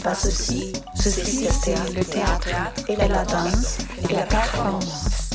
Ceci 0.00 0.72
n'est 0.72 0.72
pas 0.72 0.94
ceci, 0.94 1.46
c'est 1.50 1.94
le 1.94 2.02
théâtre 2.02 2.48
et 2.88 2.96
la 2.96 3.24
danse 3.24 3.78
et 4.08 4.14
la 4.14 4.22
performance. 4.22 5.30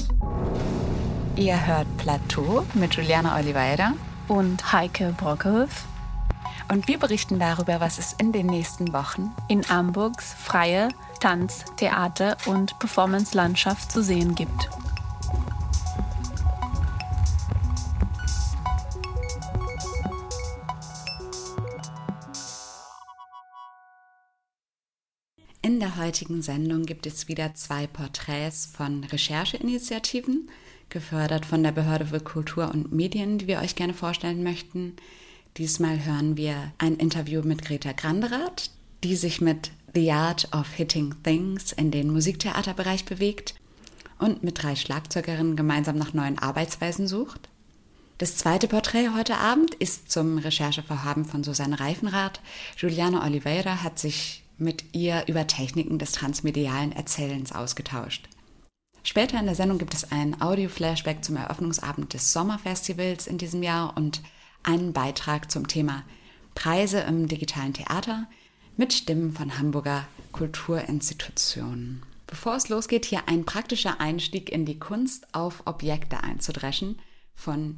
Ihr 1.37 1.55
hört 1.55 1.85
Plateau 1.97 2.65
mit 2.73 2.95
Juliana 2.95 3.37
Oliveira 3.37 3.93
und 4.27 4.73
Heike 4.73 5.13
Brockhoff. 5.17 5.85
Und 6.71 6.87
wir 6.87 6.97
berichten 6.97 7.37
darüber, 7.37 7.79
was 7.79 7.99
es 7.99 8.13
in 8.13 8.31
den 8.31 8.47
nächsten 8.47 8.91
Wochen 8.91 9.31
in 9.49 9.61
Hamburgs 9.69 10.33
freie 10.33 10.87
Tanz-, 11.19 11.65
Theater- 11.77 12.37
und 12.47 12.79
Performance-Landschaft 12.79 13.91
zu 13.91 14.01
sehen 14.01 14.33
gibt. 14.33 14.69
Heutigen 26.05 26.43
Sendung 26.43 26.85
gibt 26.85 27.07
es 27.07 27.27
wieder 27.27 27.55
zwei 27.55 27.87
Porträts 27.87 28.67
von 28.67 29.03
Rechercheinitiativen, 29.05 30.51
gefördert 30.89 31.47
von 31.47 31.63
der 31.63 31.71
Behörde 31.71 32.05
für 32.05 32.19
Kultur 32.19 32.69
und 32.71 32.91
Medien, 32.91 33.39
die 33.39 33.47
wir 33.47 33.57
euch 33.57 33.75
gerne 33.75 33.95
vorstellen 33.95 34.43
möchten. 34.43 34.97
Diesmal 35.57 36.05
hören 36.05 36.37
wir 36.37 36.73
ein 36.77 36.97
Interview 36.97 37.41
mit 37.41 37.65
Greta 37.65 37.91
Granderath, 37.91 38.69
die 39.03 39.15
sich 39.15 39.41
mit 39.41 39.71
The 39.95 40.11
Art 40.11 40.47
of 40.53 40.71
Hitting 40.73 41.15
Things 41.23 41.71
in 41.71 41.89
den 41.89 42.13
Musiktheaterbereich 42.13 43.05
bewegt 43.05 43.55
und 44.19 44.43
mit 44.43 44.61
drei 44.61 44.75
Schlagzeugerinnen 44.75 45.55
gemeinsam 45.55 45.97
nach 45.97 46.13
neuen 46.13 46.37
Arbeitsweisen 46.37 47.07
sucht. 47.07 47.49
Das 48.19 48.37
zweite 48.37 48.67
Porträt 48.67 49.09
heute 49.17 49.37
Abend 49.37 49.73
ist 49.73 50.11
zum 50.11 50.37
Recherchevorhaben 50.37 51.25
von 51.25 51.43
Susanne 51.43 51.79
Reifenrath. 51.79 52.41
Juliana 52.77 53.25
Oliveira 53.25 53.81
hat 53.81 53.97
sich 53.97 54.44
mit 54.57 54.95
ihr 54.95 55.25
über 55.27 55.47
Techniken 55.47 55.99
des 55.99 56.11
transmedialen 56.13 56.91
Erzählens 56.91 57.51
ausgetauscht. 57.51 58.29
Später 59.03 59.39
in 59.39 59.45
der 59.45 59.55
Sendung 59.55 59.77
gibt 59.77 59.93
es 59.93 60.11
ein 60.11 60.41
Audio-Flashback 60.41 61.23
zum 61.23 61.35
Eröffnungsabend 61.35 62.13
des 62.13 62.33
Sommerfestivals 62.33 63.27
in 63.27 63.37
diesem 63.37 63.61
Jahr 63.61 63.95
und 63.95 64.21
einen 64.63 64.93
Beitrag 64.93 65.51
zum 65.51 65.67
Thema 65.67 66.03
Preise 66.55 67.01
im 67.01 67.27
digitalen 67.27 67.73
Theater 67.73 68.27
mit 68.77 68.93
Stimmen 68.93 69.31
von 69.31 69.59
Hamburger 69.59 70.07
Kulturinstitutionen. 70.31 72.01
Bevor 72.27 72.55
es 72.55 72.69
losgeht, 72.69 73.05
hier 73.05 73.27
ein 73.27 73.45
praktischer 73.45 74.01
Einstieg 74.01 74.49
in 74.49 74.65
die 74.65 74.79
Kunst 74.79 75.33
auf 75.33 75.61
Objekte 75.65 76.23
einzudreschen 76.23 76.97
von 77.35 77.77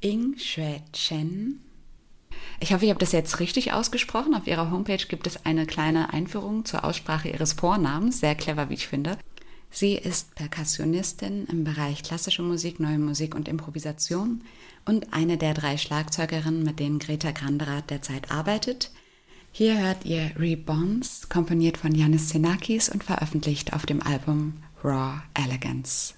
Ing 0.00 0.36
Shue 0.36 0.82
Chen 0.92 1.62
ich 2.60 2.72
hoffe, 2.72 2.84
ich 2.84 2.90
habe 2.90 3.00
das 3.00 3.12
jetzt 3.12 3.40
richtig 3.40 3.72
ausgesprochen. 3.72 4.34
Auf 4.34 4.46
Ihrer 4.46 4.70
Homepage 4.70 5.04
gibt 5.08 5.26
es 5.26 5.44
eine 5.44 5.66
kleine 5.66 6.12
Einführung 6.12 6.64
zur 6.64 6.84
Aussprache 6.84 7.28
Ihres 7.28 7.52
Vornamens. 7.52 8.20
Sehr 8.20 8.34
clever, 8.34 8.70
wie 8.70 8.74
ich 8.74 8.86
finde. 8.86 9.18
Sie 9.70 9.94
ist 9.94 10.34
Perkussionistin 10.34 11.46
im 11.50 11.64
Bereich 11.64 12.02
klassische 12.02 12.42
Musik, 12.42 12.80
neue 12.80 12.98
Musik 12.98 13.34
und 13.34 13.48
Improvisation 13.48 14.42
und 14.86 15.12
eine 15.12 15.36
der 15.36 15.52
drei 15.52 15.76
Schlagzeugerinnen, 15.76 16.62
mit 16.62 16.80
denen 16.80 16.98
Greta 16.98 17.32
Granderath 17.32 17.90
derzeit 17.90 18.30
arbeitet. 18.30 18.90
Hier 19.52 19.78
hört 19.78 20.04
ihr 20.04 20.32
Reborns, 20.38 21.28
komponiert 21.28 21.76
von 21.76 21.94
Janis 21.94 22.28
Xenakis 22.28 22.88
und 22.88 23.04
veröffentlicht 23.04 23.72
auf 23.72 23.86
dem 23.86 24.02
Album 24.02 24.54
Raw 24.82 25.22
Elegance. 25.34 26.14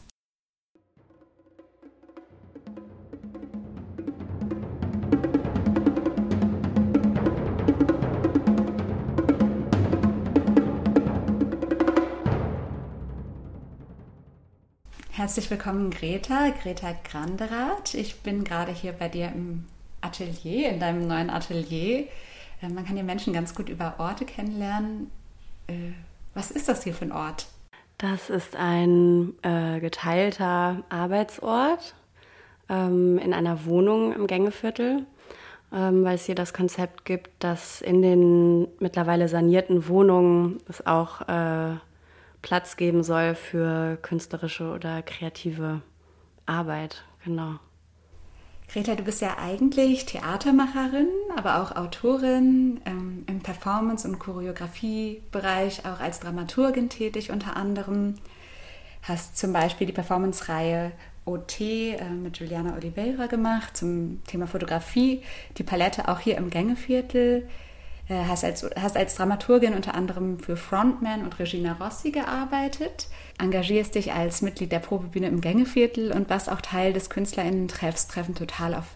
Herzlich 15.18 15.50
willkommen, 15.50 15.90
Greta, 15.90 16.50
Greta 16.62 16.94
Granderath. 17.02 17.94
Ich 17.94 18.20
bin 18.20 18.44
gerade 18.44 18.70
hier 18.70 18.92
bei 18.92 19.08
dir 19.08 19.32
im 19.34 19.64
Atelier, 20.00 20.68
in 20.68 20.78
deinem 20.78 21.08
neuen 21.08 21.28
Atelier. 21.28 22.06
Äh, 22.62 22.68
man 22.72 22.86
kann 22.86 22.94
die 22.94 23.02
Menschen 23.02 23.32
ganz 23.32 23.52
gut 23.52 23.68
über 23.68 23.96
Orte 23.98 24.24
kennenlernen. 24.24 25.10
Äh, 25.66 25.90
was 26.34 26.52
ist 26.52 26.68
das 26.68 26.84
hier 26.84 26.94
für 26.94 27.06
ein 27.06 27.10
Ort? 27.10 27.48
Das 27.98 28.30
ist 28.30 28.54
ein 28.54 29.32
äh, 29.42 29.80
geteilter 29.80 30.84
Arbeitsort 30.88 31.96
ähm, 32.68 33.18
in 33.18 33.34
einer 33.34 33.64
Wohnung 33.64 34.12
im 34.12 34.28
Gängeviertel, 34.28 35.04
ähm, 35.72 36.04
weil 36.04 36.14
es 36.14 36.26
hier 36.26 36.36
das 36.36 36.54
Konzept 36.54 37.04
gibt, 37.04 37.30
dass 37.40 37.82
in 37.82 38.02
den 38.02 38.68
mittlerweile 38.78 39.26
sanierten 39.26 39.88
Wohnungen 39.88 40.60
es 40.68 40.86
auch 40.86 41.22
äh, 41.22 41.74
Platz 42.42 42.76
geben 42.76 43.02
soll 43.02 43.34
für 43.34 43.96
künstlerische 44.02 44.70
oder 44.70 45.02
kreative 45.02 45.82
Arbeit. 46.46 47.04
Genau. 47.24 47.58
Greta, 48.70 48.94
du 48.94 49.02
bist 49.02 49.22
ja 49.22 49.38
eigentlich 49.38 50.04
Theatermacherin, 50.04 51.08
aber 51.36 51.62
auch 51.62 51.74
Autorin 51.74 52.82
ähm, 52.84 53.24
im 53.26 53.40
Performance- 53.40 54.06
und 54.06 54.18
Choreografiebereich, 54.18 55.86
auch 55.86 56.00
als 56.00 56.20
Dramaturgin 56.20 56.90
tätig 56.90 57.30
unter 57.30 57.56
anderem. 57.56 58.16
Hast 59.02 59.38
zum 59.38 59.54
Beispiel 59.54 59.86
die 59.86 59.94
Performance-Reihe 59.94 60.92
OT 61.24 61.60
äh, 61.60 62.10
mit 62.10 62.38
Juliana 62.38 62.74
Oliveira 62.74 63.26
gemacht 63.26 63.74
zum 63.74 64.22
Thema 64.24 64.46
Fotografie, 64.46 65.22
die 65.56 65.62
Palette 65.62 66.08
auch 66.08 66.20
hier 66.20 66.36
im 66.36 66.50
Gängeviertel 66.50 67.48
hast 68.08 68.44
als, 68.44 68.64
hast 68.76 68.96
als 68.96 69.14
Dramaturgin 69.16 69.74
unter 69.74 69.94
anderem 69.94 70.38
für 70.38 70.56
Frontman 70.56 71.22
und 71.22 71.38
Regina 71.38 71.74
Rossi 71.74 72.10
gearbeitet, 72.10 73.08
engagierst 73.38 73.94
dich 73.94 74.12
als 74.12 74.40
Mitglied 74.40 74.72
der 74.72 74.78
Probebühne 74.78 75.28
im 75.28 75.40
Gängeviertel 75.40 76.12
und 76.12 76.30
warst 76.30 76.50
auch 76.50 76.60
Teil 76.60 76.92
des 76.92 77.10
KünstlerInnen-Treffs 77.10 78.08
Treffen 78.08 78.34
Total 78.34 78.74
auf 78.74 78.86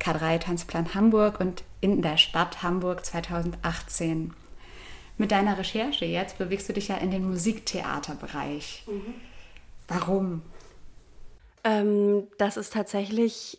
K3 0.00 0.38
Tanzplan 0.38 0.94
Hamburg 0.94 1.40
und 1.40 1.64
in 1.80 2.00
der 2.00 2.16
Stadt 2.16 2.62
Hamburg 2.62 3.04
2018. 3.04 4.32
Mit 5.18 5.32
deiner 5.32 5.58
Recherche 5.58 6.06
jetzt 6.06 6.38
bewegst 6.38 6.68
du 6.68 6.72
dich 6.72 6.88
ja 6.88 6.96
in 6.96 7.10
den 7.10 7.28
Musiktheaterbereich. 7.28 8.84
Mhm. 8.86 9.14
Warum? 9.88 10.42
Ähm, 11.64 12.28
das 12.38 12.56
ist 12.56 12.72
tatsächlich 12.72 13.58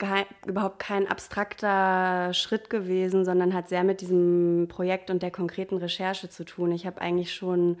kein, 0.00 0.24
überhaupt 0.46 0.80
kein 0.80 1.06
abstrakter 1.06 2.34
Schritt 2.34 2.70
gewesen, 2.70 3.24
sondern 3.24 3.54
hat 3.54 3.68
sehr 3.68 3.84
mit 3.84 4.00
diesem 4.00 4.66
Projekt 4.68 5.10
und 5.10 5.22
der 5.22 5.30
konkreten 5.30 5.76
Recherche 5.76 6.28
zu 6.28 6.44
tun. 6.44 6.72
Ich 6.72 6.86
habe 6.86 7.00
eigentlich 7.00 7.32
schon 7.34 7.78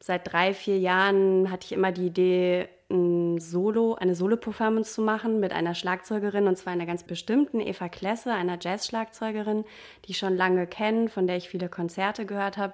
seit 0.00 0.30
drei, 0.32 0.52
vier 0.52 0.78
Jahren 0.78 1.50
hatte 1.50 1.66
ich 1.66 1.72
immer 1.72 1.92
die 1.92 2.06
Idee, 2.06 2.68
ein 2.90 3.38
Solo, 3.38 3.94
eine 3.94 4.14
Solo-Performance 4.14 4.94
zu 4.94 5.02
machen 5.02 5.38
mit 5.38 5.52
einer 5.52 5.74
Schlagzeugerin 5.74 6.48
und 6.48 6.56
zwar 6.56 6.72
einer 6.72 6.86
ganz 6.86 7.04
bestimmten, 7.04 7.60
Eva 7.60 7.88
Klesse, 7.88 8.32
einer 8.32 8.58
Jazz-Schlagzeugerin, 8.60 9.64
die 10.04 10.10
ich 10.10 10.18
schon 10.18 10.36
lange 10.36 10.66
kenne, 10.66 11.08
von 11.08 11.26
der 11.26 11.36
ich 11.36 11.48
viele 11.48 11.68
Konzerte 11.68 12.26
gehört 12.26 12.58
habe. 12.58 12.72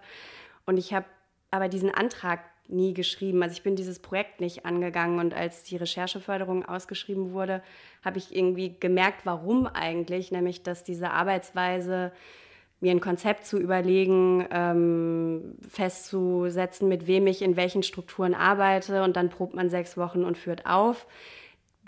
Und 0.65 0.79
ich 0.79 0.95
habe 0.95 1.05
aber 1.51 1.69
diesen 1.69 1.95
Antrag 1.95 2.41
nie 2.69 2.95
geschrieben. 2.95 3.43
Also 3.43 3.53
ich 3.53 3.63
bin 3.63 3.77
dieses 3.77 3.99
Projekt 3.99 4.41
nicht 4.41 4.67
angegangen 4.67 5.19
und 5.19 5.35
als 5.35 5.63
die 5.63 5.77
Rechercheförderung 5.77 6.65
ausgeschrieben 6.65 7.33
wurde, 7.33 7.63
habe 8.05 8.19
ich 8.19 8.35
irgendwie 8.35 8.77
gemerkt, 8.79 9.25
warum 9.25 9.67
eigentlich, 9.67 10.31
nämlich 10.31 10.63
dass 10.63 10.85
diese 10.85 11.11
Arbeitsweise 11.11 12.13
mir 12.81 12.91
ein 12.91 13.01
Konzept 13.01 13.47
zu 13.47 13.59
überlegen, 13.59 14.47
ähm, 14.51 15.55
festzusetzen, 15.69 16.89
mit 16.89 17.07
wem 17.07 17.27
ich 17.27 17.43
in 17.43 17.57
welchen 17.57 17.83
Strukturen 17.83 18.35
arbeite 18.35 19.03
und 19.03 19.17
dann 19.17 19.31
probt 19.31 19.55
man 19.55 19.71
sechs 19.71 19.97
Wochen 19.97 20.25
und 20.25 20.37
führt 20.37 20.67
auf. 20.67 21.07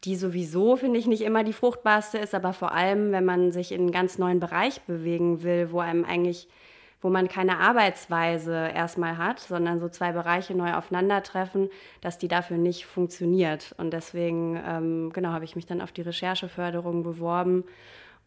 Die 0.04 0.16
sowieso, 0.16 0.76
finde 0.76 0.98
ich, 0.98 1.06
nicht 1.06 1.22
immer 1.22 1.44
die 1.44 1.52
fruchtbarste 1.52 2.18
ist, 2.18 2.34
aber 2.34 2.52
vor 2.52 2.72
allem, 2.72 3.12
wenn 3.12 3.24
man 3.24 3.52
sich 3.52 3.72
in 3.72 3.82
einen 3.82 3.92
ganz 3.92 4.16
neuen 4.16 4.40
Bereich 4.40 4.80
bewegen 4.82 5.42
will, 5.42 5.72
wo 5.72 5.80
einem 5.80 6.04
eigentlich 6.04 6.48
wo 7.00 7.10
man 7.10 7.28
keine 7.28 7.58
Arbeitsweise 7.58 8.70
erstmal 8.74 9.18
hat, 9.18 9.38
sondern 9.38 9.78
so 9.78 9.88
zwei 9.88 10.12
Bereiche 10.12 10.54
neu 10.54 10.74
aufeinandertreffen, 10.74 11.70
dass 12.00 12.18
die 12.18 12.28
dafür 12.28 12.56
nicht 12.56 12.86
funktioniert. 12.86 13.74
Und 13.78 13.92
deswegen, 13.92 14.60
ähm, 14.66 15.10
genau, 15.12 15.30
habe 15.30 15.44
ich 15.44 15.54
mich 15.54 15.66
dann 15.66 15.80
auf 15.80 15.92
die 15.92 16.02
Rechercheförderung 16.02 17.04
beworben. 17.04 17.64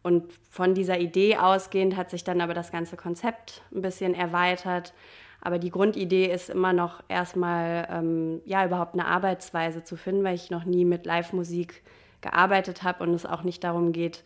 Und 0.02 0.32
von 0.50 0.74
dieser 0.74 0.98
Idee 0.98 1.36
ausgehend 1.36 1.96
hat 1.96 2.10
sich 2.10 2.24
dann 2.24 2.40
aber 2.40 2.54
das 2.54 2.72
ganze 2.72 2.96
Konzept 2.96 3.62
ein 3.72 3.82
bisschen 3.82 4.14
erweitert. 4.14 4.94
Aber 5.40 5.58
die 5.58 5.70
Grundidee 5.70 6.26
ist 6.26 6.50
immer 6.50 6.72
noch 6.72 7.02
erstmal, 7.08 7.86
ähm, 7.90 8.40
ja, 8.46 8.64
überhaupt 8.64 8.94
eine 8.94 9.06
Arbeitsweise 9.06 9.84
zu 9.84 9.96
finden, 9.96 10.24
weil 10.24 10.34
ich 10.34 10.50
noch 10.50 10.64
nie 10.64 10.84
mit 10.84 11.04
Live-Musik 11.04 11.82
gearbeitet 12.20 12.84
habe 12.84 13.02
und 13.04 13.12
es 13.12 13.26
auch 13.26 13.42
nicht 13.42 13.62
darum 13.64 13.92
geht, 13.92 14.24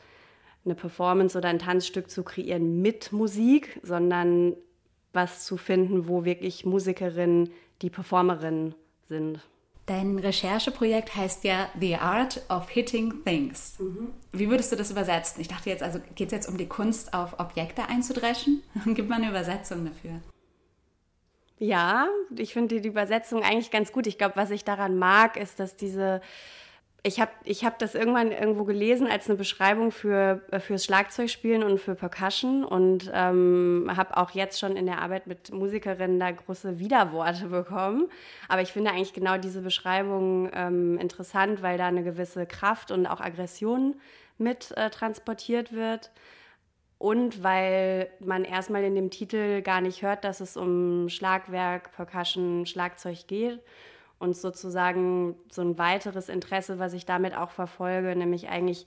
eine 0.66 0.74
Performance 0.74 1.38
oder 1.38 1.48
ein 1.48 1.58
Tanzstück 1.58 2.10
zu 2.10 2.22
kreieren 2.22 2.82
mit 2.82 3.12
Musik, 3.12 3.80
sondern 3.82 4.54
was 5.12 5.46
zu 5.46 5.56
finden, 5.56 6.08
wo 6.08 6.24
wirklich 6.24 6.66
Musikerinnen 6.66 7.50
die 7.80 7.90
Performerinnen 7.90 8.74
sind. 9.08 9.40
Dein 9.86 10.18
Rechercheprojekt 10.18 11.14
heißt 11.14 11.44
ja 11.44 11.68
The 11.78 11.96
Art 11.96 12.42
of 12.48 12.68
Hitting 12.68 13.24
Things. 13.24 13.78
Mhm. 13.78 14.08
Wie 14.32 14.50
würdest 14.50 14.72
du 14.72 14.76
das 14.76 14.90
übersetzen? 14.90 15.40
Ich 15.40 15.46
dachte 15.46 15.70
jetzt, 15.70 15.82
also 15.82 16.00
geht 16.16 16.28
es 16.28 16.32
jetzt 16.32 16.48
um 16.48 16.56
die 16.56 16.66
Kunst, 16.66 17.14
auf 17.14 17.38
Objekte 17.38 17.88
einzudreschen? 17.88 18.62
Gib 18.84 19.08
mal 19.08 19.16
eine 19.16 19.30
Übersetzung 19.30 19.84
dafür. 19.84 20.20
Ja, 21.58 22.08
ich 22.36 22.52
finde 22.52 22.80
die 22.80 22.88
Übersetzung 22.88 23.42
eigentlich 23.42 23.70
ganz 23.70 23.92
gut. 23.92 24.06
Ich 24.06 24.18
glaube, 24.18 24.36
was 24.36 24.50
ich 24.50 24.64
daran 24.64 24.98
mag, 24.98 25.36
ist, 25.36 25.60
dass 25.60 25.76
diese 25.76 26.20
ich 27.06 27.20
habe 27.20 27.30
ich 27.44 27.64
hab 27.64 27.78
das 27.78 27.94
irgendwann 27.94 28.32
irgendwo 28.32 28.64
gelesen 28.64 29.06
als 29.06 29.28
eine 29.28 29.38
Beschreibung 29.38 29.92
für, 29.92 30.42
äh, 30.50 30.58
fürs 30.58 30.84
Schlagzeugspielen 30.84 31.62
und 31.62 31.78
für 31.78 31.94
Percussion 31.94 32.64
und 32.64 33.10
ähm, 33.14 33.88
habe 33.96 34.16
auch 34.16 34.32
jetzt 34.32 34.58
schon 34.58 34.76
in 34.76 34.86
der 34.86 35.00
Arbeit 35.00 35.28
mit 35.28 35.52
Musikerinnen 35.52 36.18
da 36.18 36.32
große 36.32 36.80
Widerworte 36.80 37.46
bekommen. 37.46 38.08
Aber 38.48 38.60
ich 38.60 38.72
finde 38.72 38.90
eigentlich 38.90 39.12
genau 39.12 39.38
diese 39.38 39.62
Beschreibung 39.62 40.50
ähm, 40.52 40.98
interessant, 40.98 41.62
weil 41.62 41.78
da 41.78 41.86
eine 41.86 42.02
gewisse 42.02 42.44
Kraft 42.44 42.90
und 42.90 43.06
auch 43.06 43.20
Aggression 43.20 43.94
mit 44.36 44.76
äh, 44.76 44.90
transportiert 44.90 45.72
wird. 45.72 46.10
Und 46.98 47.44
weil 47.44 48.10
man 48.18 48.44
erstmal 48.44 48.82
in 48.82 48.96
dem 48.96 49.10
Titel 49.10 49.62
gar 49.62 49.80
nicht 49.80 50.02
hört, 50.02 50.24
dass 50.24 50.40
es 50.40 50.56
um 50.56 51.08
Schlagwerk, 51.08 51.92
Percussion, 51.92 52.66
Schlagzeug 52.66 53.28
geht 53.28 53.60
und 54.18 54.36
sozusagen 54.36 55.36
so 55.50 55.62
ein 55.62 55.78
weiteres 55.78 56.28
Interesse, 56.28 56.78
was 56.78 56.92
ich 56.94 57.04
damit 57.06 57.36
auch 57.36 57.50
verfolge, 57.50 58.16
nämlich 58.16 58.48
eigentlich, 58.48 58.86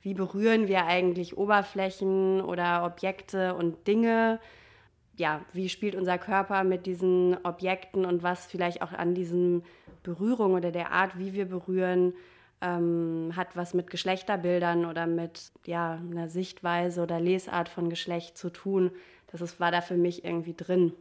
wie 0.00 0.14
berühren 0.14 0.66
wir 0.68 0.86
eigentlich 0.86 1.36
Oberflächen 1.36 2.40
oder 2.40 2.84
Objekte 2.84 3.54
und 3.54 3.86
Dinge? 3.86 4.40
Ja, 5.16 5.42
wie 5.52 5.68
spielt 5.68 5.94
unser 5.94 6.18
Körper 6.18 6.64
mit 6.64 6.86
diesen 6.86 7.36
Objekten 7.44 8.06
und 8.06 8.22
was 8.22 8.46
vielleicht 8.46 8.82
auch 8.82 8.92
an 8.92 9.14
diesen 9.14 9.62
Berührungen 10.02 10.56
oder 10.56 10.72
der 10.72 10.90
Art, 10.90 11.18
wie 11.18 11.34
wir 11.34 11.44
berühren, 11.44 12.14
ähm, 12.62 13.32
hat 13.36 13.56
was 13.56 13.74
mit 13.74 13.90
Geschlechterbildern 13.90 14.86
oder 14.86 15.06
mit 15.06 15.52
ja, 15.66 15.94
einer 15.94 16.28
Sichtweise 16.28 17.02
oder 17.02 17.20
Lesart 17.20 17.68
von 17.68 17.90
Geschlecht 17.90 18.38
zu 18.38 18.50
tun. 18.50 18.90
Das 19.30 19.40
ist, 19.40 19.60
war 19.60 19.70
da 19.70 19.80
für 19.80 19.96
mich 19.96 20.24
irgendwie 20.24 20.54
drin. 20.54 20.94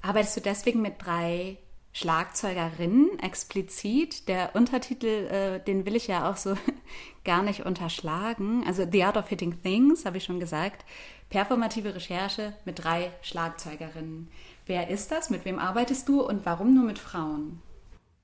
Arbeitest 0.00 0.36
du 0.36 0.40
deswegen 0.40 0.80
mit 0.80 0.94
drei 1.04 1.58
Schlagzeugerin 1.98 3.18
explizit. 3.20 4.28
Der 4.28 4.54
Untertitel, 4.54 5.06
äh, 5.06 5.58
den 5.58 5.84
will 5.84 5.96
ich 5.96 6.06
ja 6.06 6.30
auch 6.30 6.36
so 6.36 6.56
gar 7.24 7.42
nicht 7.42 7.66
unterschlagen. 7.66 8.62
Also 8.64 8.86
The 8.88 9.02
Art 9.02 9.16
of 9.16 9.28
Hitting 9.28 9.60
Things, 9.62 10.06
habe 10.06 10.18
ich 10.18 10.24
schon 10.24 10.38
gesagt. 10.38 10.84
Performative 11.28 11.96
Recherche 11.96 12.52
mit 12.64 12.84
drei 12.84 13.10
Schlagzeugerinnen. 13.22 14.30
Wer 14.66 14.90
ist 14.90 15.10
das? 15.10 15.28
Mit 15.28 15.44
wem 15.44 15.58
arbeitest 15.58 16.08
du 16.08 16.22
und 16.22 16.46
warum 16.46 16.72
nur 16.72 16.84
mit 16.84 17.00
Frauen? 17.00 17.60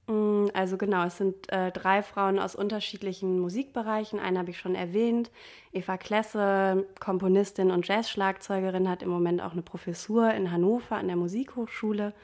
Mm, 0.07 0.47
also 0.55 0.77
genau, 0.77 1.05
es 1.07 1.19
sind 1.19 1.53
äh, 1.53 1.73
drei 1.73 2.05
Frauen 2.05 2.39
aus 2.39 2.55
unterschiedlichen 2.55 3.41
Musikbereichen. 3.41 4.21
Eine 4.21 4.39
habe 4.39 4.51
ich 4.51 4.59
schon 4.59 4.77
erwähnt. 4.77 5.33
Eva 5.73 5.97
Klesse, 5.97 6.87
Komponistin 7.01 7.73
und 7.73 7.89
Jazzschlagzeugerin, 7.89 8.89
hat 8.89 9.03
im 9.03 9.11
Moment 9.11 9.43
auch 9.43 9.53
eine 9.53 9.63
Professur 9.63 10.33
in 10.33 10.53
Hannover 10.53 10.95
an 10.95 11.09
der 11.09 11.17
Musikhochschule. 11.17 12.15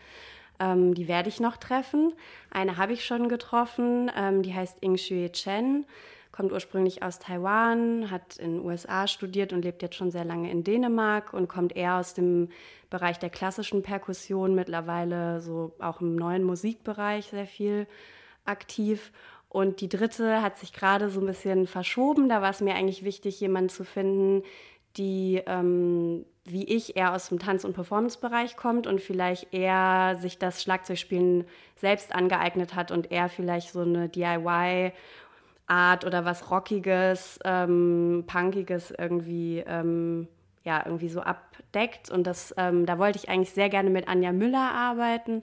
Ähm, 0.60 0.94
die 0.94 1.08
werde 1.08 1.28
ich 1.28 1.40
noch 1.40 1.56
treffen. 1.56 2.12
Eine 2.50 2.76
habe 2.76 2.92
ich 2.92 3.04
schon 3.04 3.28
getroffen, 3.28 4.10
ähm, 4.16 4.42
die 4.42 4.54
heißt 4.54 4.78
Ing 4.82 4.94
Xue 4.96 5.32
Chen, 5.32 5.86
kommt 6.30 6.52
ursprünglich 6.52 7.02
aus 7.02 7.18
Taiwan, 7.18 8.10
hat 8.10 8.36
in 8.36 8.58
den 8.58 8.64
USA 8.64 9.08
studiert 9.08 9.52
und 9.52 9.62
lebt 9.62 9.82
jetzt 9.82 9.96
schon 9.96 10.10
sehr 10.10 10.24
lange 10.24 10.50
in 10.50 10.62
Dänemark 10.62 11.32
und 11.32 11.48
kommt 11.48 11.74
eher 11.74 11.96
aus 11.96 12.14
dem 12.14 12.50
Bereich 12.90 13.18
der 13.18 13.30
klassischen 13.30 13.82
Perkussion, 13.82 14.54
mittlerweile 14.54 15.40
so 15.40 15.72
auch 15.80 16.00
im 16.00 16.14
neuen 16.14 16.44
Musikbereich 16.44 17.26
sehr 17.26 17.46
viel 17.46 17.86
aktiv. 18.44 19.12
Und 19.48 19.80
die 19.80 19.88
dritte 19.88 20.42
hat 20.42 20.58
sich 20.58 20.72
gerade 20.72 21.10
so 21.10 21.20
ein 21.20 21.26
bisschen 21.26 21.66
verschoben. 21.66 22.28
Da 22.28 22.40
war 22.40 22.50
es 22.50 22.60
mir 22.60 22.74
eigentlich 22.74 23.02
wichtig, 23.02 23.40
jemanden 23.40 23.68
zu 23.68 23.84
finden, 23.84 24.44
die 24.96 25.42
ähm, 25.46 26.24
wie 26.44 26.64
ich 26.64 26.96
eher 26.96 27.14
aus 27.14 27.28
dem 27.28 27.38
Tanz- 27.38 27.64
und 27.64 27.74
Performance-Bereich 27.74 28.56
kommt 28.56 28.86
und 28.86 29.00
vielleicht 29.00 29.52
eher 29.54 30.16
sich 30.20 30.38
das 30.38 30.62
Schlagzeugspielen 30.62 31.44
selbst 31.76 32.14
angeeignet 32.14 32.74
hat 32.74 32.90
und 32.90 33.10
eher 33.12 33.28
vielleicht 33.28 33.72
so 33.72 33.80
eine 33.80 34.08
DIY-Art 34.08 34.92
oder 36.04 36.24
was 36.24 36.50
Rockiges, 36.50 37.38
ähm, 37.44 38.24
Punkiges 38.26 38.90
irgendwie, 38.90 39.62
ähm, 39.66 40.28
ja, 40.64 40.82
irgendwie 40.84 41.08
so 41.08 41.20
abdeckt. 41.20 42.10
Und 42.10 42.26
das, 42.26 42.54
ähm, 42.56 42.86
da 42.86 42.98
wollte 42.98 43.18
ich 43.18 43.28
eigentlich 43.28 43.52
sehr 43.52 43.68
gerne 43.68 43.90
mit 43.90 44.08
Anja 44.08 44.32
Müller 44.32 44.72
arbeiten. 44.72 45.42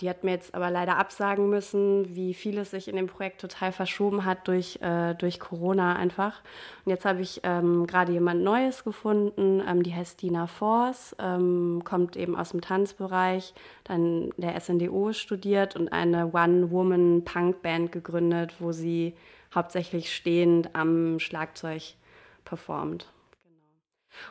Die 0.00 0.08
hat 0.08 0.24
mir 0.24 0.30
jetzt 0.30 0.54
aber 0.54 0.70
leider 0.70 0.96
absagen 0.96 1.50
müssen, 1.50 2.14
wie 2.14 2.32
vieles 2.32 2.70
sich 2.70 2.88
in 2.88 2.96
dem 2.96 3.06
Projekt 3.06 3.40
total 3.40 3.70
verschoben 3.70 4.24
hat 4.24 4.48
durch, 4.48 4.80
äh, 4.80 5.14
durch 5.14 5.38
Corona 5.38 5.94
einfach. 5.96 6.40
Und 6.84 6.90
jetzt 6.90 7.04
habe 7.04 7.20
ich 7.20 7.40
ähm, 7.42 7.86
gerade 7.86 8.12
jemand 8.12 8.42
Neues 8.42 8.82
gefunden, 8.82 9.62
ähm, 9.66 9.82
die 9.82 9.94
heißt 9.94 10.22
Dina 10.22 10.46
Force, 10.46 11.14
ähm, 11.18 11.82
kommt 11.84 12.16
eben 12.16 12.34
aus 12.34 12.50
dem 12.50 12.62
Tanzbereich, 12.62 13.52
dann 13.84 14.30
der 14.38 14.58
SNDO 14.58 15.12
studiert 15.12 15.76
und 15.76 15.92
eine 15.92 16.32
One-Woman-Punk-Band 16.32 17.92
gegründet, 17.92 18.54
wo 18.58 18.72
sie 18.72 19.14
hauptsächlich 19.54 20.14
stehend 20.14 20.74
am 20.74 21.18
Schlagzeug 21.18 21.82
performt. 22.44 23.12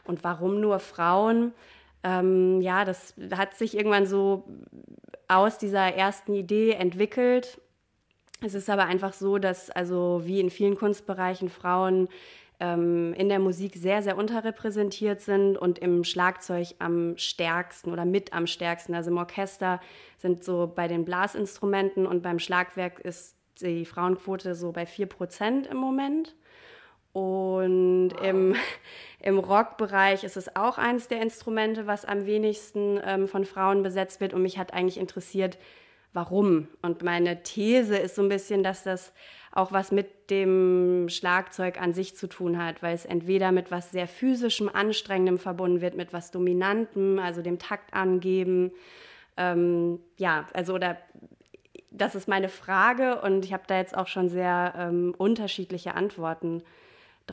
Und 0.04 0.24
warum 0.24 0.60
nur 0.62 0.80
Frauen? 0.80 1.54
Ähm, 2.04 2.62
ja, 2.62 2.86
das 2.86 3.14
hat 3.34 3.56
sich 3.56 3.76
irgendwann 3.76 4.06
so 4.06 4.46
aus 5.30 5.58
dieser 5.58 5.94
ersten 5.94 6.34
Idee 6.34 6.72
entwickelt. 6.72 7.62
Es 8.42 8.54
ist 8.54 8.70
aber 8.70 8.86
einfach 8.86 9.14
so, 9.14 9.38
dass 9.38 9.70
also 9.70 10.22
wie 10.26 10.40
in 10.40 10.50
vielen 10.50 10.76
Kunstbereichen 10.76 11.50
Frauen 11.50 12.10
ähm, 12.60 13.14
in 13.14 13.30
der 13.30 13.40
Musik 13.40 13.76
sehr, 13.76 14.02
sehr 14.02 14.18
unterrepräsentiert 14.18 15.22
sind 15.22 15.58
und 15.58 15.80
im 15.80 16.04
Schlagzeug 16.04 16.76
am 16.80 17.18
stärksten 17.18 17.92
oder 17.92 18.06
mit 18.06 18.34
am 18.34 18.48
stärksten. 18.48 18.94
Also 18.96 19.12
im 19.12 19.18
Orchester 19.18 19.80
sind 20.18 20.44
so 20.44 20.72
bei 20.74 20.88
den 20.88 21.06
Blasinstrumenten 21.06 22.06
und 22.06 22.24
beim 22.24 22.40
Schlagwerk 22.40 23.00
ist 23.00 23.36
die 23.62 23.86
Frauenquote 23.86 24.56
so 24.56 24.72
bei 24.72 24.84
4% 24.84 25.70
im 25.70 25.78
Moment. 25.78 26.36
Und 27.14 28.12
wow. 28.14 28.24
im, 28.24 28.56
im 29.22 29.40
Rockbereich 29.40 30.24
ist 30.24 30.38
es 30.38 30.56
auch 30.56 30.78
eines 30.78 31.08
der 31.08 31.22
Instrumente, 31.22 31.88
was 31.88 32.06
am 32.06 32.26
wenigsten 32.26 33.00
ähm, 33.04 33.28
von 33.28 33.46
Frauen 33.46 33.84
besetzt 33.84 34.22
wird. 34.22 34.34
Und 34.34 34.42
mich 34.42 34.58
hat 34.58 34.74
eigentlich 34.74 35.00
interessiert, 35.00 35.58
warum. 36.14 36.68
Und 36.82 37.04
meine 37.04 37.44
These 37.44 37.98
ist 37.98 38.16
so 38.16 38.22
ein 38.22 38.30
bisschen, 38.30 38.64
dass 38.64 38.84
das 38.84 39.14
auch 39.52 39.72
was 39.72 39.92
mit 39.92 40.30
dem 40.30 41.08
Schlagzeug 41.10 41.82
an 41.82 41.94
sich 41.94 42.16
zu 42.16 42.28
tun 42.28 42.64
hat, 42.64 42.84
weil 42.84 42.94
es 42.94 43.06
entweder 43.06 43.52
mit 43.52 43.72
was 43.72 43.92
sehr 43.92 44.08
physischem, 44.08 44.70
anstrengendem 44.70 45.40
verbunden 45.40 45.82
wird, 45.82 45.96
mit 45.96 46.14
was 46.14 46.32
Dominantem, 46.32 47.20
also 47.20 47.42
dem 47.42 47.58
Takt 47.58 47.94
angeben. 47.94 48.72
Ähm, 49.38 50.00
ja, 50.18 50.48
also 50.54 50.76
oder 50.76 50.98
das 51.92 52.14
ist 52.14 52.28
meine 52.28 52.50
Frage 52.50 53.22
und 53.22 53.44
ich 53.44 53.54
habe 53.54 53.64
da 53.66 53.78
jetzt 53.78 53.98
auch 53.98 54.08
schon 54.08 54.30
sehr 54.30 54.74
ähm, 54.78 55.16
unterschiedliche 55.18 55.96
Antworten 55.96 56.62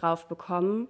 drauf 0.01 0.29
bekommen. 0.29 0.89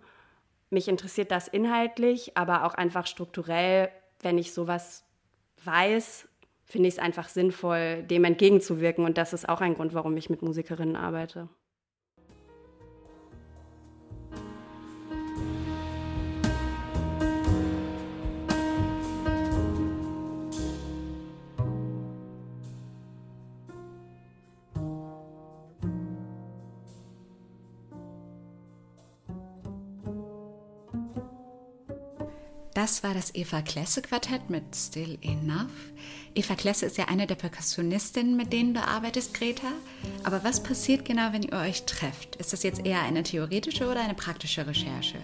Mich 0.71 0.89
interessiert 0.89 1.31
das 1.31 1.49
inhaltlich, 1.49 2.37
aber 2.37 2.65
auch 2.65 2.75
einfach 2.75 3.07
strukturell, 3.07 3.91
wenn 4.21 4.39
ich 4.39 4.53
sowas 4.53 5.05
weiß, 5.65 6.29
finde 6.65 6.89
ich 6.89 6.95
es 6.95 7.01
einfach 7.01 7.29
sinnvoll, 7.29 8.03
dem 8.03 8.25
entgegenzuwirken. 8.25 9.05
Und 9.05 9.19
das 9.19 9.33
ist 9.33 9.49
auch 9.49 9.61
ein 9.61 9.75
Grund, 9.75 9.95
warum 9.95 10.17
ich 10.17 10.29
mit 10.29 10.43
Musikerinnen 10.43 10.97
arbeite. 10.97 11.49
Das 32.87 33.03
war 33.03 33.15
das 33.15 33.35
Eva 33.35 33.63
Klesse 33.63 34.01
Quartett 34.01 34.49
mit 34.49 34.63
Still 34.73 35.19
Enough. 35.21 35.73
Eva 36.37 36.55
Klesse 36.55 36.87
ist 36.87 36.97
ja 36.97 37.07
eine 37.09 37.27
der 37.27 37.35
Perkussionistinnen, 37.35 38.37
mit 38.37 38.53
denen 38.53 38.75
du 38.75 38.81
arbeitest, 38.81 39.35
Greta. 39.35 39.67
Aber 40.23 40.45
was 40.45 40.63
passiert 40.63 41.05
genau, 41.05 41.33
wenn 41.33 41.43
ihr 41.43 41.55
euch 41.55 41.85
trefft? 41.85 42.37
Ist 42.37 42.53
das 42.53 42.63
jetzt 42.63 42.87
eher 42.87 43.03
eine 43.03 43.25
theoretische 43.25 43.91
oder 43.91 44.03
eine 44.03 44.15
praktische 44.15 44.69
Recherche? 44.69 45.19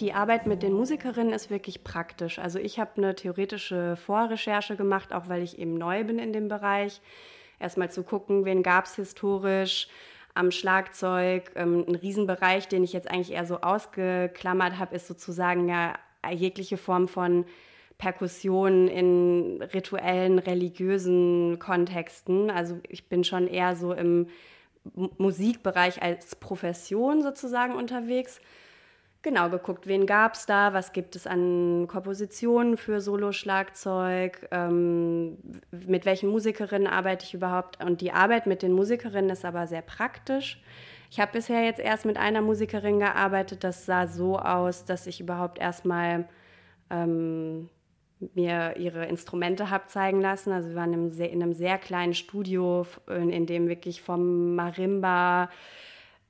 Die 0.00 0.12
Arbeit 0.14 0.48
mit 0.48 0.64
den 0.64 0.72
Musikerinnen 0.72 1.32
ist 1.32 1.48
wirklich 1.48 1.84
praktisch. 1.84 2.40
Also 2.40 2.58
ich 2.58 2.80
habe 2.80 2.90
eine 2.96 3.14
theoretische 3.14 3.94
Vorrecherche 3.94 4.74
gemacht, 4.74 5.12
auch 5.12 5.28
weil 5.28 5.42
ich 5.42 5.60
eben 5.60 5.74
neu 5.74 6.02
bin 6.02 6.18
in 6.18 6.32
dem 6.32 6.48
Bereich. 6.48 7.00
Erstmal 7.60 7.92
zu 7.92 8.02
gucken, 8.02 8.44
wen 8.44 8.64
gab 8.64 8.86
es 8.86 8.96
historisch, 8.96 9.86
am 10.34 10.50
Schlagzeug. 10.50 11.52
Ähm, 11.54 11.84
ein 11.86 11.94
Riesenbereich, 11.94 12.66
den 12.66 12.82
ich 12.82 12.92
jetzt 12.92 13.08
eigentlich 13.08 13.30
eher 13.30 13.46
so 13.46 13.60
ausgeklammert 13.60 14.80
habe, 14.80 14.96
ist 14.96 15.06
sozusagen 15.06 15.68
ja 15.68 15.94
jegliche 16.30 16.76
Form 16.76 17.08
von 17.08 17.44
Perkussion 17.98 18.88
in 18.88 19.62
rituellen, 19.62 20.38
religiösen 20.38 21.58
Kontexten. 21.58 22.50
Also 22.50 22.80
ich 22.88 23.08
bin 23.08 23.22
schon 23.22 23.46
eher 23.46 23.76
so 23.76 23.92
im 23.92 24.26
Musikbereich 25.18 26.02
als 26.02 26.34
Profession 26.36 27.22
sozusagen 27.22 27.74
unterwegs. 27.74 28.40
genau 29.22 29.50
geguckt, 29.50 29.86
wen 29.86 30.06
gab 30.06 30.34
es 30.34 30.46
da, 30.46 30.72
was 30.72 30.92
gibt 30.92 31.14
es 31.14 31.28
an 31.28 31.86
Kompositionen 31.86 32.76
für 32.76 33.00
Solo-Schlagzeug, 33.00 34.48
ähm, 34.50 35.38
mit 35.70 36.04
welchen 36.04 36.28
Musikerinnen 36.28 36.88
arbeite 36.88 37.24
ich 37.24 37.34
überhaupt. 37.34 37.84
Und 37.84 38.00
die 38.00 38.10
Arbeit 38.10 38.48
mit 38.48 38.62
den 38.62 38.72
Musikerinnen 38.72 39.30
ist 39.30 39.44
aber 39.44 39.68
sehr 39.68 39.82
praktisch. 39.82 40.60
Ich 41.12 41.20
habe 41.20 41.32
bisher 41.32 41.62
jetzt 41.62 41.78
erst 41.78 42.06
mit 42.06 42.16
einer 42.16 42.40
Musikerin 42.40 42.98
gearbeitet, 42.98 43.64
das 43.64 43.84
sah 43.84 44.06
so 44.06 44.38
aus, 44.38 44.86
dass 44.86 45.06
ich 45.06 45.20
überhaupt 45.20 45.58
erstmal 45.58 46.26
ähm, 46.88 47.68
mir 48.32 48.76
ihre 48.78 49.04
Instrumente 49.04 49.68
habe 49.68 49.88
zeigen 49.88 50.22
lassen. 50.22 50.52
Also 50.52 50.70
wir 50.70 50.76
waren 50.76 50.94
in 50.94 51.00
einem 51.00 51.10
sehr, 51.10 51.30
in 51.30 51.42
einem 51.42 51.52
sehr 51.52 51.76
kleinen 51.76 52.14
Studio, 52.14 52.86
in, 53.10 53.28
in 53.28 53.44
dem 53.44 53.68
wirklich 53.68 54.00
vom 54.00 54.54
Marimba 54.54 55.50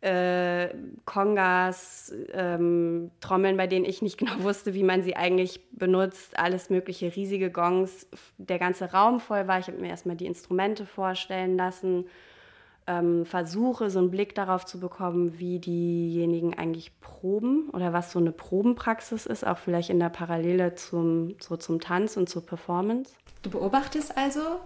äh, 0.01 0.71
Kongas, 1.05 2.13
ähm, 2.33 3.13
Trommeln, 3.21 3.57
bei 3.57 3.69
denen 3.69 3.85
ich 3.85 4.03
nicht 4.03 4.19
genau 4.19 4.43
wusste, 4.43 4.75
wie 4.75 4.83
man 4.83 5.05
sie 5.05 5.15
eigentlich 5.15 5.61
benutzt, 5.71 6.37
alles 6.37 6.71
mögliche, 6.71 7.15
riesige 7.15 7.53
Gongs, 7.53 8.09
der 8.37 8.59
ganze 8.59 8.91
Raum 8.91 9.21
voll 9.21 9.47
war. 9.47 9.61
Ich 9.61 9.69
habe 9.69 9.79
mir 9.79 9.91
erstmal 9.91 10.17
die 10.17 10.27
Instrumente 10.27 10.87
vorstellen 10.87 11.57
lassen, 11.57 12.07
ähm, 12.87 13.25
versuche 13.25 13.91
so 13.91 13.99
einen 13.99 14.11
Blick 14.11 14.35
darauf 14.35 14.65
zu 14.65 14.81
bekommen, 14.81 15.39
wie 15.39 15.59
diejenigen 15.59 16.55
eigentlich 16.55 16.99
proben 17.01 17.71
oder 17.71 17.93
was 17.93 18.13
so 18.13 18.19
eine 18.19 18.33
Probenpraxis 18.33 19.27
ist, 19.27 19.47
auch 19.47 19.59
vielleicht 19.59 19.91
in 19.91 20.01
der 20.01 20.09
Parallele 20.09 20.75
zum, 20.75 21.37
so 21.41 21.57
zum 21.57 21.81
Tanz 21.81 22.17
und 22.17 22.29
zur 22.29 22.45
Performance. 22.45 23.13
Du 23.43 23.51
beobachtest 23.51 24.17
also 24.17 24.61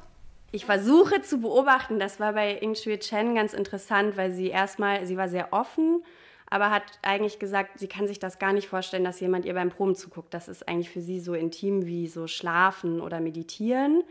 ich 0.53 0.65
versuche 0.65 1.23
zu 1.23 1.41
beobachten, 1.41 1.99
das 1.99 2.21
war 2.21 2.33
bei 2.33 2.57
Ing 2.59 2.75
Shui 2.75 2.99
Chen 2.99 3.35
ganz 3.35 3.53
interessant, 3.53 4.17
weil 4.17 4.31
sie 4.31 4.47
erstmal, 4.47 5.05
sie 5.05 5.17
war 5.17 5.29
sehr 5.29 5.53
offen, 5.53 6.03
aber 6.49 6.71
hat 6.71 6.85
eigentlich 7.03 7.39
gesagt, 7.39 7.79
sie 7.79 7.89
kann 7.89 8.07
sich 8.07 8.21
das 8.21 8.39
gar 8.39 8.53
nicht 8.53 8.69
vorstellen, 8.69 9.05
dass 9.05 9.21
jemand 9.21 9.45
ihr 9.45 9.55
beim 9.55 9.71
Proben 9.71 9.97
zuguckt. 9.97 10.33
Das 10.33 10.49
ist 10.49 10.69
eigentlich 10.69 10.91
für 10.91 11.01
sie 11.01 11.19
so 11.19 11.35
intim 11.35 11.87
wie 11.87 12.07
so 12.07 12.29
Schlafen 12.29 13.01
oder 13.01 13.21
Meditieren. 13.21 14.05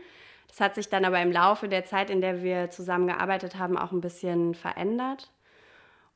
Das 0.48 0.60
hat 0.60 0.74
sich 0.74 0.88
dann 0.88 1.04
aber 1.04 1.20
im 1.20 1.32
Laufe 1.32 1.68
der 1.68 1.84
Zeit, 1.84 2.10
in 2.10 2.20
der 2.20 2.42
wir 2.42 2.70
zusammen 2.70 3.06
gearbeitet 3.06 3.58
haben, 3.58 3.76
auch 3.76 3.92
ein 3.92 4.00
bisschen 4.00 4.54
verändert. 4.54 5.30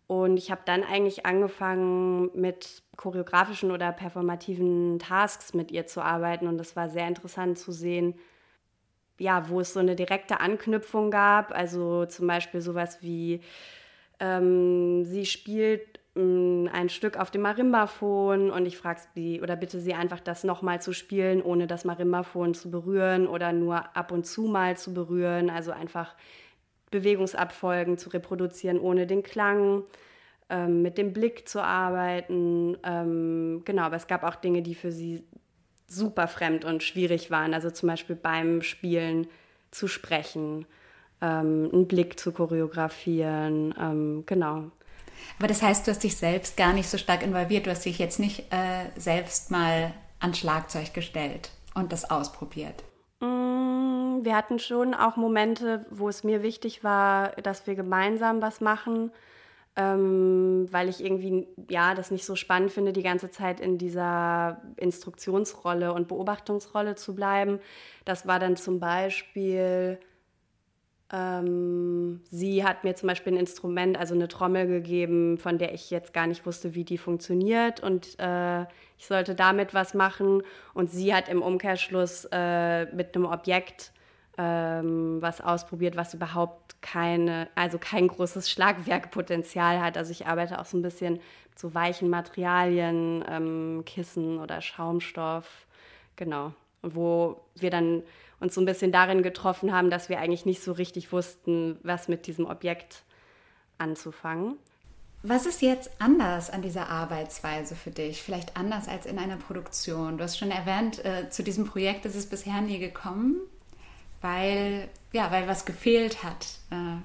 Und 0.06 0.38
ich 0.38 0.50
habe 0.50 0.62
dann 0.64 0.82
eigentlich 0.82 1.24
angefangen, 1.24 2.30
mit 2.34 2.82
choreografischen 2.96 3.70
oder 3.70 3.92
performativen 3.92 4.98
Tasks 4.98 5.54
mit 5.54 5.70
ihr 5.70 5.86
zu 5.86 6.02
arbeiten. 6.02 6.48
Und 6.48 6.58
das 6.58 6.74
war 6.74 6.88
sehr 6.88 7.06
interessant 7.06 7.58
zu 7.58 7.70
sehen, 7.70 8.14
ja, 9.18 9.48
wo 9.48 9.60
es 9.60 9.72
so 9.72 9.78
eine 9.78 9.94
direkte 9.94 10.40
Anknüpfung 10.40 11.12
gab. 11.12 11.52
Also 11.52 12.06
zum 12.06 12.26
Beispiel 12.26 12.60
sowas 12.60 12.98
wie, 13.02 13.40
ähm, 14.18 15.04
sie 15.04 15.26
spielt 15.26 15.99
ein 16.16 16.88
Stück 16.88 17.16
auf 17.16 17.30
dem 17.30 17.42
Marimbaphon 17.42 18.50
und 18.50 18.66
ich 18.66 18.76
frage 18.76 19.00
sie 19.14 19.40
oder 19.40 19.54
bitte 19.54 19.80
sie 19.80 19.94
einfach, 19.94 20.20
das 20.20 20.42
nochmal 20.42 20.82
zu 20.82 20.92
spielen, 20.92 21.40
ohne 21.40 21.66
das 21.66 21.84
Marimbaphon 21.84 22.54
zu 22.54 22.70
berühren 22.70 23.28
oder 23.28 23.52
nur 23.52 23.96
ab 23.96 24.10
und 24.10 24.26
zu 24.26 24.42
mal 24.42 24.76
zu 24.76 24.92
berühren. 24.92 25.50
Also 25.50 25.70
einfach 25.70 26.16
Bewegungsabfolgen 26.90 27.96
zu 27.96 28.10
reproduzieren 28.10 28.80
ohne 28.80 29.06
den 29.06 29.22
Klang. 29.22 29.84
Ähm, 30.50 30.82
mit 30.82 30.98
dem 30.98 31.12
Blick 31.12 31.48
zu 31.48 31.62
arbeiten. 31.62 32.76
Ähm, 32.82 33.62
genau, 33.64 33.82
aber 33.82 33.94
es 33.96 34.08
gab 34.08 34.24
auch 34.24 34.34
Dinge, 34.34 34.62
die 34.62 34.74
für 34.74 34.90
sie 34.90 35.22
super 35.86 36.26
fremd 36.26 36.64
und 36.64 36.82
schwierig 36.82 37.30
waren. 37.30 37.54
Also 37.54 37.70
zum 37.70 37.88
Beispiel 37.88 38.16
beim 38.16 38.60
Spielen 38.62 39.28
zu 39.70 39.86
sprechen, 39.86 40.66
ähm, 41.22 41.70
einen 41.72 41.86
Blick 41.86 42.18
zu 42.18 42.32
choreografieren, 42.32 43.74
ähm, 43.80 44.24
genau. 44.26 44.72
Aber 45.38 45.48
das 45.48 45.62
heißt, 45.62 45.86
du 45.86 45.90
hast 45.90 46.02
dich 46.02 46.16
selbst 46.16 46.56
gar 46.56 46.72
nicht 46.72 46.88
so 46.88 46.98
stark 46.98 47.22
involviert. 47.22 47.66
Du 47.66 47.70
hast 47.70 47.84
dich 47.84 47.98
jetzt 47.98 48.18
nicht 48.18 48.52
äh, 48.52 48.86
selbst 48.96 49.50
mal 49.50 49.92
an 50.18 50.34
Schlagzeug 50.34 50.92
gestellt 50.92 51.50
und 51.74 51.92
das 51.92 52.10
ausprobiert. 52.10 52.84
Mm, 53.20 54.24
wir 54.24 54.36
hatten 54.36 54.58
schon 54.58 54.94
auch 54.94 55.16
Momente, 55.16 55.86
wo 55.90 56.08
es 56.08 56.24
mir 56.24 56.42
wichtig 56.42 56.84
war, 56.84 57.30
dass 57.42 57.66
wir 57.66 57.74
gemeinsam 57.74 58.42
was 58.42 58.60
machen 58.60 59.10
ähm, 59.76 60.66
weil 60.70 60.88
ich 60.88 61.02
irgendwie 61.02 61.46
ja 61.68 61.94
das 61.94 62.10
nicht 62.10 62.24
so 62.24 62.34
spannend 62.36 62.72
finde, 62.72 62.92
die 62.92 63.02
ganze 63.02 63.30
Zeit 63.30 63.60
in 63.60 63.78
dieser 63.78 64.60
Instruktionsrolle 64.76 65.92
und 65.92 66.08
Beobachtungsrolle 66.08 66.96
zu 66.96 67.14
bleiben. 67.14 67.60
Das 68.04 68.26
war 68.26 68.38
dann 68.38 68.56
zum 68.56 68.80
Beispiel, 68.80 69.98
ähm, 71.12 72.20
sie 72.30 72.64
hat 72.64 72.84
mir 72.84 72.94
zum 72.94 73.08
Beispiel 73.08 73.32
ein 73.32 73.38
Instrument, 73.40 73.98
also 73.98 74.14
eine 74.14 74.28
Trommel 74.28 74.66
gegeben, 74.66 75.38
von 75.38 75.58
der 75.58 75.74
ich 75.74 75.90
jetzt 75.90 76.12
gar 76.12 76.26
nicht 76.26 76.46
wusste, 76.46 76.74
wie 76.74 76.84
die 76.84 76.98
funktioniert 76.98 77.80
und 77.80 78.18
äh, 78.18 78.62
ich 78.98 79.06
sollte 79.06 79.34
damit 79.34 79.74
was 79.74 79.94
machen 79.94 80.42
und 80.72 80.90
sie 80.90 81.14
hat 81.14 81.28
im 81.28 81.42
Umkehrschluss 81.42 82.28
äh, 82.30 82.84
mit 82.94 83.16
einem 83.16 83.24
Objekt 83.24 83.92
ähm, 84.38 85.18
was 85.20 85.40
ausprobiert, 85.40 85.96
was 85.96 86.14
überhaupt 86.14 86.80
keine, 86.80 87.48
also 87.56 87.78
kein 87.78 88.08
großes 88.08 88.48
Schlagwerkpotenzial 88.48 89.80
hat. 89.80 89.98
Also 89.98 90.12
ich 90.12 90.26
arbeite 90.26 90.58
auch 90.58 90.64
so 90.64 90.78
ein 90.78 90.82
bisschen 90.82 91.14
mit 91.14 91.58
so 91.58 91.74
weichen 91.74 92.08
Materialien, 92.08 93.24
ähm, 93.28 93.82
Kissen 93.84 94.38
oder 94.38 94.60
Schaumstoff, 94.62 95.66
genau. 96.16 96.52
Wo 96.82 97.40
wir 97.56 97.70
dann 97.70 98.02
uns 98.40 98.54
so 98.54 98.60
ein 98.60 98.64
bisschen 98.64 98.92
darin 98.92 99.22
getroffen 99.22 99.72
haben, 99.72 99.90
dass 99.90 100.08
wir 100.08 100.18
eigentlich 100.18 100.46
nicht 100.46 100.62
so 100.62 100.72
richtig 100.72 101.12
wussten, 101.12 101.78
was 101.82 102.08
mit 102.08 102.26
diesem 102.26 102.46
Objekt 102.46 103.04
anzufangen. 103.78 104.56
Was 105.22 105.44
ist 105.44 105.60
jetzt 105.60 105.90
anders 105.98 106.48
an 106.48 106.62
dieser 106.62 106.88
Arbeitsweise 106.88 107.76
für 107.76 107.90
dich? 107.90 108.22
Vielleicht 108.22 108.56
anders 108.56 108.88
als 108.88 109.04
in 109.04 109.18
einer 109.18 109.36
Produktion? 109.36 110.16
Du 110.16 110.24
hast 110.24 110.38
schon 110.38 110.50
erwähnt, 110.50 111.04
äh, 111.04 111.28
zu 111.28 111.42
diesem 111.42 111.66
Projekt 111.66 112.06
ist 112.06 112.16
es 112.16 112.26
bisher 112.26 112.60
nie 112.62 112.78
gekommen 112.78 113.36
weil, 114.20 114.88
ja, 115.12 115.30
weil 115.30 115.48
was 115.48 115.64
gefehlt 115.64 116.22
hat. 116.22 116.46
Äh, 116.70 116.98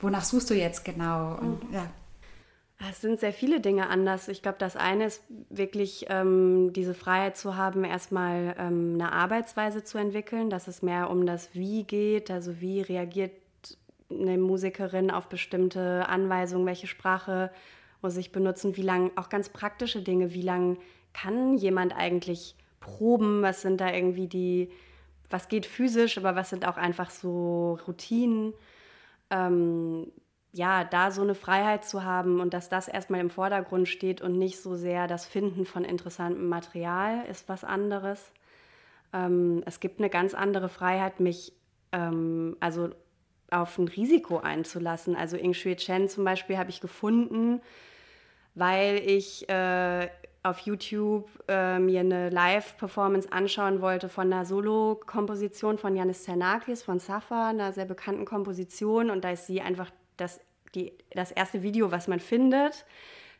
wonach 0.00 0.24
suchst 0.24 0.50
du 0.50 0.54
jetzt 0.54 0.84
genau? 0.84 1.36
Und, 1.36 1.68
mhm. 1.68 1.74
ja. 1.74 1.86
Es 2.78 3.00
sind 3.00 3.20
sehr 3.20 3.32
viele 3.32 3.60
Dinge 3.60 3.88
anders. 3.88 4.28
Ich 4.28 4.42
glaube, 4.42 4.58
das 4.58 4.76
eine 4.76 5.06
ist 5.06 5.22
wirklich 5.48 6.06
ähm, 6.10 6.72
diese 6.74 6.92
Freiheit 6.92 7.36
zu 7.36 7.56
haben, 7.56 7.84
erstmal 7.84 8.54
ähm, 8.58 8.94
eine 8.94 9.12
Arbeitsweise 9.12 9.82
zu 9.82 9.96
entwickeln, 9.96 10.50
dass 10.50 10.68
es 10.68 10.82
mehr 10.82 11.08
um 11.08 11.24
das 11.24 11.54
Wie 11.54 11.84
geht, 11.84 12.30
also 12.30 12.60
wie 12.60 12.82
reagiert 12.82 13.32
eine 14.10 14.36
Musikerin 14.36 15.10
auf 15.10 15.28
bestimmte 15.28 16.06
Anweisungen, 16.08 16.66
welche 16.66 16.86
Sprache 16.86 17.50
muss 18.02 18.16
ich 18.18 18.30
benutzen, 18.30 18.76
wie 18.76 18.82
lange, 18.82 19.10
auch 19.16 19.30
ganz 19.30 19.48
praktische 19.48 20.02
Dinge, 20.02 20.34
wie 20.34 20.42
lange 20.42 20.76
kann 21.14 21.56
jemand 21.56 21.96
eigentlich 21.96 22.56
proben, 22.80 23.42
was 23.42 23.62
sind 23.62 23.80
da 23.80 23.92
irgendwie 23.92 24.28
die, 24.28 24.70
was 25.30 25.48
geht 25.48 25.64
physisch, 25.64 26.18
aber 26.18 26.36
was 26.36 26.50
sind 26.50 26.68
auch 26.68 26.76
einfach 26.76 27.10
so 27.10 27.78
Routinen. 27.86 28.52
Ähm, 29.30 30.12
ja, 30.56 30.84
da 30.84 31.10
so 31.10 31.20
eine 31.20 31.34
Freiheit 31.34 31.84
zu 31.84 32.02
haben 32.02 32.40
und 32.40 32.54
dass 32.54 32.70
das 32.70 32.88
erstmal 32.88 33.20
im 33.20 33.28
Vordergrund 33.28 33.88
steht 33.88 34.22
und 34.22 34.38
nicht 34.38 34.58
so 34.60 34.74
sehr 34.74 35.06
das 35.06 35.26
Finden 35.26 35.66
von 35.66 35.84
interessantem 35.84 36.48
Material 36.48 37.26
ist 37.30 37.46
was 37.50 37.62
anderes. 37.62 38.32
Ähm, 39.12 39.62
es 39.66 39.80
gibt 39.80 40.00
eine 40.00 40.08
ganz 40.08 40.32
andere 40.32 40.70
Freiheit, 40.70 41.20
mich 41.20 41.52
ähm, 41.92 42.56
also 42.58 42.88
auf 43.50 43.76
ein 43.76 43.86
Risiko 43.86 44.38
einzulassen. 44.38 45.14
Also 45.14 45.36
Ing 45.36 45.52
Shui 45.52 45.76
Chen 45.76 46.08
zum 46.08 46.24
Beispiel 46.24 46.56
habe 46.56 46.70
ich 46.70 46.80
gefunden, 46.80 47.60
weil 48.54 49.02
ich 49.04 49.46
äh, 49.50 50.08
auf 50.42 50.60
YouTube 50.60 51.28
äh, 51.48 51.78
mir 51.78 52.00
eine 52.00 52.30
Live-Performance 52.30 53.30
anschauen 53.30 53.82
wollte 53.82 54.08
von 54.08 54.32
einer 54.32 54.46
Solo-Komposition 54.46 55.76
von 55.76 55.94
Janis 55.94 56.22
Zernakis 56.22 56.82
von 56.82 56.98
Safa, 56.98 57.50
einer 57.50 57.74
sehr 57.74 57.84
bekannten 57.84 58.24
Komposition. 58.24 59.10
Und 59.10 59.22
da 59.22 59.32
ist 59.32 59.46
sie 59.46 59.60
einfach 59.60 59.90
das, 60.16 60.40
die, 60.74 60.92
das 61.10 61.30
erste 61.30 61.62
Video, 61.62 61.90
was 61.90 62.08
man 62.08 62.20
findet. 62.20 62.84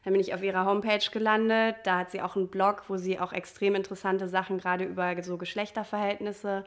Dann 0.05 0.13
bin 0.13 0.21
ich 0.21 0.35
auf 0.35 0.43
ihrer 0.43 0.65
Homepage 0.65 1.11
gelandet. 1.13 1.77
Da 1.85 1.99
hat 1.99 2.11
sie 2.11 2.23
auch 2.23 2.37
einen 2.37 2.49
Blog, 2.49 2.85
wo 2.89 2.97
sie 2.97 3.19
auch 3.19 3.33
extrem 3.33 3.75
interessante 3.75 4.29
Sachen 4.29 4.59
gerade 4.59 4.85
über 4.85 5.21
so 5.23 5.37
Geschlechterverhältnisse 5.37 6.65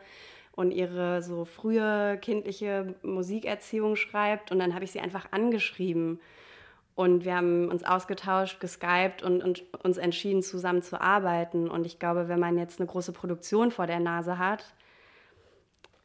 und 0.52 0.72
ihre 0.72 1.22
so 1.22 1.46
frühe 1.46 2.18
kindliche 2.22 2.96
Musikerziehung 3.02 3.96
schreibt. 3.96 4.52
Und 4.52 4.60
dann 4.60 4.74
habe 4.74 4.84
ich 4.84 4.92
sie 4.92 5.00
einfach 5.00 5.32
angeschrieben 5.32 6.20
und 7.00 7.24
wir 7.24 7.34
haben 7.34 7.70
uns 7.70 7.86
ausgetauscht, 7.86 8.60
geskypt 8.60 9.24
und, 9.24 9.42
und, 9.42 9.64
uns 9.86 9.98
entschieden, 9.98 10.44
zusammen 10.44 10.82
zu 10.82 11.00
arbeiten. 11.00 11.70
Und 11.70 11.86
ich 11.86 11.98
glaube, 11.98 12.28
wenn 12.28 12.42
man 12.42 12.58
jetzt 12.58 12.82
eine 12.82 12.88
große 12.88 13.14
Produktion 13.14 13.72
vor 13.72 13.88
der 13.88 14.02
Nase 14.02 14.38
hat, 14.38 14.66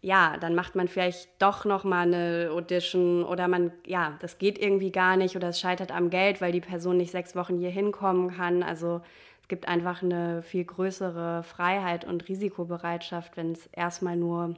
ja, 0.04 0.36
dann 0.36 0.54
macht 0.54 0.74
man 0.74 0.86
vielleicht 0.86 1.30
doch 1.40 1.64
noch 1.64 1.82
mal 1.82 2.06
eine 2.06 2.50
Audition 2.52 3.24
oder 3.24 3.48
man, 3.48 3.72
ja, 3.86 4.18
das 4.20 4.36
geht 4.36 4.58
irgendwie 4.58 4.92
gar 4.92 5.16
nicht 5.16 5.34
oder 5.34 5.48
es 5.48 5.58
scheitert 5.58 5.92
am 5.92 6.10
Geld, 6.10 6.42
weil 6.42 6.52
die 6.52 6.60
Person 6.60 6.98
nicht 6.98 7.10
sechs 7.10 7.34
Wochen 7.34 7.56
hier 7.58 7.70
hinkommen 7.70 8.36
kann. 8.36 8.62
Also 8.62 9.00
es 9.40 9.48
gibt 9.48 9.66
einfach 9.66 10.02
eine 10.02 10.42
viel 10.42 10.64
größere 10.64 11.42
Freiheit 11.42 12.04
und 12.04 12.28
Risikobereitschaft, 12.28 13.38
wenn 13.38 13.52
es 13.52 13.66
erstmal 13.68 14.16
nur 14.16 14.56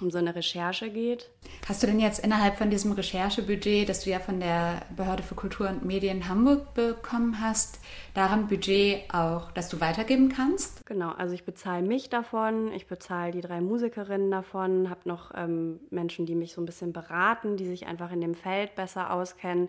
um 0.00 0.10
so 0.10 0.18
eine 0.18 0.34
Recherche 0.34 0.90
geht. 0.90 1.30
Hast 1.66 1.82
du 1.82 1.86
denn 1.86 1.98
jetzt 1.98 2.22
innerhalb 2.22 2.56
von 2.56 2.68
diesem 2.68 2.92
Recherchebudget, 2.92 3.88
das 3.88 4.04
du 4.04 4.10
ja 4.10 4.18
von 4.18 4.40
der 4.40 4.82
Behörde 4.94 5.22
für 5.22 5.34
Kultur 5.34 5.68
und 5.68 5.84
Medien 5.84 6.28
Hamburg 6.28 6.74
bekommen 6.74 7.40
hast, 7.40 7.80
daran 8.12 8.46
Budget 8.46 9.02
auch, 9.12 9.50
das 9.52 9.68
du 9.68 9.80
weitergeben 9.80 10.28
kannst? 10.28 10.84
Genau, 10.84 11.12
also 11.12 11.34
ich 11.34 11.44
bezahle 11.44 11.86
mich 11.86 12.10
davon, 12.10 12.72
ich 12.72 12.86
bezahle 12.86 13.32
die 13.32 13.40
drei 13.40 13.60
Musikerinnen 13.60 14.30
davon, 14.30 14.90
habe 14.90 15.00
noch 15.04 15.32
ähm, 15.34 15.80
Menschen, 15.90 16.26
die 16.26 16.34
mich 16.34 16.52
so 16.52 16.60
ein 16.60 16.66
bisschen 16.66 16.92
beraten, 16.92 17.56
die 17.56 17.66
sich 17.66 17.86
einfach 17.86 18.12
in 18.12 18.20
dem 18.20 18.34
Feld 18.34 18.74
besser 18.74 19.10
auskennen, 19.12 19.68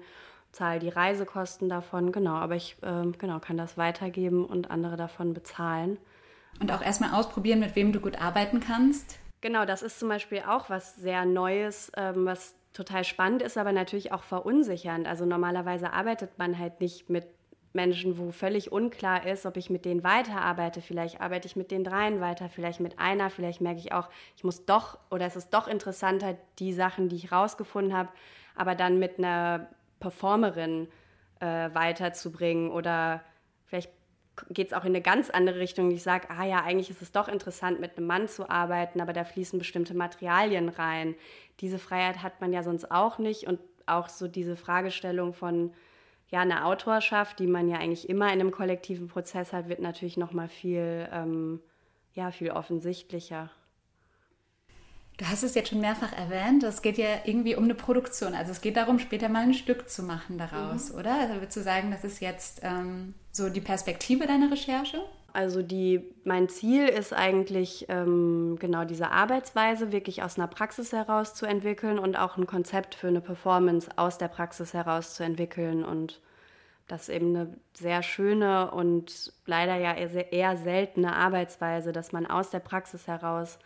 zahle 0.51 0.79
die 0.79 0.89
Reisekosten 0.89 1.69
davon, 1.69 2.11
genau, 2.11 2.35
aber 2.35 2.55
ich 2.55 2.75
ähm, 2.83 3.13
genau, 3.17 3.39
kann 3.39 3.57
das 3.57 3.77
weitergeben 3.77 4.45
und 4.45 4.71
andere 4.71 4.97
davon 4.97 5.33
bezahlen. 5.33 5.97
Und 6.59 6.71
auch 6.71 6.81
erstmal 6.81 7.13
ausprobieren, 7.13 7.59
mit 7.59 7.75
wem 7.75 7.93
du 7.93 7.99
gut 7.99 8.19
arbeiten 8.19 8.59
kannst. 8.59 9.19
Genau, 9.41 9.65
das 9.65 9.83
ist 9.83 9.99
zum 9.99 10.09
Beispiel 10.09 10.43
auch 10.47 10.69
was 10.69 10.95
sehr 10.95 11.25
Neues, 11.25 11.91
ähm, 11.95 12.25
was 12.25 12.55
total 12.73 13.03
spannend 13.03 13.41
ist, 13.41 13.57
aber 13.57 13.71
natürlich 13.71 14.11
auch 14.11 14.23
verunsichernd. 14.23 15.07
Also 15.07 15.25
normalerweise 15.25 15.93
arbeitet 15.93 16.37
man 16.37 16.57
halt 16.57 16.81
nicht 16.81 17.09
mit 17.09 17.25
Menschen, 17.73 18.17
wo 18.17 18.31
völlig 18.31 18.71
unklar 18.71 19.25
ist, 19.27 19.45
ob 19.45 19.57
ich 19.57 19.69
mit 19.69 19.85
denen 19.85 20.03
weiterarbeite. 20.03 20.81
Vielleicht 20.81 21.21
arbeite 21.21 21.47
ich 21.47 21.55
mit 21.55 21.71
den 21.71 21.83
dreien 21.83 22.19
weiter, 22.21 22.49
vielleicht 22.49 22.79
mit 22.79 22.97
einer, 22.99 23.29
vielleicht 23.29 23.61
merke 23.61 23.79
ich 23.79 23.91
auch, 23.93 24.09
ich 24.35 24.43
muss 24.43 24.65
doch 24.65 24.97
oder 25.11 25.25
es 25.25 25.35
ist 25.35 25.51
doch 25.53 25.67
interessanter, 25.67 26.35
die 26.59 26.73
Sachen, 26.73 27.09
die 27.09 27.15
ich 27.15 27.31
rausgefunden 27.31 27.95
habe, 27.95 28.09
aber 28.55 28.73
dann 28.73 28.99
mit 28.99 29.19
einer 29.19 29.69
Performerin 29.99 30.87
äh, 31.39 31.69
weiterzubringen 31.73 32.71
oder 32.71 33.21
vielleicht 33.65 33.91
geht 34.49 34.67
es 34.67 34.73
auch 34.73 34.83
in 34.83 34.89
eine 34.89 35.01
ganz 35.01 35.29
andere 35.29 35.59
Richtung. 35.59 35.91
Ich 35.91 36.03
sage, 36.03 36.29
ah 36.29 36.45
ja, 36.45 36.63
eigentlich 36.63 36.89
ist 36.89 37.01
es 37.01 37.11
doch 37.11 37.27
interessant, 37.27 37.79
mit 37.79 37.97
einem 37.97 38.07
Mann 38.07 38.27
zu 38.27 38.49
arbeiten, 38.49 39.01
aber 39.01 39.13
da 39.13 39.23
fließen 39.23 39.59
bestimmte 39.59 39.95
Materialien 39.95 40.69
rein. 40.69 41.15
Diese 41.59 41.79
Freiheit 41.79 42.23
hat 42.23 42.41
man 42.41 42.53
ja 42.53 42.63
sonst 42.63 42.91
auch 42.91 43.17
nicht. 43.17 43.47
Und 43.47 43.59
auch 43.87 44.09
so 44.09 44.27
diese 44.27 44.55
Fragestellung 44.55 45.33
von 45.33 45.73
ja, 46.29 46.41
einer 46.41 46.65
Autorschaft, 46.65 47.39
die 47.39 47.47
man 47.47 47.69
ja 47.69 47.77
eigentlich 47.77 48.09
immer 48.09 48.25
in 48.27 48.39
einem 48.39 48.51
kollektiven 48.51 49.07
Prozess 49.07 49.53
hat, 49.53 49.69
wird 49.69 49.79
natürlich 49.79 50.17
noch 50.17 50.33
mal 50.33 50.49
viel, 50.49 51.07
ähm, 51.11 51.61
ja, 52.13 52.31
viel 52.31 52.51
offensichtlicher. 52.51 53.49
Du 55.17 55.27
hast 55.27 55.41
es 55.41 55.55
jetzt 55.55 55.69
schon 55.69 55.81
mehrfach 55.81 56.13
erwähnt, 56.13 56.63
es 56.63 56.83
geht 56.83 56.99
ja 56.99 57.07
irgendwie 57.25 57.55
um 57.55 57.63
eine 57.63 57.73
Produktion. 57.73 58.35
Also 58.35 58.51
es 58.51 58.61
geht 58.61 58.77
darum, 58.77 58.99
später 58.99 59.29
mal 59.29 59.43
ein 59.43 59.55
Stück 59.55 59.89
zu 59.89 60.03
machen 60.03 60.37
daraus, 60.37 60.91
mhm. 60.91 60.99
oder? 60.99 61.15
Also 61.19 61.33
würdest 61.35 61.57
du 61.57 61.61
sagen, 61.61 61.89
das 61.89 62.03
ist 62.03 62.19
jetzt 62.19 62.59
ähm, 62.61 63.15
so 63.31 63.49
die 63.49 63.61
Perspektive 63.61 64.27
deiner 64.27 64.51
Recherche? 64.51 65.01
Also 65.33 65.61
die, 65.61 66.01
mein 66.23 66.49
Ziel 66.49 66.87
ist 66.87 67.13
eigentlich 67.13 67.85
ähm, 67.89 68.57
genau 68.59 68.85
diese 68.85 69.11
Arbeitsweise 69.11 69.91
wirklich 69.91 70.23
aus 70.23 70.37
einer 70.37 70.47
Praxis 70.47 70.93
heraus 70.93 71.33
zu 71.33 71.45
entwickeln 71.45 71.99
und 71.99 72.15
auch 72.15 72.37
ein 72.37 72.47
Konzept 72.47 72.95
für 72.95 73.07
eine 73.07 73.21
Performance 73.21 73.89
aus 73.97 74.17
der 74.17 74.29
Praxis 74.29 74.73
heraus 74.73 75.15
zu 75.15 75.23
entwickeln 75.23 75.83
und 75.83 76.21
das 76.87 77.03
ist 77.03 77.09
eben 77.09 77.35
eine 77.35 77.53
sehr 77.73 78.01
schöne 78.01 78.71
und 78.71 79.33
leider 79.45 79.75
ja 79.75 79.93
eher, 79.93 80.31
eher 80.31 80.57
seltene 80.57 81.15
Arbeitsweise, 81.15 81.91
dass 81.91 82.13
man 82.13 82.25
aus 82.25 82.49
der 82.49 82.59
Praxis 82.59 83.07
heraus 83.07 83.59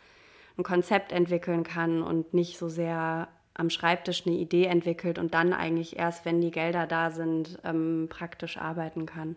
ein 0.61 0.63
Konzept 0.63 1.11
entwickeln 1.11 1.63
kann 1.63 2.01
und 2.01 2.33
nicht 2.33 2.57
so 2.57 2.69
sehr 2.69 3.27
am 3.53 3.69
Schreibtisch 3.69 4.25
eine 4.25 4.35
Idee 4.35 4.65
entwickelt 4.65 5.19
und 5.19 5.33
dann 5.33 5.53
eigentlich 5.53 5.97
erst, 5.97 6.23
wenn 6.25 6.39
die 6.39 6.51
Gelder 6.51 6.87
da 6.87 7.11
sind, 7.11 7.59
ähm, 7.63 8.07
praktisch 8.09 8.57
arbeiten 8.57 9.05
kann. 9.05 9.35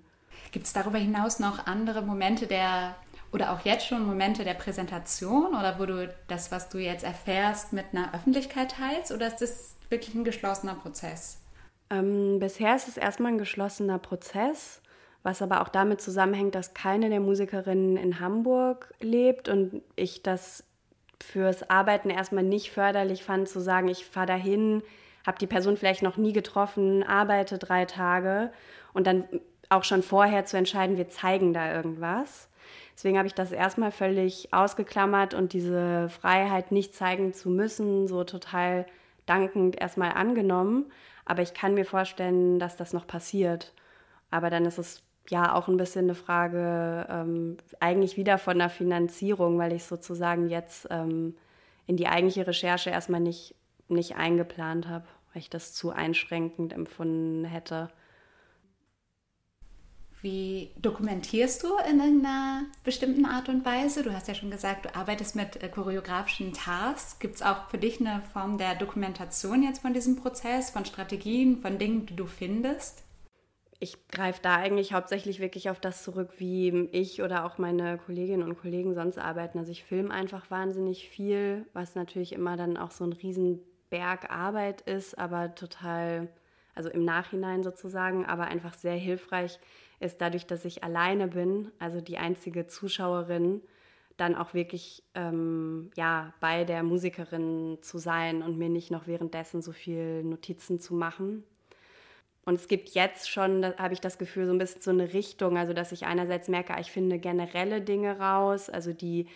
Gibt 0.52 0.66
es 0.66 0.72
darüber 0.72 0.98
hinaus 0.98 1.40
noch 1.40 1.66
andere 1.66 2.02
Momente 2.02 2.46
der 2.46 2.94
oder 3.32 3.52
auch 3.52 3.64
jetzt 3.64 3.86
schon 3.86 4.06
Momente 4.06 4.44
der 4.44 4.54
Präsentation 4.54 5.48
oder 5.48 5.80
wo 5.80 5.86
du 5.86 6.14
das, 6.28 6.52
was 6.52 6.68
du 6.68 6.78
jetzt 6.78 7.04
erfährst, 7.04 7.72
mit 7.72 7.86
einer 7.92 8.14
Öffentlichkeit 8.14 8.72
teilst 8.72 9.10
oder 9.10 9.26
ist 9.26 9.40
das 9.40 9.76
wirklich 9.88 10.14
ein 10.14 10.24
geschlossener 10.24 10.74
Prozess? 10.74 11.40
Ähm, 11.90 12.38
bisher 12.38 12.76
ist 12.76 12.86
es 12.86 12.96
erstmal 12.96 13.32
ein 13.32 13.38
geschlossener 13.38 13.98
Prozess, 13.98 14.80
was 15.24 15.42
aber 15.42 15.62
auch 15.62 15.68
damit 15.68 16.00
zusammenhängt, 16.00 16.54
dass 16.54 16.74
keine 16.74 17.10
der 17.10 17.20
Musikerinnen 17.20 17.96
in 17.96 18.20
Hamburg 18.20 18.94
lebt 19.00 19.48
und 19.48 19.82
ich 19.96 20.22
das 20.22 20.62
fürs 21.22 21.68
Arbeiten 21.68 22.10
erstmal 22.10 22.44
nicht 22.44 22.70
förderlich 22.70 23.24
fand, 23.24 23.48
zu 23.48 23.60
sagen, 23.60 23.88
ich 23.88 24.04
fahre 24.04 24.26
dahin, 24.26 24.82
habe 25.26 25.38
die 25.38 25.46
Person 25.46 25.76
vielleicht 25.76 26.02
noch 26.02 26.16
nie 26.16 26.32
getroffen, 26.32 27.02
arbeite 27.02 27.58
drei 27.58 27.84
Tage 27.84 28.52
und 28.92 29.06
dann 29.06 29.24
auch 29.68 29.84
schon 29.84 30.02
vorher 30.02 30.44
zu 30.44 30.56
entscheiden, 30.56 30.96
wir 30.96 31.08
zeigen 31.08 31.52
da 31.52 31.72
irgendwas. 31.72 32.48
Deswegen 32.94 33.18
habe 33.18 33.26
ich 33.26 33.34
das 33.34 33.50
erstmal 33.50 33.90
völlig 33.90 34.52
ausgeklammert 34.52 35.34
und 35.34 35.52
diese 35.52 36.08
Freiheit 36.08 36.70
nicht 36.70 36.94
zeigen 36.94 37.32
zu 37.32 37.50
müssen, 37.50 38.06
so 38.06 38.24
total 38.24 38.86
dankend 39.26 39.80
erstmal 39.80 40.12
angenommen. 40.12 40.92
Aber 41.24 41.42
ich 41.42 41.54
kann 41.54 41.74
mir 41.74 41.86
vorstellen, 41.86 42.58
dass 42.58 42.76
das 42.76 42.92
noch 42.92 43.06
passiert. 43.06 43.72
Aber 44.30 44.50
dann 44.50 44.64
ist 44.64 44.78
es 44.78 45.02
ja 45.30 45.54
auch 45.54 45.68
ein 45.68 45.76
bisschen 45.76 46.06
eine 46.06 46.14
Frage 46.14 47.06
ähm, 47.08 47.56
eigentlich 47.80 48.16
wieder 48.16 48.38
von 48.38 48.58
der 48.58 48.70
Finanzierung, 48.70 49.58
weil 49.58 49.72
ich 49.72 49.84
sozusagen 49.84 50.48
jetzt 50.48 50.86
ähm, 50.90 51.34
in 51.86 51.96
die 51.96 52.08
eigentliche 52.08 52.46
Recherche 52.46 52.90
erstmal 52.90 53.20
nicht, 53.20 53.54
nicht 53.88 54.16
eingeplant 54.16 54.88
habe, 54.88 55.06
weil 55.32 55.40
ich 55.42 55.50
das 55.50 55.72
zu 55.72 55.90
einschränkend 55.90 56.72
empfunden 56.72 57.44
hätte. 57.44 57.90
Wie 60.24 60.70
dokumentierst 60.78 61.62
du 61.64 61.76
in 61.86 62.00
irgendeiner 62.00 62.62
bestimmten 62.82 63.26
Art 63.26 63.50
und 63.50 63.66
Weise? 63.66 64.02
Du 64.02 64.10
hast 64.14 64.26
ja 64.26 64.34
schon 64.34 64.50
gesagt, 64.50 64.86
du 64.86 64.96
arbeitest 64.96 65.36
mit 65.36 65.62
äh, 65.62 65.68
choreografischen 65.68 66.54
Tasks. 66.54 67.18
Gibt 67.18 67.34
es 67.34 67.42
auch 67.42 67.68
für 67.68 67.76
dich 67.76 68.00
eine 68.00 68.22
Form 68.32 68.56
der 68.56 68.74
Dokumentation 68.74 69.62
jetzt 69.62 69.82
von 69.82 69.92
diesem 69.92 70.16
Prozess, 70.16 70.70
von 70.70 70.86
Strategien, 70.86 71.60
von 71.60 71.76
Dingen, 71.76 72.06
die 72.06 72.16
du 72.16 72.24
findest? 72.24 73.02
Ich 73.80 74.08
greife 74.08 74.40
da 74.42 74.56
eigentlich 74.56 74.92
hauptsächlich 74.92 75.40
wirklich 75.40 75.70
auf 75.70 75.80
das 75.80 76.02
zurück, 76.02 76.34
wie 76.38 76.88
ich 76.92 77.22
oder 77.22 77.44
auch 77.44 77.58
meine 77.58 77.98
Kolleginnen 77.98 78.42
und 78.42 78.58
Kollegen 78.58 78.94
sonst 78.94 79.18
arbeiten. 79.18 79.58
Also 79.58 79.72
ich 79.72 79.84
filme 79.84 80.10
einfach 80.10 80.50
wahnsinnig 80.50 81.08
viel, 81.08 81.66
was 81.72 81.94
natürlich 81.94 82.32
immer 82.32 82.56
dann 82.56 82.76
auch 82.76 82.90
so 82.90 83.04
ein 83.04 83.12
Riesenberg 83.12 84.30
Arbeit 84.30 84.82
ist, 84.82 85.18
aber 85.18 85.54
total, 85.54 86.28
also 86.74 86.88
im 86.88 87.04
Nachhinein 87.04 87.62
sozusagen, 87.62 88.24
aber 88.24 88.44
einfach 88.44 88.74
sehr 88.74 88.96
hilfreich 88.96 89.58
ist 90.00 90.20
dadurch, 90.20 90.46
dass 90.46 90.64
ich 90.64 90.84
alleine 90.84 91.28
bin, 91.28 91.70
also 91.78 92.00
die 92.00 92.18
einzige 92.18 92.66
Zuschauerin, 92.66 93.62
dann 94.16 94.36
auch 94.36 94.54
wirklich 94.54 95.02
ähm, 95.14 95.90
ja, 95.96 96.32
bei 96.40 96.64
der 96.64 96.82
Musikerin 96.82 97.78
zu 97.82 97.98
sein 97.98 98.42
und 98.42 98.58
mir 98.58 98.68
nicht 98.68 98.90
noch 98.90 99.06
währenddessen 99.06 99.60
so 99.60 99.72
viel 99.72 100.22
Notizen 100.22 100.78
zu 100.78 100.94
machen. 100.94 101.42
Und 102.44 102.54
es 102.56 102.68
gibt 102.68 102.90
jetzt 102.90 103.30
schon, 103.30 103.64
habe 103.78 103.94
ich 103.94 104.00
das 104.00 104.18
Gefühl, 104.18 104.46
so 104.46 104.52
ein 104.52 104.58
bisschen 104.58 104.82
so 104.82 104.90
eine 104.90 105.12
Richtung, 105.14 105.56
also 105.56 105.72
dass 105.72 105.92
ich 105.92 106.04
einerseits 106.04 106.48
merke, 106.48 106.74
ich 106.80 106.90
finde 106.90 107.18
generelle 107.18 107.80
Dinge 107.80 108.18
raus, 108.18 108.68
also 108.68 108.92
die 108.92 109.26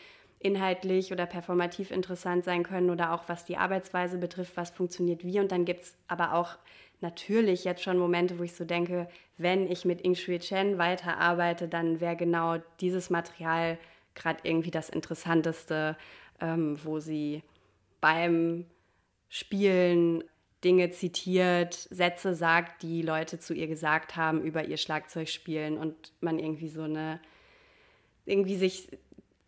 inhaltlich 0.41 1.13
oder 1.13 1.27
performativ 1.27 1.91
interessant 1.91 2.45
sein 2.45 2.63
können 2.63 2.91
oder 2.91 3.13
auch 3.13 3.25
was 3.29 3.45
die 3.45 3.57
Arbeitsweise 3.57 4.19
betrifft, 4.19 4.57
was 4.57 4.71
funktioniert 4.71 5.25
wie. 5.25 5.41
Und 5.41 5.51
dann 5.51 5.65
gibt 5.65 5.83
es 5.83 5.97
aber 6.07 6.35
auch 6.35 6.57
natürlich 7.01 7.65
jetzt 7.65 7.83
schon 7.83 7.99
Momente, 7.99 8.39
wo 8.39 8.43
ich 8.43 8.55
so 8.55 8.65
denke, 8.65 9.09
wenn 9.37 9.71
ich 9.71 9.85
mit 9.85 10.03
Ing 10.03 10.15
Shui 10.15 10.39
Chen 10.39 10.79
weiterarbeite, 10.79 11.69
dann 11.69 12.01
wäre 12.01 12.17
genau 12.17 12.59
dieses 12.81 13.11
Material 13.11 13.79
gerade 14.15 14.41
irgendwie 14.43 14.71
das 14.71 14.89
Interessanteste, 14.89 15.97
ähm, 16.41 16.79
wo 16.85 17.01
sie 17.01 17.43
beim 18.01 18.67
Spielen 19.29 20.25
Dinge 20.65 20.91
zitiert, 20.91 21.75
Sätze 21.75 22.35
sagt, 22.35 22.83
die 22.83 23.03
Leute 23.03 23.39
zu 23.39 23.55
ihr 23.55 23.69
gesagt 23.69 24.17
haben 24.17 24.43
über 24.43 24.65
ihr 24.65 24.77
Schlagzeugspielen 24.77 25.79
und 25.79 25.95
man 26.21 26.39
irgendwie 26.39 26.69
so 26.69 26.83
eine, 26.83 27.21
irgendwie 28.25 28.57
sich 28.57 28.89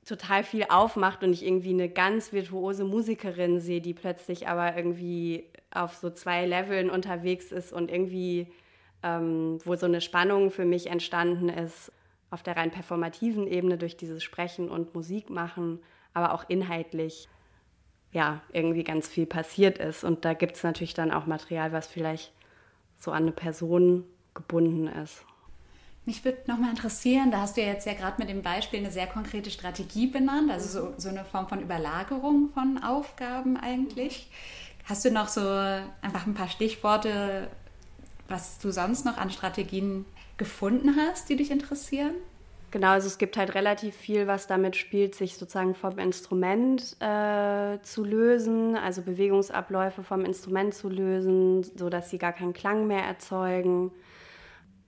total 0.04 0.44
viel 0.44 0.66
aufmacht 0.68 1.22
und 1.22 1.32
ich 1.32 1.44
irgendwie 1.44 1.70
eine 1.70 1.88
ganz 1.88 2.32
virtuose 2.32 2.84
Musikerin 2.84 3.60
sehe, 3.60 3.80
die 3.80 3.94
plötzlich 3.94 4.48
aber 4.48 4.76
irgendwie 4.76 5.44
auf 5.70 5.94
so 5.94 6.10
zwei 6.10 6.46
Leveln 6.46 6.90
unterwegs 6.90 7.52
ist 7.52 7.72
und 7.72 7.90
irgendwie, 7.90 8.48
ähm, 9.02 9.58
wo 9.64 9.76
so 9.76 9.86
eine 9.86 10.00
Spannung 10.00 10.50
für 10.50 10.64
mich 10.64 10.88
entstanden 10.88 11.48
ist, 11.48 11.92
auf 12.30 12.42
der 12.42 12.56
rein 12.56 12.70
performativen 12.70 13.46
Ebene 13.46 13.78
durch 13.78 13.96
dieses 13.96 14.22
Sprechen 14.22 14.68
und 14.68 14.94
Musik 14.94 15.30
machen, 15.30 15.80
aber 16.14 16.34
auch 16.34 16.44
inhaltlich 16.48 17.28
ja, 18.12 18.40
irgendwie 18.52 18.84
ganz 18.84 19.08
viel 19.08 19.26
passiert 19.26 19.78
ist. 19.78 20.04
Und 20.04 20.24
da 20.24 20.34
gibt 20.34 20.56
es 20.56 20.62
natürlich 20.62 20.94
dann 20.94 21.12
auch 21.12 21.26
Material, 21.26 21.72
was 21.72 21.86
vielleicht 21.86 22.32
so 22.98 23.12
an 23.12 23.22
eine 23.22 23.32
Person 23.32 24.04
gebunden 24.34 24.88
ist. 24.88 25.24
Mich 26.06 26.24
würde 26.24 26.38
nochmal 26.46 26.70
interessieren, 26.70 27.30
da 27.30 27.42
hast 27.42 27.56
du 27.56 27.60
ja 27.60 27.68
jetzt 27.68 27.86
ja 27.86 27.92
gerade 27.92 28.16
mit 28.18 28.28
dem 28.28 28.42
Beispiel 28.42 28.80
eine 28.80 28.90
sehr 28.90 29.06
konkrete 29.06 29.50
Strategie 29.50 30.06
benannt, 30.06 30.50
also 30.50 30.80
so, 30.80 30.94
so 30.96 31.08
eine 31.10 31.24
Form 31.24 31.46
von 31.46 31.60
Überlagerung 31.60 32.50
von 32.54 32.82
Aufgaben 32.82 33.56
eigentlich. 33.56 34.30
Hast 34.86 35.04
du 35.04 35.10
noch 35.10 35.28
so 35.28 35.40
einfach 35.40 36.26
ein 36.26 36.34
paar 36.34 36.48
Stichworte, 36.48 37.48
was 38.28 38.58
du 38.58 38.70
sonst 38.70 39.04
noch 39.04 39.18
an 39.18 39.30
Strategien 39.30 40.06
gefunden 40.36 40.96
hast, 40.96 41.28
die 41.28 41.36
dich 41.36 41.50
interessieren? 41.50 42.14
Genau, 42.70 42.88
also 42.88 43.08
es 43.08 43.18
gibt 43.18 43.36
halt 43.36 43.54
relativ 43.54 43.96
viel, 43.96 44.28
was 44.28 44.46
damit 44.46 44.76
spielt, 44.76 45.16
sich 45.16 45.36
sozusagen 45.36 45.74
vom 45.74 45.98
Instrument 45.98 46.96
äh, 47.00 47.80
zu 47.82 48.04
lösen, 48.04 48.76
also 48.76 49.02
Bewegungsabläufe 49.02 50.04
vom 50.04 50.24
Instrument 50.24 50.72
zu 50.74 50.88
lösen, 50.88 51.64
sodass 51.64 52.10
sie 52.10 52.18
gar 52.18 52.32
keinen 52.32 52.52
Klang 52.52 52.86
mehr 52.86 53.02
erzeugen 53.02 53.90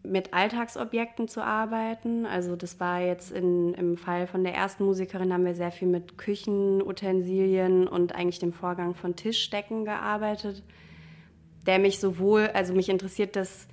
mit 0.05 0.35
Alltagsobjekten 0.35 1.29
zu 1.29 1.43
arbeiten. 1.43 2.27
Also 2.27 2.57
das 2.57 2.81
war 2.81 3.01
jetzt 3.01 3.31
in, 3.31 3.75
im 3.75 3.97
Fall 3.97 4.27
von 4.27 4.43
der 4.45 4.55
ersten 4.55 4.85
Musikerin 4.85 5.33
haben 5.33 5.45
wir 5.45 5.55
sehr 5.55 5.71
viel 5.71 5.89
mit 5.89 6.19
Küchenutensilien 6.19 7.87
und 7.87 8.15
eigentlich 8.15 8.41
dem 8.41 8.53
Vorgang 8.53 8.95
von 8.95 9.17
Tischdecken 9.17 9.85
gearbeitet, 9.85 10.63
der 11.67 11.79
mich 11.79 12.01
sowohl, 12.01 12.51
also 12.55 12.75
mich 12.75 12.89
interessiert 12.89 13.37
dass 13.37 13.69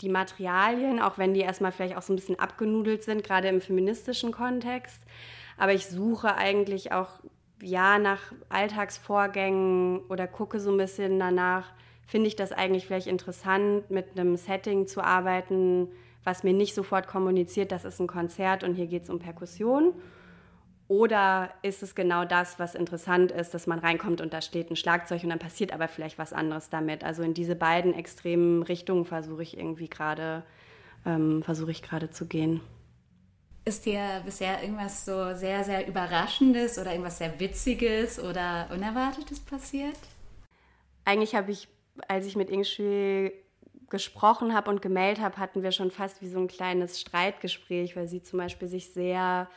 die 0.00 0.08
Materialien, 0.08 1.00
auch 1.00 1.18
wenn 1.18 1.34
die 1.34 1.40
erstmal 1.40 1.72
vielleicht 1.72 1.96
auch 1.96 2.02
so 2.02 2.12
ein 2.12 2.16
bisschen 2.16 2.38
abgenudelt 2.38 3.02
sind, 3.02 3.24
gerade 3.24 3.48
im 3.48 3.60
feministischen 3.60 4.32
Kontext. 4.32 5.02
Aber 5.56 5.72
ich 5.72 5.86
suche 5.86 6.36
eigentlich 6.36 6.92
auch 6.92 7.20
ja 7.60 7.98
nach 7.98 8.32
Alltagsvorgängen 8.48 10.00
oder 10.08 10.26
gucke 10.26 10.60
so 10.60 10.70
ein 10.70 10.76
bisschen 10.76 11.18
danach, 11.18 11.72
finde 12.06 12.28
ich 12.28 12.36
das 12.36 12.52
eigentlich 12.52 12.86
vielleicht 12.86 13.08
interessant, 13.08 13.90
mit 13.90 14.18
einem 14.18 14.36
Setting 14.36 14.86
zu 14.86 15.02
arbeiten, 15.02 15.88
was 16.24 16.44
mir 16.44 16.52
nicht 16.52 16.74
sofort 16.74 17.08
kommuniziert, 17.08 17.72
das 17.72 17.84
ist 17.84 18.00
ein 18.00 18.06
Konzert 18.06 18.62
und 18.64 18.74
hier 18.74 18.86
geht 18.86 19.04
es 19.04 19.10
um 19.10 19.18
Perkussion. 19.18 19.94
Oder 20.88 21.50
ist 21.62 21.82
es 21.82 21.94
genau 21.94 22.24
das, 22.24 22.58
was 22.58 22.74
interessant 22.74 23.30
ist, 23.30 23.52
dass 23.52 23.66
man 23.66 23.78
reinkommt 23.78 24.22
und 24.22 24.32
da 24.32 24.40
steht 24.40 24.70
ein 24.70 24.76
Schlagzeug 24.76 25.22
und 25.22 25.28
dann 25.28 25.38
passiert 25.38 25.72
aber 25.72 25.86
vielleicht 25.86 26.18
was 26.18 26.32
anderes 26.32 26.70
damit. 26.70 27.04
Also 27.04 27.22
in 27.22 27.34
diese 27.34 27.54
beiden 27.54 27.92
extremen 27.92 28.62
Richtungen 28.62 29.04
versuche 29.04 29.42
ich 29.42 29.58
irgendwie 29.58 29.88
gerade 29.88 30.44
ähm, 31.04 31.42
versuche 31.42 31.70
ich 31.70 31.82
gerade 31.82 32.10
zu 32.10 32.26
gehen. 32.26 32.62
Ist 33.66 33.84
dir 33.84 34.22
bisher 34.24 34.62
irgendwas 34.62 35.04
so 35.04 35.34
sehr, 35.34 35.62
sehr 35.62 35.86
Überraschendes 35.86 36.78
oder 36.78 36.92
irgendwas 36.92 37.18
sehr 37.18 37.38
Witziges 37.38 38.18
oder 38.18 38.68
Unerwartetes 38.72 39.40
passiert? 39.40 39.98
Eigentlich 41.04 41.34
habe 41.34 41.50
ich 41.50 41.68
als 42.06 42.26
ich 42.26 42.36
mit 42.36 42.50
Ingschui 42.50 43.32
gesprochen 43.90 44.54
habe 44.54 44.70
und 44.70 44.82
gemeldet 44.82 45.22
habe, 45.22 45.38
hatten 45.38 45.62
wir 45.62 45.72
schon 45.72 45.90
fast 45.90 46.20
wie 46.20 46.28
so 46.28 46.38
ein 46.38 46.48
kleines 46.48 47.00
Streitgespräch, 47.00 47.96
weil 47.96 48.06
sie 48.06 48.22
zum 48.22 48.38
Beispiel 48.38 48.68
sich 48.68 48.92
sehr 48.92 49.48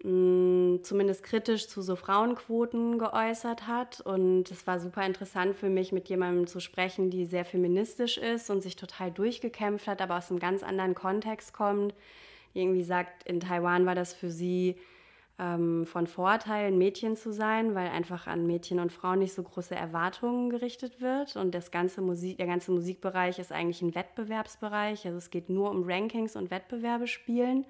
zumindest 0.00 1.24
kritisch 1.24 1.66
zu 1.66 1.82
so 1.82 1.96
Frauenquoten 1.96 2.98
geäußert 2.98 3.66
hat. 3.66 4.00
Und 4.00 4.50
es 4.50 4.66
war 4.66 4.78
super 4.78 5.04
interessant 5.04 5.56
für 5.56 5.68
mich, 5.68 5.90
mit 5.90 6.08
jemandem 6.08 6.46
zu 6.46 6.60
sprechen, 6.60 7.10
die 7.10 7.26
sehr 7.26 7.44
feministisch 7.44 8.16
ist 8.16 8.48
und 8.50 8.62
sich 8.62 8.76
total 8.76 9.10
durchgekämpft 9.10 9.88
hat, 9.88 10.00
aber 10.00 10.16
aus 10.16 10.30
einem 10.30 10.38
ganz 10.38 10.62
anderen 10.62 10.94
Kontext 10.94 11.52
kommt. 11.52 11.94
Irgendwie 12.54 12.84
sagt, 12.84 13.24
in 13.24 13.40
Taiwan 13.40 13.86
war 13.86 13.96
das 13.96 14.14
für 14.14 14.30
sie 14.30 14.76
ähm, 15.40 15.84
von 15.84 16.06
Vorteil, 16.06 16.68
ein 16.68 16.78
Mädchen 16.78 17.16
zu 17.16 17.32
sein, 17.32 17.74
weil 17.74 17.88
einfach 17.88 18.28
an 18.28 18.46
Mädchen 18.46 18.78
und 18.78 18.92
Frauen 18.92 19.18
nicht 19.18 19.34
so 19.34 19.42
große 19.42 19.74
Erwartungen 19.74 20.48
gerichtet 20.48 21.00
wird. 21.00 21.34
Und 21.34 21.56
das 21.56 21.72
ganze 21.72 22.02
Musik, 22.02 22.38
der 22.38 22.46
ganze 22.46 22.70
Musikbereich 22.70 23.40
ist 23.40 23.50
eigentlich 23.50 23.82
ein 23.82 23.96
Wettbewerbsbereich. 23.96 25.06
Also 25.06 25.18
es 25.18 25.30
geht 25.30 25.48
nur 25.48 25.70
um 25.70 25.82
Rankings 25.84 26.36
und 26.36 26.52
Wettbewerbe 26.52 27.08
spielen. 27.08 27.66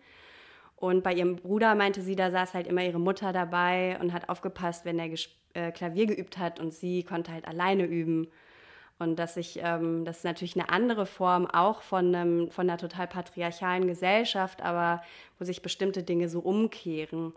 Und 0.81 1.03
bei 1.03 1.13
ihrem 1.13 1.37
Bruder 1.37 1.75
meinte 1.75 2.03
sie, 2.03 2.15
da 2.15 2.31
saß 2.31 2.55
halt 2.55 2.69
immer 2.69 2.85
ihre 2.85 3.01
Mutter 3.01 3.33
dabei 3.33 3.99
und 4.01 4.13
hat 4.13 4.29
aufgepasst, 4.29 4.85
wenn 4.85 4.99
er 5.01 5.11
äh, 5.55 5.73
Klavier 5.73 6.07
geübt 6.07 6.39
hat 6.39 6.61
und 6.61 6.73
sie 6.73 7.03
konnte 7.03 7.33
halt 7.33 7.49
alleine 7.49 7.85
üben. 7.85 8.29
Und 9.01 9.19
dass 9.19 9.37
ich, 9.37 9.59
ähm, 9.63 10.05
das 10.05 10.19
ist 10.19 10.25
natürlich 10.25 10.57
eine 10.57 10.71
andere 10.71 11.05
Form 11.05 11.47
auch 11.47 11.83
von, 11.83 12.15
einem, 12.15 12.51
von 12.51 12.69
einer 12.69 12.79
total 12.79 13.09
patriarchalen 13.09 13.89
Gesellschaft, 13.89 14.63
aber 14.63 15.03
wo 15.39 15.45
sich 15.45 15.63
bestimmte 15.63 16.05
Dinge 16.05 16.29
so 16.29 16.41
umkehren. 16.41 17.33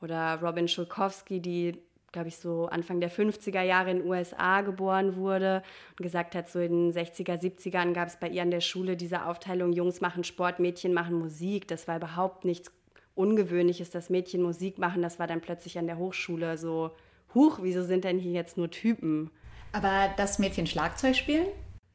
Oder 0.00 0.40
Robin 0.40 0.68
Schulkowski, 0.68 1.40
die, 1.40 1.78
glaube 2.12 2.28
ich, 2.28 2.36
so 2.36 2.66
Anfang 2.66 3.00
der 3.00 3.10
50er 3.10 3.62
Jahre 3.62 3.90
in 3.90 3.98
den 3.98 4.06
USA 4.06 4.60
geboren 4.60 5.16
wurde 5.16 5.62
und 5.90 6.02
gesagt 6.02 6.36
hat, 6.36 6.48
so 6.48 6.60
in 6.60 6.92
den 6.92 6.92
60er, 6.92 7.40
70ern 7.40 7.94
gab 7.94 8.08
es 8.08 8.16
bei 8.16 8.28
ihr 8.28 8.42
an 8.42 8.50
der 8.52 8.60
Schule 8.60 8.96
diese 8.96 9.26
Aufteilung, 9.26 9.72
Jungs 9.72 10.00
machen 10.00 10.22
Sport, 10.22 10.60
Mädchen 10.60 10.92
machen 10.92 11.18
Musik. 11.18 11.66
Das 11.66 11.88
war 11.88 11.96
überhaupt 11.96 12.44
nichts 12.44 12.75
Ungewöhnliches, 13.16 13.90
dass 13.90 14.10
Mädchen 14.10 14.42
Musik 14.42 14.78
machen. 14.78 15.02
Das 15.02 15.18
war 15.18 15.26
dann 15.26 15.40
plötzlich 15.40 15.78
an 15.78 15.86
der 15.86 15.98
Hochschule 15.98 16.56
so, 16.56 16.92
huch, 17.34 17.58
wieso 17.62 17.82
sind 17.82 18.04
denn 18.04 18.18
hier 18.18 18.32
jetzt 18.32 18.56
nur 18.56 18.70
Typen? 18.70 19.30
Aber 19.72 20.10
das 20.16 20.38
Mädchen 20.38 20.66
Schlagzeug 20.66 21.16
spielen? 21.16 21.46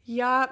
Ja, 0.03 0.49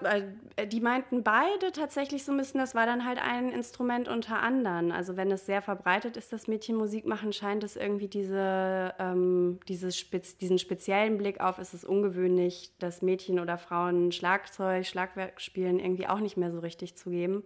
äh, 0.55 0.67
die 0.67 0.79
meinten 0.79 1.23
beide 1.23 1.71
tatsächlich 1.71 2.23
so 2.23 2.31
ein 2.31 2.37
bisschen, 2.37 2.59
das 2.59 2.75
war 2.75 2.85
dann 2.85 3.03
halt 3.03 3.19
ein 3.19 3.51
Instrument 3.51 4.07
unter 4.07 4.41
anderen. 4.41 4.91
Also 4.91 5.17
wenn 5.17 5.31
es 5.31 5.47
sehr 5.47 5.63
verbreitet 5.63 6.17
ist, 6.17 6.31
dass 6.31 6.47
Mädchen 6.47 6.75
Musik 6.75 7.07
machen, 7.07 7.33
scheint 7.33 7.63
es 7.63 7.75
irgendwie 7.75 8.07
diese, 8.07 8.93
ähm, 8.99 9.59
Spez 9.89 10.37
diesen 10.37 10.59
speziellen 10.59 11.17
Blick 11.17 11.41
auf, 11.41 11.57
ist 11.57 11.73
es 11.73 11.83
ungewöhnlich, 11.83 12.71
dass 12.77 13.01
Mädchen 13.01 13.39
oder 13.39 13.57
Frauen 13.57 14.11
Schlagzeug, 14.11 14.85
Schlagwerk 14.85 15.41
spielen, 15.41 15.79
irgendwie 15.79 16.07
auch 16.07 16.19
nicht 16.19 16.37
mehr 16.37 16.51
so 16.51 16.59
richtig 16.59 16.95
zu 16.95 17.09
geben. 17.09 17.43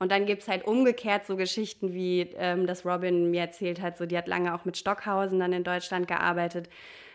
Und 0.00 0.10
dann 0.10 0.26
gibt 0.26 0.42
es 0.42 0.48
halt 0.48 0.66
umgekehrt 0.66 1.26
so 1.26 1.36
Geschichten, 1.36 1.92
wie 1.92 2.22
ähm, 2.36 2.66
das 2.66 2.84
Robin 2.84 3.30
mir 3.30 3.42
erzählt 3.42 3.80
hat, 3.80 3.98
so 3.98 4.06
die 4.06 4.18
hat 4.18 4.26
lange 4.26 4.54
auch 4.54 4.64
mit 4.64 4.76
Stockhausen 4.76 5.38
dann 5.38 5.52
in 5.52 5.62
Deutschland 5.62 6.08
gearbeitet 6.08 6.68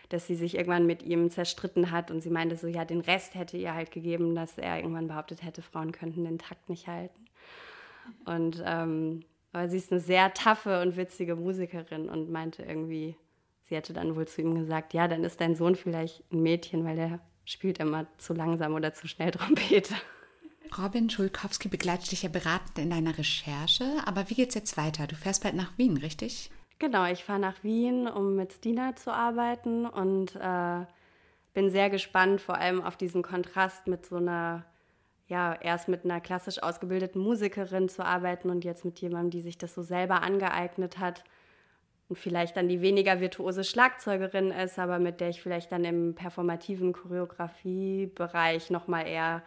dass 0.08 0.26
sie 0.26 0.34
sich 0.34 0.56
irgendwann 0.56 0.86
mit 0.86 1.02
ihm 1.02 1.30
zerstritten 1.30 1.90
hat 1.90 2.10
und 2.10 2.20
sie 2.20 2.30
meinte 2.30 2.56
so, 2.56 2.66
ja, 2.66 2.84
den 2.84 3.00
Rest 3.00 3.34
hätte 3.34 3.56
ihr 3.56 3.74
halt 3.74 3.90
gegeben, 3.90 4.34
dass 4.34 4.58
er 4.58 4.76
irgendwann 4.76 5.08
behauptet 5.08 5.42
hätte, 5.42 5.62
Frauen 5.62 5.92
könnten 5.92 6.24
den 6.24 6.38
Takt 6.38 6.68
nicht 6.68 6.86
halten. 6.86 7.24
Und 8.24 8.62
ähm, 8.64 9.24
aber 9.52 9.68
sie 9.68 9.78
ist 9.78 9.90
eine 9.90 10.00
sehr 10.00 10.34
taffe 10.34 10.82
und 10.82 10.96
witzige 10.96 11.34
Musikerin 11.34 12.08
und 12.08 12.30
meinte 12.30 12.62
irgendwie, 12.62 13.16
sie 13.64 13.74
hätte 13.74 13.94
dann 13.94 14.14
wohl 14.14 14.28
zu 14.28 14.42
ihm 14.42 14.54
gesagt, 14.54 14.92
ja, 14.92 15.08
dann 15.08 15.24
ist 15.24 15.40
dein 15.40 15.56
Sohn 15.56 15.74
vielleicht 15.74 16.22
ein 16.30 16.42
Mädchen, 16.42 16.84
weil 16.84 16.96
der 16.96 17.20
spielt 17.44 17.78
immer 17.78 18.06
zu 18.18 18.34
langsam 18.34 18.74
oder 18.74 18.92
zu 18.92 19.08
schnell 19.08 19.30
Trompete. 19.30 19.94
Robin 20.78 21.08
Schulkowski 21.08 21.68
begleitet 21.68 22.12
dich 22.12 22.22
ja 22.22 22.28
beratend 22.28 22.78
in 22.78 22.90
deiner 22.90 23.16
Recherche, 23.16 23.84
aber 24.04 24.28
wie 24.28 24.34
geht's 24.34 24.54
jetzt 24.54 24.76
weiter? 24.76 25.06
Du 25.06 25.14
fährst 25.14 25.42
bald 25.42 25.54
nach 25.54 25.76
Wien, 25.78 25.96
richtig? 25.96 26.50
Genau, 26.78 27.06
ich 27.06 27.24
fahre 27.24 27.38
nach 27.38 27.64
Wien, 27.64 28.06
um 28.06 28.36
mit 28.36 28.52
Stina 28.52 28.94
zu 28.96 29.10
arbeiten 29.12 29.86
und 29.86 30.36
äh, 30.36 30.84
bin 31.54 31.70
sehr 31.70 31.88
gespannt, 31.88 32.42
vor 32.42 32.58
allem 32.58 32.82
auf 32.82 32.96
diesen 32.96 33.22
Kontrast 33.22 33.86
mit 33.86 34.04
so 34.04 34.16
einer, 34.16 34.66
ja, 35.28 35.54
erst 35.54 35.88
mit 35.88 36.04
einer 36.04 36.20
klassisch 36.20 36.62
ausgebildeten 36.62 37.22
Musikerin 37.22 37.88
zu 37.88 38.04
arbeiten 38.04 38.50
und 38.50 38.62
jetzt 38.62 38.84
mit 38.84 39.00
jemandem, 39.00 39.30
die 39.30 39.40
sich 39.40 39.56
das 39.56 39.74
so 39.74 39.82
selber 39.82 40.22
angeeignet 40.22 40.98
hat 40.98 41.24
und 42.10 42.18
vielleicht 42.18 42.58
dann 42.58 42.68
die 42.68 42.82
weniger 42.82 43.20
virtuose 43.20 43.64
Schlagzeugerin 43.64 44.50
ist, 44.50 44.78
aber 44.78 44.98
mit 44.98 45.20
der 45.22 45.30
ich 45.30 45.40
vielleicht 45.40 45.72
dann 45.72 45.84
im 45.84 46.14
performativen 46.14 46.92
Choreografiebereich 46.92 48.68
nochmal 48.68 49.06
eher 49.06 49.42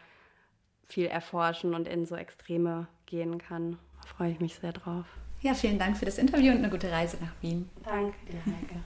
viel 0.90 1.06
erforschen 1.06 1.74
und 1.74 1.88
in 1.88 2.06
so 2.06 2.16
Extreme 2.16 2.88
gehen 3.06 3.38
kann. 3.38 3.78
Da 4.02 4.08
freue 4.08 4.32
ich 4.32 4.40
mich 4.40 4.56
sehr 4.56 4.74
drauf. 4.74 5.06
Ja, 5.42 5.54
vielen 5.54 5.80
Dank 5.80 5.98
für 5.98 6.06
das 6.06 6.18
Interview 6.18 6.52
und 6.52 6.58
eine 6.58 6.70
gute 6.70 6.92
Reise 6.92 7.18
nach 7.22 7.32
Wien. 7.42 7.70
Danke 7.84 8.14
dir, 8.26 8.46
Heike. 8.46 8.84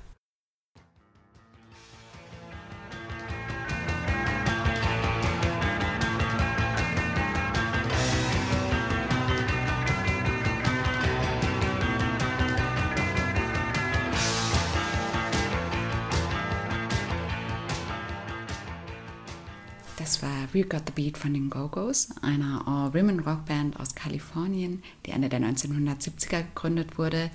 Das 20.13 20.21
war 20.21 20.53
We 20.53 20.61
Got 20.63 20.83
the 20.85 20.93
Beat 20.93 21.17
von 21.17 21.33
den 21.33 21.49
Go-Go's, 21.49 22.09
einer 22.21 22.67
All-Women-Rockband 22.67 23.79
aus 23.79 23.95
Kalifornien, 23.95 24.83
die 25.07 25.09
Ende 25.09 25.27
der 25.27 25.39
1970er 25.39 26.43
gegründet 26.43 26.99
wurde, 26.99 27.31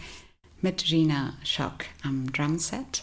mit 0.61 0.85
Gina 0.85 1.33
Schock 1.43 1.87
am 2.05 2.31
Drumset. 2.31 3.03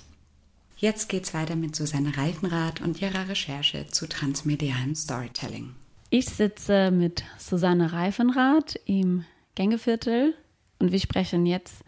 Jetzt 0.78 1.10
geht's 1.10 1.34
weiter 1.34 1.58
mit 1.58 1.76
Susanne 1.76 2.16
Reifenrath 2.16 2.80
und 2.80 3.02
ihrer 3.02 3.28
Recherche 3.28 3.86
zu 3.88 4.08
transmedialem 4.08 4.96
Storytelling. 4.96 5.76
Ich 6.10 6.28
sitze 6.28 6.90
mit 6.90 7.26
Susanne 7.38 7.92
Reifenrath 7.92 8.80
im 8.86 9.26
Gängeviertel 9.56 10.36
und 10.80 10.94
wir 10.94 11.00
sprechen 11.00 11.46
jetzt 11.46 11.84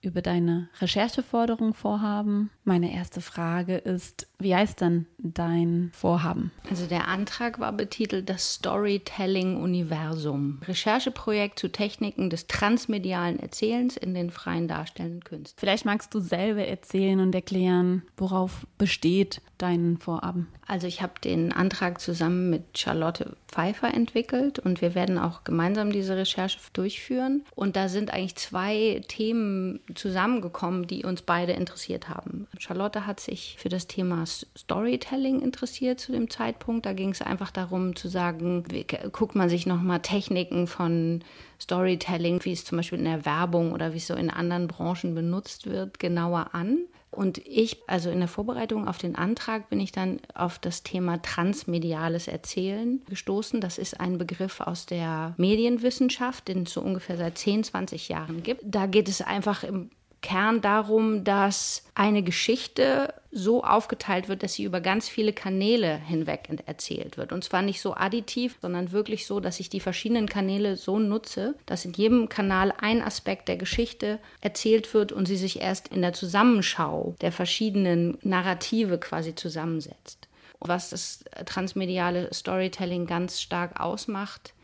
über 0.00 0.22
deine 0.22 0.70
Rechercheforderung 0.80 1.72
vorhaben. 1.72 2.50
Meine 2.68 2.92
erste 2.92 3.22
Frage 3.22 3.78
ist, 3.78 4.28
wie 4.38 4.54
heißt 4.54 4.82
denn 4.82 5.06
dein 5.16 5.90
Vorhaben? 5.94 6.52
Also 6.68 6.84
der 6.84 7.08
Antrag 7.08 7.60
war 7.60 7.72
betitelt 7.72 8.28
das 8.28 8.56
Storytelling-Universum. 8.56 10.60
Rechercheprojekt 10.66 11.58
zu 11.58 11.72
Techniken 11.72 12.28
des 12.28 12.46
transmedialen 12.46 13.40
Erzählens 13.40 13.96
in 13.96 14.12
den 14.12 14.30
freien 14.30 14.68
darstellenden 14.68 15.24
Künsten. 15.24 15.58
Vielleicht 15.58 15.86
magst 15.86 16.12
du 16.12 16.20
selber 16.20 16.66
erzählen 16.66 17.20
und 17.20 17.34
erklären, 17.34 18.02
worauf 18.18 18.66
besteht 18.76 19.40
dein 19.56 19.96
Vorhaben. 19.96 20.48
Also 20.66 20.86
ich 20.86 21.00
habe 21.00 21.14
den 21.24 21.52
Antrag 21.52 22.02
zusammen 22.02 22.50
mit 22.50 22.78
Charlotte 22.78 23.34
Pfeiffer 23.48 23.92
entwickelt 23.92 24.58
und 24.58 24.82
wir 24.82 24.94
werden 24.94 25.18
auch 25.18 25.42
gemeinsam 25.42 25.90
diese 25.90 26.16
Recherche 26.16 26.58
durchführen. 26.74 27.44
Und 27.54 27.74
da 27.74 27.88
sind 27.88 28.12
eigentlich 28.12 28.36
zwei 28.36 29.02
Themen 29.08 29.80
zusammengekommen, 29.94 30.86
die 30.86 31.04
uns 31.04 31.22
beide 31.22 31.52
interessiert 31.52 32.10
haben. 32.10 32.46
Charlotte 32.58 33.06
hat 33.06 33.20
sich 33.20 33.56
für 33.58 33.68
das 33.68 33.86
Thema 33.86 34.24
Storytelling 34.26 35.40
interessiert 35.40 36.00
zu 36.00 36.12
dem 36.12 36.28
Zeitpunkt. 36.28 36.86
Da 36.86 36.92
ging 36.92 37.10
es 37.10 37.22
einfach 37.22 37.50
darum 37.50 37.96
zu 37.96 38.08
sagen, 38.08 38.64
wie, 38.70 38.84
guckt 39.12 39.34
man 39.34 39.48
sich 39.48 39.66
nochmal 39.66 40.00
Techniken 40.00 40.66
von 40.66 41.24
Storytelling, 41.60 42.44
wie 42.44 42.52
es 42.52 42.64
zum 42.64 42.78
Beispiel 42.78 42.98
in 42.98 43.04
der 43.04 43.24
Werbung 43.24 43.72
oder 43.72 43.92
wie 43.92 43.98
es 43.98 44.06
so 44.06 44.14
in 44.14 44.30
anderen 44.30 44.68
Branchen 44.68 45.14
benutzt 45.14 45.68
wird, 45.68 45.98
genauer 45.98 46.54
an. 46.54 46.78
Und 47.10 47.38
ich, 47.38 47.78
also 47.86 48.10
in 48.10 48.18
der 48.18 48.28
Vorbereitung 48.28 48.86
auf 48.86 48.98
den 48.98 49.16
Antrag, 49.16 49.70
bin 49.70 49.80
ich 49.80 49.92
dann 49.92 50.20
auf 50.34 50.58
das 50.58 50.82
Thema 50.82 51.22
transmediales 51.22 52.28
Erzählen 52.28 53.02
gestoßen. 53.08 53.60
Das 53.60 53.78
ist 53.78 53.98
ein 53.98 54.18
Begriff 54.18 54.60
aus 54.60 54.84
der 54.84 55.34
Medienwissenschaft, 55.38 56.48
den 56.48 56.64
es 56.64 56.74
so 56.74 56.82
ungefähr 56.82 57.16
seit 57.16 57.38
10, 57.38 57.64
20 57.64 58.08
Jahren 58.10 58.42
gibt. 58.42 58.62
Da 58.64 58.86
geht 58.86 59.08
es 59.08 59.22
einfach 59.22 59.64
im 59.64 59.90
Kern 60.20 60.60
darum, 60.60 61.22
dass 61.22 61.84
eine 61.94 62.22
Geschichte 62.22 63.14
so 63.30 63.62
aufgeteilt 63.62 64.28
wird, 64.28 64.42
dass 64.42 64.54
sie 64.54 64.64
über 64.64 64.80
ganz 64.80 65.08
viele 65.08 65.32
Kanäle 65.32 65.96
hinweg 65.96 66.48
erzählt 66.66 67.16
wird. 67.16 67.32
Und 67.32 67.44
zwar 67.44 67.62
nicht 67.62 67.80
so 67.80 67.94
additiv, 67.94 68.56
sondern 68.60 68.90
wirklich 68.90 69.26
so, 69.26 69.38
dass 69.38 69.60
ich 69.60 69.68
die 69.68 69.80
verschiedenen 69.80 70.28
Kanäle 70.28 70.76
so 70.76 70.98
nutze, 70.98 71.54
dass 71.66 71.84
in 71.84 71.92
jedem 71.92 72.28
Kanal 72.28 72.72
ein 72.80 73.02
Aspekt 73.02 73.48
der 73.48 73.56
Geschichte 73.56 74.18
erzählt 74.40 74.92
wird 74.92 75.12
und 75.12 75.26
sie 75.26 75.36
sich 75.36 75.60
erst 75.60 75.88
in 75.88 76.02
der 76.02 76.14
Zusammenschau 76.14 77.14
der 77.20 77.32
verschiedenen 77.32 78.18
Narrative 78.22 78.98
quasi 78.98 79.34
zusammensetzt. 79.34 80.28
Was 80.60 80.90
das 80.90 81.24
transmediale 81.46 82.32
Storytelling 82.34 83.06
ganz 83.06 83.40
stark 83.40 83.78
ausmacht, 83.78 84.54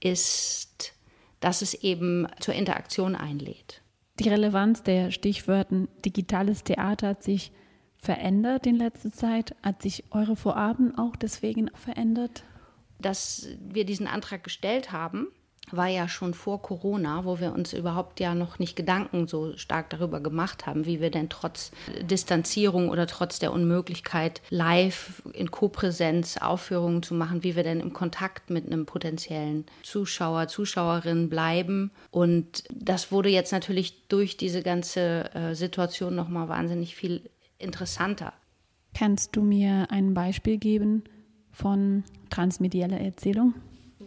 ist, 0.00 0.94
dass 1.38 1.62
es 1.62 1.74
eben 1.74 2.26
zur 2.40 2.54
Interaktion 2.54 3.14
einlädt. 3.14 3.82
Die 4.20 4.28
Relevanz 4.28 4.82
der 4.82 5.10
Stichwörter 5.10 5.86
digitales 6.04 6.62
Theater 6.62 7.08
hat 7.08 7.22
sich 7.22 7.52
verändert 7.96 8.66
in 8.66 8.76
letzter 8.76 9.10
Zeit? 9.10 9.56
Hat 9.62 9.80
sich 9.80 10.04
eure 10.10 10.36
Vorabend 10.36 10.98
auch 10.98 11.16
deswegen 11.16 11.70
verändert? 11.74 12.44
Dass 12.98 13.48
wir 13.58 13.86
diesen 13.86 14.06
Antrag 14.06 14.44
gestellt 14.44 14.92
haben, 14.92 15.28
war 15.76 15.88
ja 15.88 16.08
schon 16.08 16.34
vor 16.34 16.62
Corona, 16.62 17.24
wo 17.24 17.40
wir 17.40 17.52
uns 17.52 17.72
überhaupt 17.72 18.20
ja 18.20 18.34
noch 18.34 18.58
nicht 18.58 18.76
Gedanken 18.76 19.26
so 19.26 19.56
stark 19.56 19.90
darüber 19.90 20.20
gemacht 20.20 20.66
haben, 20.66 20.86
wie 20.86 21.00
wir 21.00 21.10
denn 21.10 21.28
trotz 21.28 21.72
Distanzierung 22.02 22.88
oder 22.88 23.06
trotz 23.06 23.38
der 23.38 23.52
Unmöglichkeit, 23.52 24.42
live 24.50 25.22
in 25.32 25.50
Kopräsenz 25.50 26.36
Aufführungen 26.36 27.02
zu 27.02 27.14
machen, 27.14 27.42
wie 27.44 27.56
wir 27.56 27.62
denn 27.62 27.80
im 27.80 27.92
Kontakt 27.92 28.50
mit 28.50 28.66
einem 28.66 28.86
potenziellen 28.86 29.66
Zuschauer, 29.82 30.48
Zuschauerin 30.48 31.28
bleiben. 31.28 31.90
Und 32.10 32.64
das 32.70 33.12
wurde 33.12 33.28
jetzt 33.28 33.52
natürlich 33.52 34.06
durch 34.08 34.36
diese 34.36 34.62
ganze 34.62 35.34
äh, 35.34 35.54
Situation 35.54 36.14
nochmal 36.14 36.48
wahnsinnig 36.48 36.94
viel 36.94 37.30
interessanter. 37.58 38.32
Kannst 38.94 39.36
du 39.36 39.42
mir 39.42 39.86
ein 39.90 40.14
Beispiel 40.14 40.58
geben 40.58 41.04
von 41.52 42.04
transmedieller 42.30 43.00
Erzählung? 43.00 43.54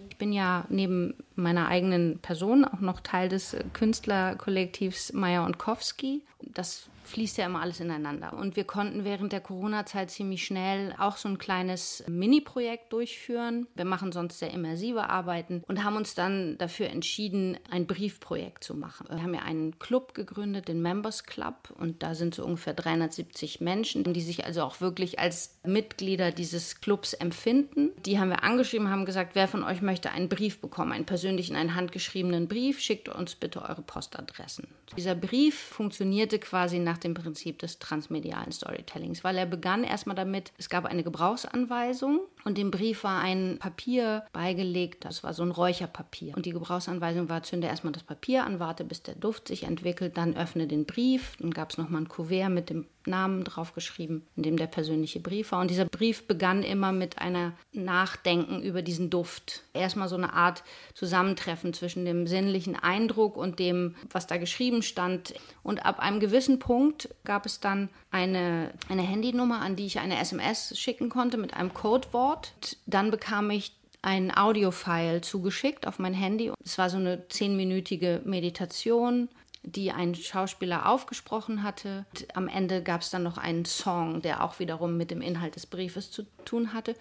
Ich 0.09 0.17
bin 0.17 0.33
ja 0.33 0.65
neben 0.69 1.15
meiner 1.35 1.67
eigenen 1.67 2.19
Person 2.19 2.65
auch 2.65 2.79
noch 2.79 2.99
Teil 3.01 3.29
des 3.29 3.55
Künstlerkollektivs 3.73 5.13
Meyer 5.13 5.45
und 5.45 5.57
Kowski. 5.57 6.23
Das 6.41 6.89
fließt 7.05 7.37
ja 7.37 7.45
immer 7.45 7.61
alles 7.61 7.79
ineinander. 7.79 8.33
Und 8.33 8.55
wir 8.55 8.63
konnten 8.63 9.03
während 9.03 9.31
der 9.31 9.41
Corona-Zeit 9.41 10.11
ziemlich 10.11 10.45
schnell 10.45 10.95
auch 10.97 11.17
so 11.17 11.29
ein 11.29 11.37
kleines 11.37 12.03
Mini-Projekt 12.07 12.91
durchführen. 12.93 13.67
Wir 13.75 13.85
machen 13.85 14.11
sonst 14.11 14.39
sehr 14.39 14.51
immersive 14.51 15.09
Arbeiten 15.09 15.63
und 15.67 15.83
haben 15.83 15.95
uns 15.95 16.15
dann 16.15 16.57
dafür 16.57 16.89
entschieden, 16.89 17.57
ein 17.69 17.85
Briefprojekt 17.85 18.63
zu 18.63 18.75
machen. 18.75 19.07
Wir 19.09 19.21
haben 19.21 19.33
ja 19.33 19.41
einen 19.41 19.77
Club 19.79 20.13
gegründet, 20.13 20.67
den 20.67 20.81
Members 20.81 21.25
Club, 21.25 21.73
und 21.77 22.03
da 22.03 22.15
sind 22.15 22.35
so 22.35 22.43
ungefähr 22.45 22.73
370 22.73 23.61
Menschen, 23.61 24.03
die 24.13 24.21
sich 24.21 24.45
also 24.45 24.63
auch 24.63 24.81
wirklich 24.81 25.19
als 25.19 25.59
Mitglieder 25.65 26.31
dieses 26.31 26.81
Clubs 26.81 27.13
empfinden. 27.13 27.91
Die 28.05 28.19
haben 28.19 28.29
wir 28.29 28.43
angeschrieben, 28.43 28.89
haben 28.89 29.05
gesagt, 29.05 29.35
wer 29.35 29.47
von 29.47 29.63
euch 29.63 29.81
möchte 29.81 30.11
einen 30.11 30.29
Brief 30.29 30.59
bekommen, 30.59 30.91
einen 30.91 31.05
persönlichen, 31.05 31.22
einen 31.27 31.75
handgeschriebenen 31.75 32.47
Brief, 32.47 32.79
schickt 32.79 33.09
uns 33.09 33.35
bitte 33.35 33.61
eure 33.61 33.81
Postadressen. 33.81 34.67
Dieser 34.97 35.15
Brief 35.15 35.57
funktionierte 35.57 36.39
quasi 36.39 36.79
nach 36.79 36.97
dem 36.97 37.13
Prinzip 37.13 37.59
des 37.59 37.79
transmedialen 37.79 38.51
Storytellings, 38.51 39.23
weil 39.23 39.37
er 39.37 39.45
begann 39.45 39.83
erstmal 39.83 40.15
damit, 40.15 40.51
es 40.57 40.69
gab 40.69 40.85
eine 40.85 41.03
Gebrauchsanweisung 41.03 42.21
und 42.45 42.57
dem 42.57 42.71
Brief 42.71 43.03
war 43.03 43.21
ein 43.21 43.57
Papier 43.59 44.23
beigelegt, 44.33 45.05
das 45.05 45.23
war 45.23 45.33
so 45.33 45.43
ein 45.43 45.51
Räucherpapier. 45.51 46.35
Und 46.35 46.45
die 46.45 46.51
Gebrauchsanweisung 46.51 47.29
war, 47.29 47.43
zünde 47.43 47.67
erstmal 47.67 47.93
das 47.93 48.03
Papier 48.03 48.45
an, 48.45 48.59
warte 48.59 48.83
bis 48.83 49.03
der 49.03 49.15
Duft 49.15 49.47
sich 49.47 49.63
entwickelt, 49.63 50.17
dann 50.17 50.35
öffne 50.35 50.67
den 50.67 50.85
Brief. 50.85 51.37
Dann 51.39 51.51
gab 51.51 51.71
es 51.71 51.77
nochmal 51.77 52.01
ein 52.01 52.09
Kuvert 52.09 52.49
mit 52.49 52.69
dem 52.69 52.85
Namen 53.07 53.43
draufgeschrieben, 53.43 54.25
in 54.35 54.43
dem 54.43 54.57
der 54.57 54.67
persönliche 54.67 55.19
Brief 55.19 55.51
war. 55.51 55.61
Und 55.61 55.69
dieser 55.69 55.85
Brief 55.85 56.27
begann 56.27 56.63
immer 56.63 56.91
mit 56.91 57.19
einer 57.19 57.53
Nachdenken 57.71 58.61
über 58.61 58.81
diesen 58.81 59.09
Duft. 59.09 59.63
Erstmal 59.73 60.07
so 60.07 60.15
eine 60.15 60.33
Art 60.33 60.63
Zusammentreffen 60.93 61.73
zwischen 61.73 62.05
dem 62.05 62.27
sinnlichen 62.27 62.75
Eindruck 62.75 63.37
und 63.37 63.59
dem, 63.59 63.95
was 64.11 64.27
da 64.27 64.37
geschrieben 64.37 64.81
stand. 64.81 65.33
Und 65.63 65.85
ab 65.85 65.99
einem 65.99 66.19
gewissen 66.19 66.59
Punkt 66.59 67.09
gab 67.23 67.45
es 67.45 67.59
dann 67.59 67.89
eine, 68.11 68.73
eine 68.89 69.03
Handynummer, 69.03 69.61
an 69.61 69.75
die 69.75 69.85
ich 69.85 69.99
eine 69.99 70.19
SMS 70.19 70.77
schicken 70.77 71.09
konnte 71.09 71.37
mit 71.37 71.53
einem 71.53 71.73
Codewort. 71.73 72.53
Dann 72.85 73.11
bekam 73.11 73.49
ich 73.49 73.73
ein 74.03 74.35
Audiofile 74.35 75.21
zugeschickt 75.21 75.87
auf 75.87 75.97
mein 75.97 76.13
Handy. 76.13 76.51
Es 76.63 76.77
war 76.77 76.89
so 76.89 76.97
eine 76.97 77.27
zehnminütige 77.29 78.21
Meditation 78.25 79.29
die 79.63 79.91
ein 79.91 80.13
Schauspieler 80.13 80.89
aufgesprochen 80.89 81.63
hatte. 81.63 82.05
Am 82.33 82.47
Ende 82.47 82.83
gab 82.83 83.01
es 83.01 83.09
dann 83.09 83.23
noch 83.23 83.37
einen 83.37 83.65
Song, 83.65 84.21
der 84.21 84.43
auch 84.43 84.59
wiederum 84.59 84.97
mit 84.97 85.09
dem 85.09 85.21
Inhalt 85.21 85.55
des 85.55 85.65
Briefes 85.65 86.11
zu 86.11 86.23
tun 86.45 86.73
hatte. 86.73 86.95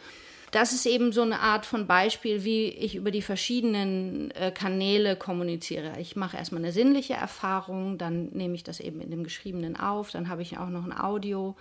Das 0.53 0.72
ist 0.72 0.85
eben 0.85 1.12
so 1.12 1.22
eine 1.22 1.40
Art 1.40 1.64
von 1.64 1.87
Beispiel, 1.87 2.44
wie 2.44 2.68
ich 2.68 2.94
über 2.94 3.11
die 3.11 3.22
verschiedenen 3.22 4.31
äh, 4.33 4.53
Kanäle 4.53 5.16
kommuniziere. 5.16 5.98
Ich 5.98 6.14
mache 6.14 6.37
erstmal 6.37 6.62
eine 6.62 6.72
sinnliche 6.72 7.14
Erfahrung, 7.14 7.96
dann 7.96 8.27
nehme 8.27 8.55
ich 8.55 8.62
das 8.62 8.79
eben 8.79 9.01
in 9.01 9.11
dem 9.11 9.25
Geschriebenen 9.25 9.77
auf, 9.77 10.11
dann 10.11 10.29
habe 10.29 10.42
ich 10.42 10.59
auch 10.59 10.68
noch 10.68 10.85
ein 10.85 10.96
Audio 10.96 11.57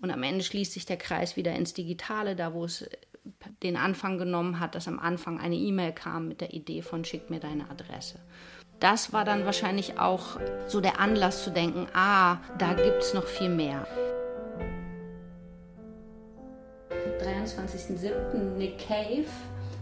und 0.00 0.12
am 0.12 0.22
Ende 0.22 0.44
schließt 0.44 0.72
sich 0.72 0.86
der 0.86 0.98
Kreis 0.98 1.36
wieder 1.36 1.52
ins 1.56 1.74
Digitale, 1.74 2.36
da 2.36 2.54
wo 2.54 2.64
es 2.64 2.88
den 3.64 3.76
Anfang 3.76 4.18
genommen 4.18 4.60
hat, 4.60 4.76
dass 4.76 4.86
am 4.86 5.00
Anfang 5.00 5.40
eine 5.40 5.56
E-Mail 5.56 5.92
kam 5.92 6.28
mit 6.28 6.40
der 6.40 6.54
Idee 6.54 6.82
von 6.82 7.04
schick 7.04 7.30
mir 7.30 7.40
deine 7.40 7.68
Adresse 7.68 8.20
das 8.80 9.12
war 9.12 9.24
dann 9.24 9.44
wahrscheinlich 9.44 9.98
auch 9.98 10.38
so 10.66 10.80
der 10.80 11.00
Anlass 11.00 11.44
zu 11.44 11.50
denken, 11.50 11.86
ah, 11.94 12.38
da 12.58 12.74
gibt 12.74 13.02
es 13.02 13.14
noch 13.14 13.26
viel 13.26 13.48
mehr. 13.48 13.86
23.07. 17.20 18.56
Nick 18.56 18.78
Cave 18.78 19.26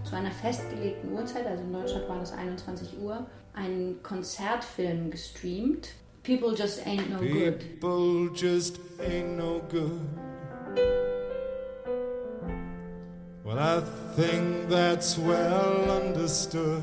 zu 0.05 0.17
einer 0.17 0.31
festgelegten 0.31 1.13
Uhrzeit, 1.13 1.47
also 1.47 1.63
in 1.63 1.73
Deutschland 1.73 2.09
war 2.09 2.21
das 2.21 2.33
21 2.33 2.99
Uhr, 3.03 3.27
einen 3.55 4.03
Konzertfilm 4.03 5.11
gestreamt. 5.11 5.89
People 6.23 6.55
just 6.57 6.87
ain't 6.87 7.11
no 7.11 7.19
good. 7.19 7.81
People 7.81 8.31
just 8.35 8.81
ain't 9.01 9.37
no 9.37 9.61
good. 9.71 10.01
Well, 13.45 13.59
I 13.59 13.81
think 14.17 14.69
that's 14.69 15.17
well 15.19 15.89
understood. 15.89 16.83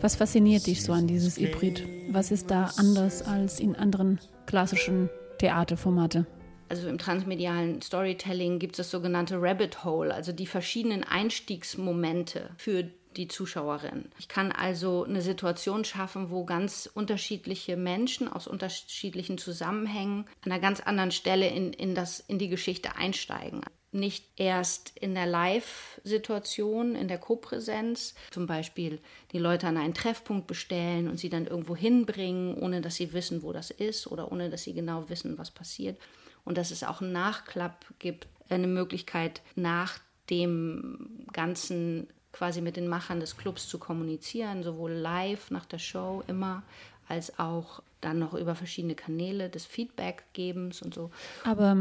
Was 0.00 0.16
fasziniert 0.16 0.66
dich 0.66 0.82
so 0.82 0.92
an 0.92 1.06
dieses 1.06 1.38
Hybrid? 1.38 1.86
Was 2.10 2.30
ist 2.30 2.50
da 2.50 2.70
anders 2.76 3.22
als 3.22 3.60
in 3.60 3.74
anderen 3.76 4.20
klassischen 4.46 5.08
Theaterformate? 5.38 6.26
Also 6.68 6.88
im 6.88 6.98
transmedialen 6.98 7.80
Storytelling 7.80 8.58
gibt 8.58 8.74
es 8.74 8.78
das 8.78 8.90
sogenannte 8.90 9.40
Rabbit 9.40 9.84
Hole, 9.84 10.12
also 10.12 10.32
die 10.32 10.46
verschiedenen 10.46 11.02
Einstiegsmomente 11.04 12.50
für 12.56 12.90
die 13.16 13.28
Zuschauerin. 13.28 14.10
Ich 14.18 14.28
kann 14.28 14.52
also 14.52 15.04
eine 15.04 15.22
Situation 15.22 15.84
schaffen, 15.84 16.30
wo 16.30 16.44
ganz 16.44 16.90
unterschiedliche 16.92 17.76
Menschen 17.76 18.28
aus 18.28 18.46
unterschiedlichen 18.46 19.38
Zusammenhängen 19.38 20.26
an 20.44 20.52
einer 20.52 20.60
ganz 20.60 20.80
anderen 20.80 21.12
Stelle 21.12 21.48
in, 21.48 21.72
in, 21.72 21.94
das, 21.94 22.20
in 22.20 22.38
die 22.38 22.48
Geschichte 22.48 22.96
einsteigen 22.96 23.62
nicht 23.96 24.24
erst 24.36 24.96
in 24.98 25.14
der 25.14 25.26
Live-Situation, 25.26 26.94
in 26.94 27.08
der 27.08 27.18
Kopräsenz, 27.18 28.14
zum 28.30 28.46
Beispiel 28.46 29.00
die 29.32 29.38
Leute 29.38 29.66
an 29.66 29.76
einen 29.76 29.94
Treffpunkt 29.94 30.46
bestellen 30.46 31.08
und 31.08 31.18
sie 31.18 31.30
dann 31.30 31.46
irgendwo 31.46 31.74
hinbringen, 31.74 32.54
ohne 32.54 32.80
dass 32.80 32.96
sie 32.96 33.12
wissen, 33.12 33.42
wo 33.42 33.52
das 33.52 33.70
ist 33.70 34.06
oder 34.06 34.30
ohne 34.30 34.50
dass 34.50 34.62
sie 34.62 34.74
genau 34.74 35.08
wissen, 35.08 35.38
was 35.38 35.50
passiert. 35.50 35.98
Und 36.44 36.58
dass 36.58 36.70
es 36.70 36.84
auch 36.84 37.00
einen 37.00 37.12
Nachklapp 37.12 37.86
gibt, 37.98 38.28
eine 38.48 38.68
Möglichkeit 38.68 39.42
nach 39.56 39.98
dem 40.30 41.24
Ganzen 41.32 42.06
quasi 42.32 42.60
mit 42.60 42.76
den 42.76 42.86
Machern 42.86 43.18
des 43.18 43.36
Clubs 43.36 43.66
zu 43.68 43.78
kommunizieren, 43.78 44.62
sowohl 44.62 44.92
live 44.92 45.50
nach 45.50 45.64
der 45.64 45.78
Show 45.78 46.22
immer, 46.28 46.62
als 47.08 47.38
auch 47.38 47.82
dann 48.00 48.18
noch 48.18 48.34
über 48.34 48.54
verschiedene 48.54 48.94
Kanäle 48.94 49.48
des 49.48 49.64
Feedbackgebens 49.64 50.82
und 50.82 50.94
so. 50.94 51.10
Aber, 51.44 51.76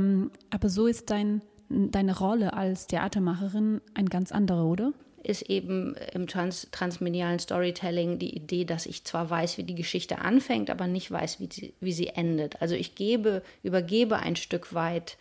aber 0.49 0.69
so 0.69 0.87
ist 0.87 1.09
dein 1.09 1.41
deine 1.69 2.17
Rolle 2.17 2.53
als 2.53 2.87
Theatermacherin 2.87 3.81
ein 3.93 4.07
ganz 4.07 4.31
andere, 4.31 4.63
oder? 4.63 4.93
ist 5.25 5.49
eben 5.49 5.95
im 6.13 6.27
trans 6.27 6.67
transmedialen 6.71 7.39
Storytelling 7.39 8.19
die 8.19 8.35
Idee, 8.35 8.63
dass 8.63 8.85
ich 8.85 9.03
zwar 9.05 9.29
weiß, 9.29 9.57
wie 9.57 9.63
die 9.63 9.75
Geschichte 9.75 10.19
anfängt, 10.19 10.69
aber 10.69 10.87
nicht 10.87 11.09
weiß, 11.09 11.39
wie 11.39 11.49
sie, 11.51 11.73
wie 11.79 11.93
sie 11.93 12.07
endet. 12.07 12.61
Also 12.61 12.75
ich 12.75 12.95
gebe, 12.95 13.41
übergebe 13.63 14.17
ein 14.17 14.35
Stück 14.35 14.73
weit 14.73 15.17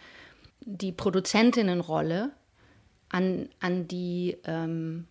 die 0.60 0.92
Produzentinnenrolle 0.92 2.30
an, 3.08 3.48
an 3.60 3.88
die 3.88 4.36
ähm, 4.44 5.06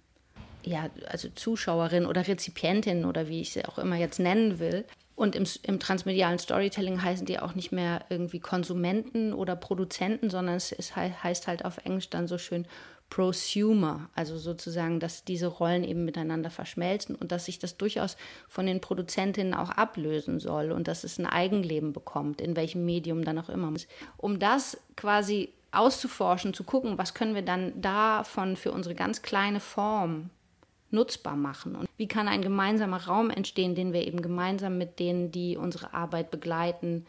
ja, 0.63 0.89
also 1.07 1.29
Zuschauerin 1.29 2.05
oder 2.05 2.27
Rezipientin 2.27 3.05
oder 3.05 3.27
wie 3.27 3.41
ich 3.41 3.51
sie 3.51 3.65
auch 3.65 3.79
immer 3.79 3.95
jetzt 3.95 4.19
nennen 4.19 4.59
will. 4.59 4.85
Und 5.15 5.36
im, 5.36 5.45
im 5.63 5.80
transmedialen 5.80 6.39
Storytelling 6.39 7.02
heißen 7.02 7.26
die 7.26 7.39
auch 7.39 7.54
nicht 7.54 7.71
mehr 7.71 8.06
irgendwie 8.10 8.39
Konsumenten 8.39 9.34
oder 9.34 9.56
Produzenten, 9.56 10.30
sondern 10.30 10.56
es, 10.56 10.71
es 10.71 10.95
heißt 10.95 11.47
halt 11.47 11.65
auf 11.65 11.78
Englisch 11.86 12.10
dann 12.10 12.28
so 12.28 12.38
schön 12.38 12.65
Prosumer, 13.10 14.10
also 14.15 14.39
sozusagen, 14.39 14.99
dass 14.99 15.23
diese 15.23 15.45
Rollen 15.45 15.84
eben 15.84 16.04
miteinander 16.04 16.49
verschmelzen 16.49 17.15
und 17.15 17.32
dass 17.32 17.45
sich 17.45 17.60
das 17.60 17.78
durchaus 17.78 18.17
von 18.47 18.65
den 18.65 18.82
Produzentinnen 18.82 19.54
auch 19.54 19.69
ablösen 19.69 20.39
soll 20.39 20.71
und 20.71 20.88
dass 20.88 21.04
es 21.04 21.19
ein 21.19 21.28
Eigenleben 21.28 21.93
bekommt, 21.93 22.41
in 22.41 22.56
welchem 22.56 22.86
Medium 22.86 23.23
dann 23.23 23.38
auch 23.38 23.49
immer. 23.49 23.71
Um 24.17 24.39
das 24.39 24.80
quasi 24.95 25.54
auszuforschen, 25.71 26.56
zu 26.56 26.63
gucken, 26.63 26.97
was 26.97 27.13
können 27.13 27.36
wir 27.36 27.43
dann 27.43 27.80
davon 27.80 28.56
für 28.56 28.71
unsere 28.71 28.95
ganz 28.95 29.21
kleine 29.21 29.60
Form 29.60 30.32
nutzbar 30.93 31.36
machen 31.36 31.75
und 31.75 31.88
wie 31.97 32.08
kann 32.08 32.27
ein 32.27 32.41
gemeinsamer 32.41 33.06
Raum 33.06 33.29
entstehen, 33.29 33.75
den 33.75 33.93
wir 33.93 34.06
eben 34.08 34.21
gemeinsam 34.21 34.77
mit 34.77 34.99
denen, 34.99 35.32
die 35.32 35.58
unsere 35.58 35.93
Arbeit 35.93 36.32
begleiten, 36.32 37.06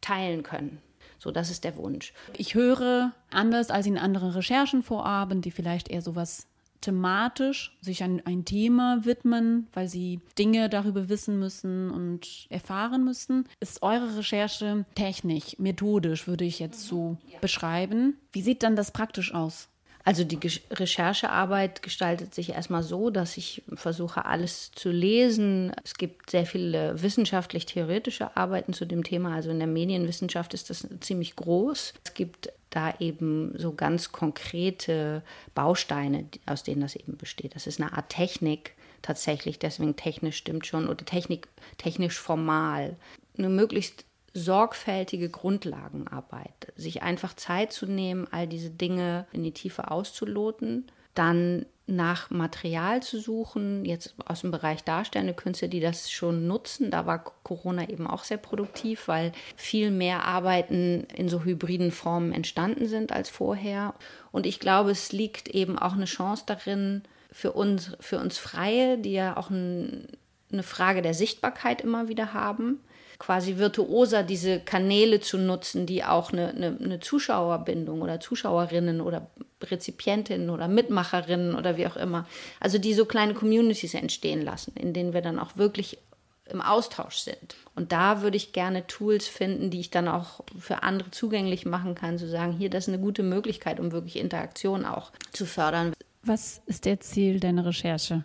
teilen 0.00 0.42
können. 0.42 0.78
So, 1.18 1.30
das 1.30 1.50
ist 1.50 1.64
der 1.64 1.76
Wunsch. 1.76 2.12
Ich 2.36 2.54
höre, 2.54 3.12
anders 3.30 3.70
als 3.70 3.86
in 3.86 3.98
anderen 3.98 4.30
Recherchen 4.30 4.82
vorabend, 4.82 5.44
die 5.44 5.50
vielleicht 5.50 5.88
eher 5.88 6.02
sowas 6.02 6.46
thematisch 6.80 7.76
sich 7.80 8.02
an 8.02 8.22
ein 8.24 8.44
Thema 8.44 9.04
widmen, 9.04 9.68
weil 9.74 9.88
sie 9.88 10.20
Dinge 10.38 10.68
darüber 10.68 11.08
wissen 11.08 11.38
müssen 11.38 11.90
und 11.90 12.46
erfahren 12.48 13.04
müssen, 13.04 13.46
ist 13.60 13.82
eure 13.82 14.16
Recherche 14.16 14.84
technisch, 14.94 15.58
methodisch, 15.58 16.26
würde 16.26 16.44
ich 16.44 16.58
jetzt 16.58 16.86
so 16.86 17.18
beschreiben. 17.40 18.16
Wie 18.32 18.42
sieht 18.42 18.62
dann 18.62 18.76
das 18.76 18.92
praktisch 18.92 19.34
aus? 19.34 19.68
Also 20.04 20.24
die 20.24 20.38
Recherchearbeit 20.70 21.82
gestaltet 21.82 22.34
sich 22.34 22.50
erstmal 22.50 22.82
so, 22.82 23.10
dass 23.10 23.36
ich 23.36 23.62
versuche, 23.74 24.24
alles 24.24 24.72
zu 24.72 24.90
lesen. 24.90 25.72
Es 25.84 25.94
gibt 25.94 26.30
sehr 26.30 26.46
viele 26.46 27.00
wissenschaftlich-theoretische 27.02 28.36
Arbeiten 28.36 28.72
zu 28.72 28.86
dem 28.86 29.04
Thema. 29.04 29.34
Also 29.34 29.50
in 29.50 29.58
der 29.58 29.68
Medienwissenschaft 29.68 30.54
ist 30.54 30.70
das 30.70 30.88
ziemlich 31.00 31.36
groß. 31.36 31.94
Es 32.04 32.14
gibt 32.14 32.50
da 32.70 32.94
eben 32.98 33.52
so 33.58 33.74
ganz 33.74 34.12
konkrete 34.12 35.22
Bausteine, 35.54 36.26
aus 36.46 36.62
denen 36.62 36.80
das 36.80 36.96
eben 36.96 37.16
besteht. 37.16 37.54
Das 37.54 37.66
ist 37.66 37.80
eine 37.80 37.92
Art 37.92 38.08
Technik 38.08 38.74
tatsächlich, 39.02 39.58
deswegen 39.58 39.96
technisch 39.96 40.36
stimmt 40.36 40.66
schon, 40.66 40.88
oder 40.88 41.04
Technik, 41.04 41.48
technisch 41.78 42.18
formal. 42.18 42.96
Eine 43.36 43.48
möglichst 43.48 44.04
sorgfältige 44.32 45.28
Grundlagenarbeit, 45.28 46.72
sich 46.76 47.02
einfach 47.02 47.34
Zeit 47.34 47.72
zu 47.72 47.86
nehmen, 47.86 48.28
all 48.30 48.46
diese 48.46 48.70
Dinge 48.70 49.26
in 49.32 49.42
die 49.42 49.52
Tiefe 49.52 49.90
auszuloten, 49.90 50.86
dann 51.14 51.66
nach 51.90 52.30
Material 52.30 53.02
zu 53.02 53.18
suchen, 53.18 53.84
jetzt 53.84 54.14
aus 54.24 54.42
dem 54.42 54.52
Bereich 54.52 54.84
darstellende 54.84 55.34
Künste, 55.34 55.68
die 55.68 55.80
das 55.80 56.10
schon 56.10 56.46
nutzen. 56.46 56.90
Da 56.90 57.04
war 57.04 57.24
Corona 57.42 57.88
eben 57.88 58.06
auch 58.06 58.22
sehr 58.22 58.36
produktiv, 58.36 59.08
weil 59.08 59.32
viel 59.56 59.90
mehr 59.90 60.24
Arbeiten 60.24 61.04
in 61.16 61.28
so 61.28 61.42
hybriden 61.42 61.90
Formen 61.90 62.32
entstanden 62.32 62.86
sind 62.86 63.12
als 63.12 63.28
vorher. 63.28 63.94
Und 64.30 64.46
ich 64.46 64.60
glaube, 64.60 64.92
es 64.92 65.10
liegt 65.10 65.48
eben 65.48 65.78
auch 65.78 65.94
eine 65.94 66.04
Chance 66.04 66.44
darin, 66.46 67.02
für 67.32 67.52
uns, 67.52 67.92
für 68.00 68.18
uns 68.18 68.38
Freie, 68.38 68.98
die 68.98 69.12
ja 69.12 69.36
auch 69.36 69.50
ein, 69.50 70.08
eine 70.52 70.62
Frage 70.62 71.02
der 71.02 71.14
Sichtbarkeit 71.14 71.80
immer 71.80 72.08
wieder 72.08 72.34
haben, 72.34 72.80
quasi 73.20 73.58
virtuoser 73.58 74.24
diese 74.24 74.58
Kanäle 74.58 75.20
zu 75.20 75.38
nutzen, 75.38 75.86
die 75.86 76.02
auch 76.02 76.32
eine, 76.32 76.48
eine, 76.48 76.76
eine 76.82 77.00
Zuschauerbindung 77.00 78.00
oder 78.00 78.18
Zuschauerinnen 78.18 79.00
oder 79.00 79.30
Rezipientinnen 79.62 80.50
oder 80.50 80.66
Mitmacherinnen 80.66 81.54
oder 81.54 81.76
wie 81.76 81.86
auch 81.86 81.96
immer, 81.96 82.26
also 82.58 82.78
die 82.78 82.94
so 82.94 83.04
kleine 83.04 83.34
Communities 83.34 83.94
entstehen 83.94 84.42
lassen, 84.42 84.72
in 84.74 84.94
denen 84.94 85.12
wir 85.12 85.20
dann 85.20 85.38
auch 85.38 85.56
wirklich 85.58 85.98
im 86.46 86.62
Austausch 86.62 87.18
sind. 87.18 87.56
Und 87.76 87.92
da 87.92 88.22
würde 88.22 88.38
ich 88.38 88.52
gerne 88.52 88.86
Tools 88.86 89.28
finden, 89.28 89.70
die 89.70 89.80
ich 89.80 89.90
dann 89.90 90.08
auch 90.08 90.40
für 90.58 90.82
andere 90.82 91.10
zugänglich 91.10 91.66
machen 91.66 91.94
kann, 91.94 92.18
zu 92.18 92.26
sagen, 92.26 92.54
hier, 92.54 92.70
das 92.70 92.88
ist 92.88 92.94
eine 92.94 93.02
gute 93.02 93.22
Möglichkeit, 93.22 93.78
um 93.78 93.92
wirklich 93.92 94.16
Interaktion 94.16 94.84
auch 94.86 95.12
zu 95.32 95.44
fördern. 95.44 95.92
Was 96.22 96.62
ist 96.66 96.86
der 96.86 97.00
Ziel 97.00 97.38
deiner 97.38 97.66
Recherche, 97.66 98.24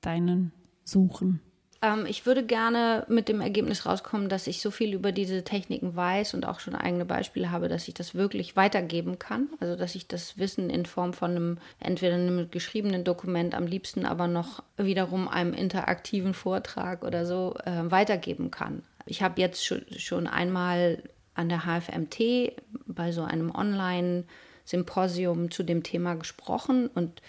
deinen 0.00 0.52
Suchen? 0.84 1.40
Ähm, 1.82 2.06
ich 2.06 2.24
würde 2.24 2.44
gerne 2.44 3.04
mit 3.08 3.28
dem 3.28 3.40
Ergebnis 3.40 3.84
rauskommen, 3.84 4.28
dass 4.28 4.46
ich 4.46 4.62
so 4.62 4.70
viel 4.70 4.94
über 4.94 5.12
diese 5.12 5.42
Techniken 5.42 5.94
weiß 5.96 6.34
und 6.34 6.46
auch 6.46 6.60
schon 6.60 6.74
eigene 6.74 7.04
Beispiele 7.04 7.50
habe, 7.50 7.68
dass 7.68 7.88
ich 7.88 7.94
das 7.94 8.14
wirklich 8.14 8.56
weitergeben 8.56 9.18
kann. 9.18 9.48
Also 9.60 9.76
dass 9.76 9.94
ich 9.96 10.06
das 10.06 10.38
Wissen 10.38 10.70
in 10.70 10.86
Form 10.86 11.12
von 11.12 11.32
einem 11.32 11.58
entweder 11.80 12.14
einem 12.14 12.50
geschriebenen 12.50 13.04
Dokument, 13.04 13.54
am 13.54 13.66
liebsten 13.66 14.06
aber 14.06 14.28
noch 14.28 14.62
wiederum 14.76 15.28
einem 15.28 15.52
interaktiven 15.52 16.32
Vortrag 16.32 17.04
oder 17.04 17.26
so 17.26 17.56
äh, 17.64 17.90
weitergeben 17.90 18.50
kann. 18.50 18.84
Ich 19.04 19.22
habe 19.22 19.40
jetzt 19.40 19.64
schon 19.64 20.28
einmal 20.28 21.02
an 21.34 21.48
der 21.48 21.64
HFMT 21.64 22.52
bei 22.86 23.10
so 23.10 23.22
einem 23.22 23.52
Online-Symposium 23.52 25.50
zu 25.50 25.64
dem 25.64 25.82
Thema 25.82 26.14
gesprochen 26.14 26.88
und 26.88 27.20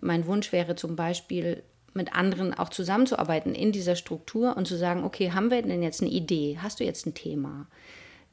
mein 0.00 0.26
Wunsch 0.26 0.52
wäre 0.52 0.76
zum 0.76 0.96
Beispiel, 0.96 1.62
mit 1.94 2.14
anderen 2.14 2.54
auch 2.54 2.68
zusammenzuarbeiten 2.68 3.54
in 3.54 3.72
dieser 3.72 3.96
Struktur 3.96 4.56
und 4.56 4.66
zu 4.66 4.76
sagen, 4.76 5.04
okay, 5.04 5.32
haben 5.32 5.50
wir 5.50 5.62
denn 5.62 5.82
jetzt 5.82 6.02
eine 6.02 6.10
Idee? 6.10 6.58
Hast 6.60 6.80
du 6.80 6.84
jetzt 6.84 7.06
ein 7.06 7.14
Thema, 7.14 7.66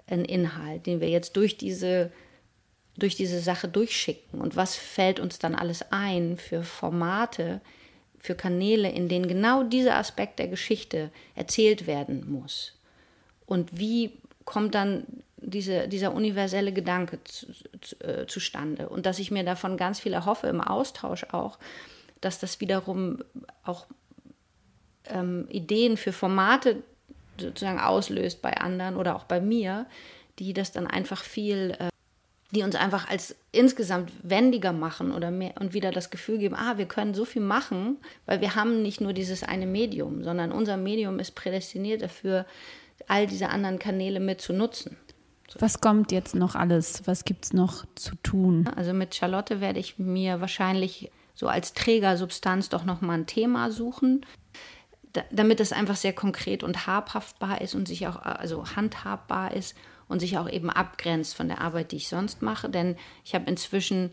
einen 0.08 0.26
Inhalt, 0.26 0.86
den 0.86 1.02
wir 1.02 1.10
jetzt 1.10 1.36
durch 1.36 1.58
diese, 1.58 2.12
durch 2.98 3.15
diese 3.15 3.39
Sache 3.39 3.68
durchschicken? 3.68 4.41
Und 4.41 4.56
was 4.56 4.76
fällt 4.76 5.20
uns 5.20 5.39
dann 5.39 5.56
alles 5.56 5.91
ein 5.91 6.38
für 6.38 6.63
Formate, 6.63 7.62
für 8.20 8.36
Kanäle, 8.36 8.91
in 8.91 9.08
denen 9.08 9.28
genau 9.28 9.63
dieser 9.63 9.98
Aspekt 9.98 10.39
der 10.39 10.48
Geschichte 10.48 11.12
erzählt 11.36 11.88
werden 11.88 12.30
muss? 12.30 12.74
Und 13.46 13.78
wie 13.78 14.13
kommt 14.44 14.76
dann 14.76 15.06
diese, 15.38 15.88
dieser 15.88 16.13
universelle 16.13 16.74
Gedanke 16.74 17.24
zu, 17.24 17.48
zu, 17.82 17.96
äh, 18.02 18.28
zustande? 18.28 18.89
Und 18.89 19.06
dass 19.06 19.20
ich 19.20 19.32
mir 19.32 19.44
davon 19.44 19.78
ganz 19.78 20.00
viel 20.00 20.13
erhoffe 20.13 20.48
im 20.48 20.62
Austausch 20.62 21.26
auch, 21.32 21.58
dass 22.21 22.39
das 22.39 22.60
wiederum 22.62 23.19
auch 23.63 23.86
ähm, 25.06 25.47
Ideen 25.49 25.97
für 25.97 26.12
Formate 26.12 26.84
sozusagen 27.39 27.80
auslöst 27.80 28.41
bei 28.41 28.58
anderen 28.58 28.95
oder 28.95 29.15
auch 29.15 29.25
bei 29.25 29.41
mir, 29.41 29.86
die 30.39 30.54
das 30.54 30.71
dann 30.71 30.88
einfach 30.88 31.23
viel, 31.23 31.75
äh, 31.80 31.89
die 32.51 32.63
uns 32.63 32.75
einfach 32.75 33.10
als 33.10 33.36
insgesamt 33.51 34.12
wendiger 34.23 34.73
machen 34.73 35.12
oder 35.12 35.32
mehr 35.32 35.54
und 35.60 35.73
wieder 35.73 35.91
das 35.91 36.10
Gefühl 36.10 36.38
geben, 36.38 36.56
ah, 36.56 36.78
wir 36.78 36.86
können 36.86 37.13
so 37.13 37.25
viel 37.25 37.41
machen, 37.41 37.97
weil 38.25 38.41
wir 38.41 38.56
haben 38.56 38.82
nicht 38.82 39.01
nur 39.01 39.13
dieses 39.13 39.43
eine 39.43 39.65
Medium, 39.65 40.23
sondern 40.23 40.51
unser 40.51 40.78
Medium 40.78 41.19
ist 41.19 41.36
prädestiniert 41.36 42.01
dafür, 42.01 42.45
all 43.08 43.28
diese 43.28 43.49
anderen 43.49 43.80
Kanäle 43.80 44.19
mit 44.19 44.41
zu 44.41 44.54
nutzen. 44.54 44.97
Was 45.60 45.80
kommt 45.80 46.12
jetzt 46.12 46.36
noch 46.36 46.56
alles? 46.56 47.04
Was 47.06 47.23
gibt 47.23 47.45
es 47.45 47.54
noch 47.54 47.86
zu 47.95 48.15
tun? 48.23 48.67
Also 48.75 48.93
mit 48.93 49.15
Charlotte 49.15 49.62
werde 49.62 49.80
ich 49.80 49.99
mir 49.99 50.41
wahrscheinlich 50.41 51.12
so 51.36 51.48
als 51.48 51.74
Trägersubstanz 51.74 52.69
doch 52.69 52.86
nochmal 52.86 53.19
ein 53.19 53.28
Thema 53.28 53.71
suchen, 53.71 54.26
damit 55.32 55.60
es 55.60 55.71
einfach 55.71 55.95
sehr 55.95 56.13
konkret 56.13 56.63
und 56.63 56.88
habhaftbar 56.88 57.62
ist 57.62 57.76
und 57.76 57.88
sich 57.88 58.08
auch, 58.08 58.17
also 58.17 58.65
handhabbar 58.76 59.54
ist 59.54 59.76
und 60.08 60.19
sich 60.19 60.38
auch 60.38 60.50
eben 60.50 60.69
abgrenzt 60.69 61.36
von 61.36 61.48
der 61.48 61.62
Arbeit, 61.62 61.91
die 61.91 61.98
ich 61.98 62.08
sonst 62.08 62.41
mache. 62.41 62.69
Denn 62.69 62.95
ich 63.24 63.36
habe 63.36 63.50
inzwischen 63.50 64.12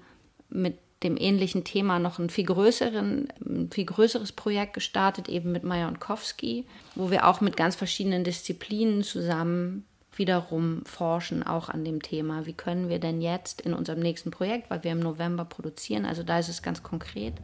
mit 0.49 0.79
dem 1.03 1.17
ähnlichen 1.17 1.65
Thema 1.65 1.99
noch 1.99 2.19
ein 2.19 2.31
viel, 2.31 2.44
größeren, 2.44 3.29
ein 3.44 3.71
viel 3.73 3.85
größeres 3.85 4.33
Projekt 4.33 4.75
gestartet, 4.75 5.29
eben 5.29 5.51
mit 5.51 5.65
Majonkowski, 5.65 6.67
wo 6.94 7.11
wir 7.11 7.27
auch 7.27 7.40
mit 7.40 7.57
ganz 7.57 7.75
verschiedenen 7.75 8.23
Disziplinen 8.23 9.03
zusammen 9.03 9.85
wiederum 10.17 10.85
forschen 10.85 11.42
auch 11.42 11.69
an 11.69 11.85
dem 11.85 12.02
Thema. 12.02 12.46
Wie 12.46 12.52
können 12.52 12.88
wir 12.88 12.98
denn 12.98 13.21
jetzt 13.21 13.60
in 13.60 13.75
unserem 13.75 14.00
nächsten 14.00 14.31
Projekt, 14.31 14.71
weil 14.71 14.85
wir 14.85 14.92
im 14.92 15.00
November 15.00 15.44
produzieren, 15.44 16.06
also 16.06 16.23
da 16.23 16.38
ist 16.38 16.48
es 16.48 16.63
ganz 16.63 16.83
konkret, 16.83 17.35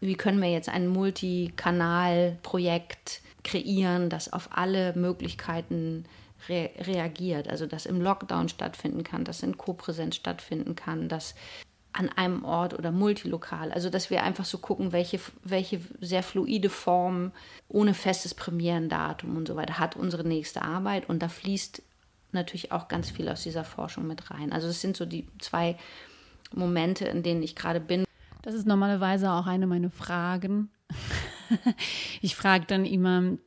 wie 0.00 0.14
können 0.14 0.42
wir 0.42 0.50
jetzt 0.50 0.68
ein 0.68 0.88
Multikanal-Projekt 0.88 3.22
kreieren, 3.42 4.10
das 4.10 4.32
auf 4.32 4.48
alle 4.52 4.94
Möglichkeiten 4.94 6.04
re 6.48 6.70
reagiert, 6.78 7.48
also 7.48 7.66
das 7.66 7.86
im 7.86 8.00
Lockdown 8.00 8.48
stattfinden 8.48 9.02
kann, 9.02 9.24
das 9.24 9.42
in 9.42 9.56
Kopräsenz 9.56 10.16
stattfinden 10.16 10.74
kann, 10.74 11.08
das 11.08 11.34
an 11.94 12.10
einem 12.10 12.44
Ort 12.44 12.74
oder 12.74 12.90
multilokal. 12.90 13.72
Also 13.72 13.88
dass 13.88 14.10
wir 14.10 14.24
einfach 14.24 14.44
so 14.44 14.58
gucken, 14.58 14.92
welche, 14.92 15.20
welche 15.44 15.80
sehr 16.00 16.24
fluide 16.24 16.68
Form 16.68 17.32
ohne 17.68 17.94
festes 17.94 18.34
Premierendatum 18.34 19.36
und 19.36 19.48
so 19.48 19.56
weiter 19.56 19.78
hat 19.78 19.96
unsere 19.96 20.26
nächste 20.26 20.62
Arbeit. 20.62 21.08
Und 21.08 21.22
da 21.22 21.28
fließt 21.28 21.82
natürlich 22.34 22.72
auch 22.72 22.88
ganz 22.88 23.10
viel 23.10 23.28
aus 23.28 23.42
dieser 23.42 23.64
Forschung 23.64 24.06
mit 24.06 24.30
rein. 24.30 24.52
Also 24.52 24.66
das 24.66 24.80
sind 24.80 24.96
so 24.96 25.06
die 25.06 25.26
zwei 25.38 25.76
Momente, 26.52 27.06
in 27.06 27.22
denen 27.22 27.42
ich 27.42 27.54
gerade 27.54 27.80
bin. 27.80 28.04
Das 28.42 28.54
ist 28.54 28.66
normalerweise 28.66 29.30
auch 29.30 29.46
eine 29.46 29.66
meiner 29.66 29.90
Fragen. 29.90 30.70
ich 32.20 32.36
frage 32.36 32.66
dann 32.66 32.84
immer, 32.84 33.38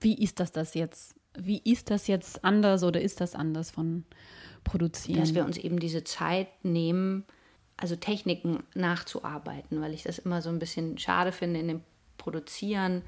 wie 0.00 0.14
ist 0.14 0.40
das 0.40 0.52
das 0.52 0.74
jetzt? 0.74 1.14
Wie 1.38 1.58
ist 1.64 1.90
das 1.90 2.06
jetzt 2.06 2.44
anders 2.44 2.82
oder 2.82 3.00
ist 3.00 3.20
das 3.20 3.34
anders 3.34 3.70
von 3.70 4.04
produzieren? 4.64 5.20
Dass 5.20 5.34
wir 5.34 5.44
uns 5.44 5.56
eben 5.56 5.78
diese 5.78 6.04
Zeit 6.04 6.48
nehmen, 6.64 7.24
also 7.76 7.96
Techniken 7.96 8.62
nachzuarbeiten, 8.74 9.80
weil 9.80 9.94
ich 9.94 10.02
das 10.02 10.18
immer 10.18 10.42
so 10.42 10.50
ein 10.50 10.58
bisschen 10.58 10.98
schade 10.98 11.32
finde 11.32 11.60
in 11.60 11.68
dem 11.68 11.80
Produzieren, 12.18 13.02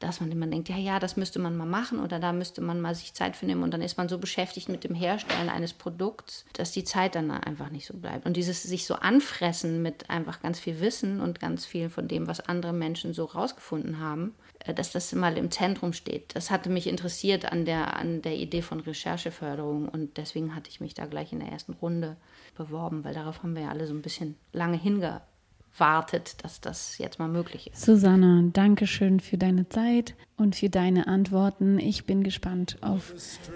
dass 0.00 0.20
man 0.20 0.30
immer 0.30 0.46
denkt, 0.46 0.68
ja, 0.68 0.76
ja, 0.76 0.98
das 0.98 1.16
müsste 1.16 1.38
man 1.38 1.56
mal 1.56 1.66
machen 1.66 2.00
oder 2.00 2.18
da 2.18 2.32
müsste 2.32 2.60
man 2.60 2.80
mal 2.80 2.94
sich 2.94 3.14
Zeit 3.14 3.36
für 3.36 3.46
nehmen 3.46 3.62
und 3.62 3.72
dann 3.72 3.82
ist 3.82 3.96
man 3.96 4.08
so 4.08 4.18
beschäftigt 4.18 4.68
mit 4.68 4.84
dem 4.84 4.94
Herstellen 4.94 5.48
eines 5.48 5.72
Produkts, 5.72 6.44
dass 6.52 6.72
die 6.72 6.84
Zeit 6.84 7.14
dann 7.14 7.30
einfach 7.30 7.70
nicht 7.70 7.86
so 7.86 7.94
bleibt. 7.96 8.26
Und 8.26 8.36
dieses 8.36 8.62
sich 8.62 8.86
so 8.86 8.94
anfressen 8.94 9.82
mit 9.82 10.10
einfach 10.10 10.40
ganz 10.40 10.58
viel 10.58 10.80
Wissen 10.80 11.20
und 11.20 11.40
ganz 11.40 11.64
viel 11.64 11.90
von 11.90 12.08
dem, 12.08 12.26
was 12.26 12.40
andere 12.40 12.72
Menschen 12.72 13.14
so 13.14 13.24
rausgefunden 13.24 13.98
haben, 13.98 14.34
äh, 14.60 14.74
dass 14.74 14.92
das 14.92 15.12
mal 15.12 15.38
im 15.38 15.50
Zentrum 15.50 15.92
steht. 15.92 16.34
Das 16.34 16.50
hatte 16.50 16.70
mich 16.70 16.86
interessiert 16.86 17.50
an 17.50 17.64
der, 17.64 17.96
an 17.96 18.22
der 18.22 18.36
Idee 18.36 18.62
von 18.62 18.80
Rechercheförderung 18.80 19.88
und 19.88 20.16
deswegen 20.16 20.54
hatte 20.54 20.70
ich 20.70 20.80
mich 20.80 20.94
da 20.94 21.06
gleich 21.06 21.32
in 21.32 21.40
der 21.40 21.50
ersten 21.50 21.74
Runde 21.74 22.16
beworben, 22.56 23.04
weil 23.04 23.14
darauf 23.14 23.42
haben 23.42 23.54
wir 23.54 23.62
ja 23.62 23.68
alle 23.70 23.86
so 23.86 23.94
ein 23.94 24.02
bisschen 24.02 24.36
lange 24.52 24.76
hingearbeitet 24.76 25.33
wartet, 25.76 26.44
dass 26.44 26.60
das 26.60 26.98
jetzt 26.98 27.18
mal 27.18 27.28
möglich 27.28 27.70
ist. 27.72 27.82
Susanne, 27.82 28.50
danke 28.52 28.86
schön 28.86 29.20
für 29.20 29.38
deine 29.38 29.68
Zeit 29.68 30.14
und 30.36 30.56
für 30.56 30.70
deine 30.70 31.06
Antworten. 31.06 31.78
Ich 31.78 32.06
bin 32.06 32.22
gespannt 32.22 32.78
auf 32.80 33.12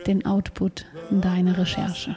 den 0.06 0.26
Output 0.26 0.86
deiner 1.10 1.58
Recherche. 1.58 2.16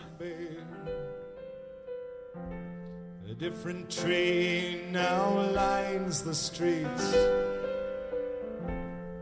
A 3.30 3.34
different 3.34 3.90
tree 3.90 4.92
now 4.92 5.42
lines 5.54 6.24
the 6.24 6.34
streets, 6.34 7.16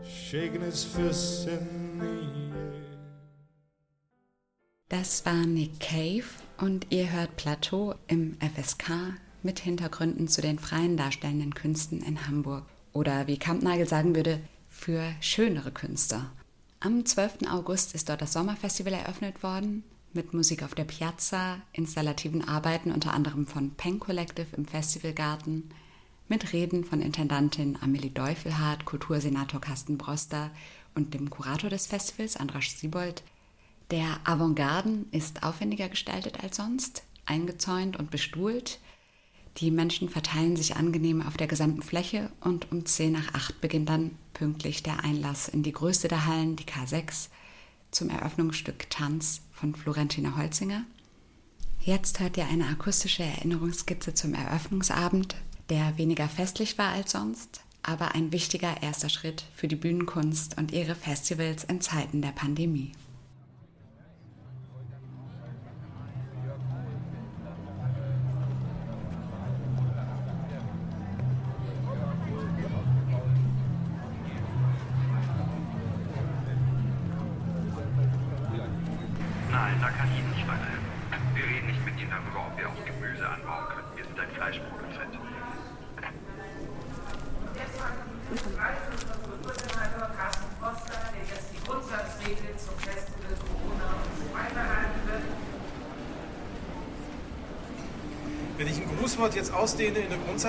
shaking 0.02 0.62
his 0.62 0.84
fists 0.84 1.46
in 1.46 2.00
the 2.00 2.06
air. 2.06 2.60
Das 4.88 5.24
war 5.24 5.46
Nick 5.46 5.78
Cave 5.78 6.24
und 6.58 6.88
ihr 6.90 7.12
hört 7.12 7.36
Plateau 7.36 7.94
im 8.08 8.36
FSK 8.40 9.14
mit 9.44 9.60
Hintergründen 9.60 10.28
zu 10.28 10.40
den 10.40 10.58
freien 10.58 10.96
darstellenden 10.96 11.54
Künsten 11.54 12.02
in 12.02 12.26
Hamburg. 12.26 12.64
Oder 12.92 13.26
wie 13.26 13.38
Kampnagel 13.38 13.88
sagen 13.88 14.14
würde, 14.16 14.40
für 14.68 15.02
schönere 15.20 15.70
Künste. 15.70 16.26
Am 16.80 17.04
12. 17.04 17.48
August 17.50 17.94
ist 17.94 18.08
dort 18.08 18.22
das 18.22 18.32
Sommerfestival 18.32 18.94
eröffnet 18.94 19.42
worden, 19.42 19.84
mit 20.12 20.32
Musik 20.34 20.62
auf 20.62 20.74
der 20.74 20.84
Piazza, 20.84 21.58
installativen 21.72 22.46
Arbeiten 22.46 22.90
unter 22.90 23.14
anderem 23.14 23.46
von 23.46 23.70
Pen 23.72 24.00
Collective 24.00 24.56
im 24.56 24.64
Festivalgarten, 24.64 25.70
mit 26.28 26.52
Reden 26.52 26.84
von 26.84 27.02
Intendantin 27.02 27.76
Amelie 27.80 28.10
Deufelhardt, 28.10 28.84
Kultursenator 28.84 29.60
Carsten 29.60 29.98
Broster 29.98 30.50
und 30.94 31.12
dem 31.12 31.28
Kurator 31.28 31.68
des 31.68 31.86
Festivals, 31.86 32.36
Andrasch 32.36 32.70
Siebold. 32.70 33.22
Der 33.90 34.20
Avantgarden 34.24 35.06
ist 35.10 35.42
aufwendiger 35.42 35.88
gestaltet 35.88 36.42
als 36.42 36.56
sonst, 36.56 37.02
eingezäunt 37.26 37.96
und 37.96 38.10
bestuhlt. 38.10 38.78
Die 39.60 39.70
Menschen 39.70 40.08
verteilen 40.08 40.56
sich 40.56 40.76
angenehm 40.76 41.20
auf 41.20 41.36
der 41.36 41.46
gesamten 41.46 41.82
Fläche 41.82 42.30
und 42.40 42.72
um 42.72 42.86
10 42.86 43.12
nach 43.12 43.34
8 43.34 43.60
beginnt 43.60 43.90
dann 43.90 44.12
pünktlich 44.32 44.82
der 44.82 45.04
Einlass 45.04 45.48
in 45.48 45.62
die 45.62 45.72
größte 45.72 46.08
der 46.08 46.24
Hallen, 46.24 46.56
die 46.56 46.64
K6, 46.64 47.28
zum 47.90 48.08
Eröffnungsstück 48.08 48.88
Tanz 48.88 49.42
von 49.52 49.74
Florentina 49.74 50.36
Holzinger. 50.38 50.84
Jetzt 51.82 52.20
hört 52.20 52.38
ihr 52.38 52.46
eine 52.46 52.68
akustische 52.68 53.22
Erinnerungsskizze 53.22 54.14
zum 54.14 54.32
Eröffnungsabend, 54.32 55.36
der 55.68 55.98
weniger 55.98 56.28
festlich 56.28 56.78
war 56.78 56.92
als 56.92 57.12
sonst, 57.12 57.60
aber 57.82 58.14
ein 58.14 58.32
wichtiger 58.32 58.82
erster 58.82 59.10
Schritt 59.10 59.44
für 59.54 59.68
die 59.68 59.76
Bühnenkunst 59.76 60.56
und 60.56 60.72
ihre 60.72 60.94
Festivals 60.94 61.64
in 61.64 61.82
Zeiten 61.82 62.22
der 62.22 62.32
Pandemie. 62.32 62.92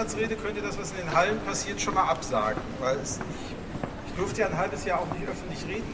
Grundsatzrede, 0.01 0.35
könnte 0.35 0.61
das, 0.63 0.79
was 0.79 0.89
in 0.91 0.97
den 0.97 1.13
Hallen 1.15 1.39
passiert, 1.41 1.79
schon 1.79 1.93
mal 1.93 2.05
absagen. 2.05 2.59
Weil 2.79 2.97
es, 2.97 3.17
ich, 3.17 3.55
ich 4.07 4.13
durfte 4.15 4.41
ja 4.41 4.47
ein 4.47 4.57
halbes 4.57 4.83
Jahr 4.83 4.99
auch 4.99 5.13
nicht 5.13 5.27
öffentlich 5.27 5.63
reden. 5.67 5.93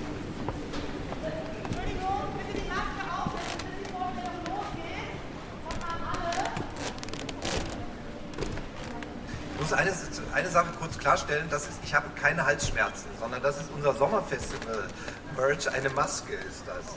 Ich 9.53 9.59
muss 9.61 9.73
eine, 9.73 9.91
eine 10.33 10.49
Sache 10.49 10.67
kurz 10.79 10.97
klarstellen, 10.97 11.47
das 11.49 11.67
ist, 11.67 11.79
ich 11.83 11.93
habe 11.93 12.05
keine 12.15 12.45
Halsschmerzen, 12.45 13.09
sondern 13.19 13.43
das 13.43 13.57
ist 13.57 13.69
unser 13.75 13.93
Sommerfestival. 13.93 14.87
Merch, 15.35 15.69
eine 15.69 15.89
Maske 15.89 16.33
ist 16.33 16.63
das. 16.65 16.95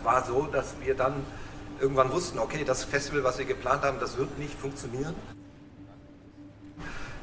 Es 0.00 0.06
war 0.06 0.24
so, 0.24 0.46
dass 0.46 0.80
wir 0.80 0.94
dann 0.94 1.12
irgendwann 1.78 2.10
wussten, 2.10 2.38
okay, 2.38 2.64
das 2.64 2.84
Festival, 2.84 3.22
was 3.22 3.36
wir 3.38 3.44
geplant 3.44 3.82
haben, 3.82 4.00
das 4.00 4.16
wird 4.16 4.38
nicht 4.38 4.58
funktionieren. 4.58 5.14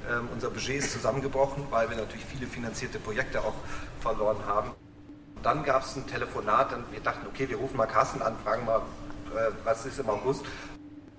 Ähm, 0.07 0.29
unser 0.31 0.51
Budget 0.51 0.77
ist 0.77 0.91
zusammengebrochen, 0.93 1.65
weil 1.71 1.89
wir 1.89 1.97
natürlich 1.97 2.25
viele 2.25 2.45
finanzierte 2.45 2.99
Projekte 2.99 3.41
auch 3.41 3.55
verloren 3.99 4.37
haben. 4.45 4.73
Dann 5.41 5.63
gab 5.63 5.85
es 5.85 5.95
ein 5.95 6.05
Telefonat 6.05 6.71
und 6.73 6.91
wir 6.91 6.99
dachten, 6.99 7.25
okay, 7.25 7.49
wir 7.49 7.57
rufen 7.57 7.77
mal 7.77 7.87
Carsten 7.87 8.21
an, 8.21 8.37
fragen 8.43 8.65
mal, 8.65 8.81
äh, 9.35 9.51
was 9.63 9.87
ist 9.87 9.97
im 9.97 10.09
August. 10.11 10.45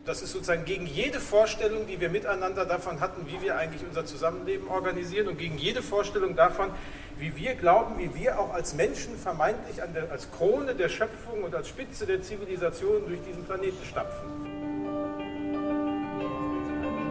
Das 0.09 0.23
ist 0.23 0.33
sozusagen 0.33 0.65
gegen 0.65 0.87
jede 0.87 1.21
Vorstellung, 1.21 1.87
die 1.87 2.01
wir 2.01 2.09
miteinander 2.09 2.65
davon 2.65 2.99
hatten, 2.99 3.27
wie 3.27 3.43
wir 3.43 3.59
eigentlich 3.59 3.83
unser 3.87 4.07
Zusammenleben 4.07 4.67
organisieren 4.67 5.29
und 5.29 5.39
gegen 5.39 5.59
jede 5.59 5.83
Vorstellung 5.83 6.35
davon, 6.35 6.71
wie 7.19 7.37
wir 7.37 7.55
glauben, 7.57 7.99
wie 7.99 8.15
wir 8.15 8.41
auch 8.41 8.55
als 8.55 8.73
Menschen 8.73 9.19
vermeintlich 9.19 9.77
der, 9.95 10.11
als 10.11 10.31
Krone 10.31 10.75
der 10.75 10.89
Schöpfung 10.89 11.43
und 11.43 11.55
als 11.55 11.69
Spitze 11.69 12.07
der 12.07 12.23
Zivilisation 12.23 13.07
durch 13.07 13.21
diesen 13.21 13.45
Planeten 13.45 13.85
stapfen. 13.85 14.27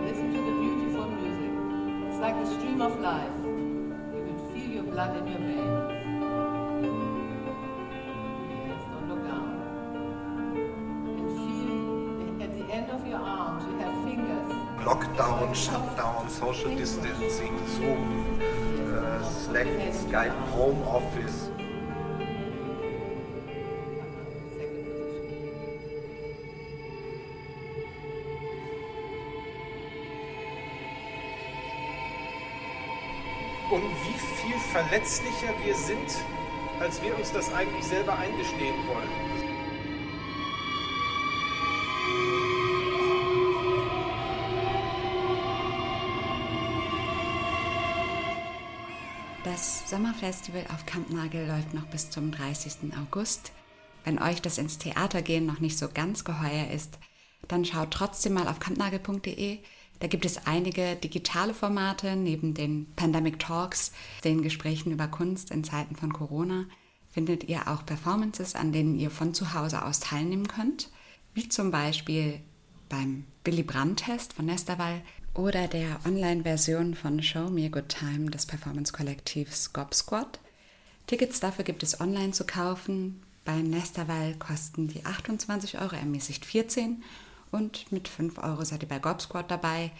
Listen 0.04 0.34
to 0.34 0.42
the 0.44 0.54
beautiful 0.58 1.06
music. 1.06 1.52
It's 2.10 2.20
like 2.20 2.34
a 2.34 2.46
stream 2.48 2.82
of 2.82 3.00
life. 3.00 3.30
You 3.46 4.24
will 4.26 4.40
feel 4.56 4.72
your 4.74 4.92
blood 4.92 5.16
in 5.18 5.28
your 5.28 5.38
veins. 5.38 5.97
Lockdown, 14.88 15.54
Shutdown, 15.54 16.30
Social 16.30 16.74
Distancing, 16.74 17.60
Zoom. 17.76 18.40
Slack, 19.22 19.68
Skype, 19.92 20.32
Home 20.56 20.82
Office. 20.88 21.50
Um 33.70 33.82
wie 33.82 34.18
viel 34.38 34.58
verletzlicher 34.72 35.54
wir 35.66 35.76
sind, 35.76 36.16
als 36.80 37.04
wir 37.04 37.14
uns 37.18 37.34
das 37.34 37.54
eigentlich 37.54 37.84
selber 37.84 38.18
eingestehen 38.18 38.76
wollen. 38.88 39.47
Das 49.54 49.90
Sommerfestival 49.90 50.66
auf 50.74 50.86
Kampnagel 50.86 51.48
läuft 51.48 51.74
noch 51.74 51.86
bis 51.86 52.10
zum 52.10 52.32
30. 52.32 52.94
August. 53.02 53.54
Wenn 54.04 54.22
euch 54.22 54.42
das 54.42 54.58
ins 54.58 54.78
Theater 54.78 55.22
gehen 55.22 55.46
noch 55.46 55.62
nicht 55.62 55.78
so 55.78 55.88
ganz 55.88 56.26
geheuer 56.26 56.70
ist, 56.70 57.00
dann 57.48 57.64
schaut 57.64 57.92
trotzdem 57.92 58.34
mal 58.34 58.50
auf 58.50 58.60
kampnagel.de. 58.60 59.60
Da 60.02 60.08
gibt 60.08 60.26
es 60.26 60.46
einige 60.48 60.98
digitale 60.98 61.54
Formate 61.54 62.18
neben 62.18 62.56
den 62.56 62.92
Pandemic 62.98 63.40
Talks, 63.40 63.94
den 64.26 64.42
Gesprächen 64.42 64.92
über 64.92 65.08
Kunst 65.08 65.50
in 65.52 65.64
Zeiten 65.64 65.96
von 65.96 66.12
Corona. 66.12 66.66
findet 67.10 67.46
ihr 67.46 67.70
auch 67.70 67.86
Performances, 67.86 68.54
an 68.54 68.74
denen 68.74 69.00
ihr 69.00 69.10
von 69.10 69.34
zu 69.34 69.54
Hause 69.54 69.86
aus 69.86 70.02
teilnehmen 70.02 70.50
könnt, 70.50 70.90
wie 71.34 71.48
zum 71.48 71.72
Beispiel 71.72 72.42
beim 72.90 73.24
Willy 73.46 73.64
Brandt-Test 73.64 74.34
von 74.34 74.46
Nesterwall 74.46 75.02
oder 75.38 75.68
der 75.68 76.00
Online-Version 76.04 76.96
von 76.96 77.22
Show 77.22 77.50
Me 77.50 77.66
a 77.66 77.70
Good 77.70 77.90
Time 77.90 78.32
des 78.32 78.48
Performance-Kollektivs 78.48 79.72
Gob 79.72 79.94
Squad. 79.94 80.40
Tickets 81.06 81.40
dafür 81.40 81.64
gibt 81.64 81.84
es 81.84 82.02
online 82.02 82.32
zu 82.32 82.44
kaufen. 82.44 83.22
Bei 83.46 83.56
Nesterwall 83.56 84.34
kosten 84.40 84.88
die 84.88 85.06
28 85.06 85.80
Euro, 85.80 85.96
ermäßigt 85.96 86.44
14 86.44 87.04
und 87.52 87.92
mit 87.92 88.08
5 88.08 88.40
Euro 88.40 88.66
seid 88.66 88.82
ihr 88.82 88.90
bei 88.90 88.98
Gob 88.98 89.22
Squad 89.22 89.52
dabei. 89.52 89.92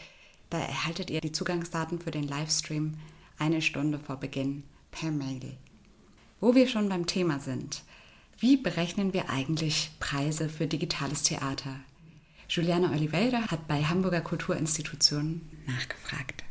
Da 0.50 0.58
erhaltet 0.58 1.12
ihr 1.12 1.22
die 1.22 1.32
Zugangsdaten 1.32 2.00
für 2.00 2.12
den 2.12 2.28
Livestream 2.28 2.96
eine 3.38 3.62
Stunde 3.62 4.00
vor 4.00 4.16
Beginn 4.16 4.64
per 4.90 5.12
Mail. 5.12 5.56
Wo 6.40 6.56
wir 6.56 6.68
schon 6.68 6.90
beim 6.90 7.06
Thema 7.06 7.40
sind, 7.40 7.84
wie 8.40 8.58
berechnen 8.58 9.14
wir 9.14 9.30
eigentlich 9.30 9.92
Preise 10.00 10.50
für 10.50 10.66
digitales 10.66 11.22
Theater? 11.22 11.80
Juliana 12.50 12.92
Oliveira 12.92 13.52
hat 13.52 13.68
bei 13.68 13.84
Hamburger 13.84 14.22
Kulturinstitutionen 14.22 15.42
nachgefragt. 15.68 16.44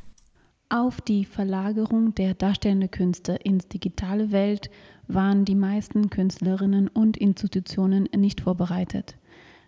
Auf 0.69 1.01
die 1.01 1.25
Verlagerung 1.25 2.15
der 2.15 2.35
darstellenden 2.35 2.91
Künste 2.91 3.35
ins 3.35 3.69
digitale 3.69 4.33
Welt 4.33 4.71
waren 5.09 5.45
die 5.45 5.55
meisten 5.55 6.11
Künstlerinnen 6.11 6.89
und 6.89 7.17
Institutionen 7.17 8.09
nicht 8.17 8.43
vorbereitet. 8.43 9.17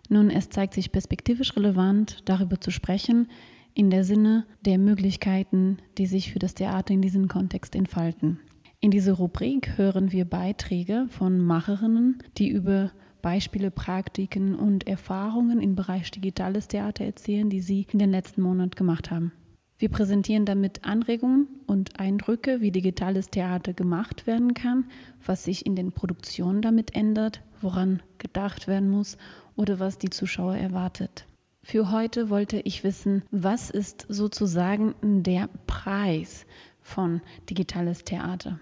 Nun, 0.09 0.29
es 0.29 0.49
zeigt 0.49 0.73
sich 0.73 0.91
perspektivisch 0.91 1.55
relevant, 1.55 2.21
darüber 2.25 2.59
zu 2.59 2.69
sprechen, 2.69 3.29
in 3.73 3.89
der 3.89 4.03
Sinne 4.03 4.45
der 4.65 4.77
Möglichkeiten, 4.77 5.77
die 5.97 6.05
sich 6.05 6.33
für 6.33 6.39
das 6.39 6.53
Theater 6.53 6.93
in 6.93 7.01
diesem 7.01 7.27
Kontext 7.27 7.75
entfalten. 7.75 8.39
In 8.81 8.91
dieser 8.91 9.13
Rubrik 9.13 9.77
hören 9.77 10.11
wir 10.11 10.25
Beiträge 10.25 11.07
von 11.09 11.39
Macherinnen, 11.39 12.21
die 12.37 12.49
über 12.49 12.91
Beispiele, 13.21 13.71
Praktiken 13.71 14.55
und 14.55 14.87
Erfahrungen 14.87 15.61
im 15.61 15.75
Bereich 15.75 16.11
digitales 16.11 16.67
Theater 16.67 17.05
erzählen, 17.05 17.49
die 17.49 17.61
sie 17.61 17.87
in 17.91 17.99
den 17.99 18.11
letzten 18.11 18.41
Monaten 18.41 18.75
gemacht 18.75 19.11
haben. 19.11 19.31
Wir 19.77 19.89
präsentieren 19.89 20.45
damit 20.45 20.83
Anregungen 20.83 21.47
und 21.65 22.01
Eindrücke, 22.01 22.59
wie 22.59 22.71
digitales 22.71 23.29
Theater 23.29 23.73
gemacht 23.73 24.27
werden 24.27 24.53
kann, 24.53 24.85
was 25.25 25.45
sich 25.45 25.65
in 25.65 25.75
den 25.77 25.93
Produktionen 25.93 26.61
damit 26.61 26.95
ändert, 26.95 27.41
woran 27.61 28.01
gedacht 28.17 28.67
werden 28.67 28.89
muss 28.89 29.17
oder 29.55 29.79
was 29.79 29.97
die 29.97 30.09
Zuschauer 30.09 30.57
erwartet. 30.57 31.25
Für 31.63 31.91
heute 31.91 32.29
wollte 32.29 32.59
ich 32.59 32.83
wissen, 32.83 33.23
was 33.31 33.69
ist 33.69 34.05
sozusagen 34.09 34.95
der 35.23 35.49
Preis 35.67 36.45
von 36.81 37.21
digitales 37.49 38.03
Theater? 38.03 38.59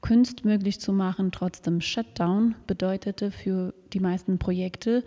Kunst 0.00 0.44
möglich 0.44 0.80
zu 0.80 0.92
machen, 0.92 1.30
trotzdem 1.30 1.80
Shutdown 1.80 2.54
bedeutete 2.66 3.30
für 3.30 3.74
die 3.92 4.00
meisten 4.00 4.38
Projekte 4.38 5.04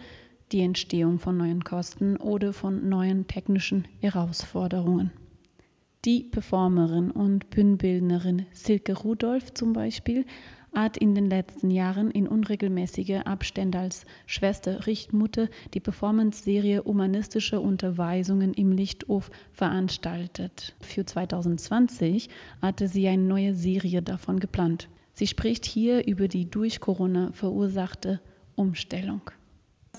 die 0.52 0.62
Entstehung 0.62 1.20
von 1.20 1.36
neuen 1.38 1.64
Kosten 1.64 2.18
oder 2.18 2.54
von 2.54 2.88
neuen 2.88 3.28
technischen 3.28 3.88
Herausforderungen. 4.00 5.12
Die 6.06 6.24
Performerin 6.24 7.12
und 7.12 7.50
Bühnenbildnerin 7.50 8.46
Silke 8.52 8.94
Rudolph 8.94 9.54
zum 9.54 9.74
Beispiel 9.74 10.26
hat 10.74 10.98
in 10.98 11.16
den 11.16 11.30
letzten 11.30 11.72
Jahren 11.72 12.12
in 12.12 12.28
unregelmäßiger 12.28 13.28
Abständen 13.28 13.78
als 13.78 14.06
Schwester 14.26 14.86
Richtmutter 14.88 15.48
die 15.74 15.80
Performance-Serie 15.80 16.84
Humanistische 16.86 17.60
Unterweisungen 17.60 18.54
im 18.54 18.72
Lichthof 18.72 19.30
veranstaltet. 19.52 20.76
Für 20.82 21.06
2020 21.06 22.30
hatte 22.62 22.88
sie 22.88 23.08
eine 23.08 23.24
neue 23.24 23.54
Serie 23.54 24.02
davon 24.02 24.40
geplant. 24.40 24.90
Sie 25.14 25.28
spricht 25.28 25.66
hier 25.66 26.08
über 26.08 26.28
die 26.28 26.50
durch 26.50 26.80
Corona 26.80 27.32
verursachte 27.34 28.20
Umstellung 28.56 29.22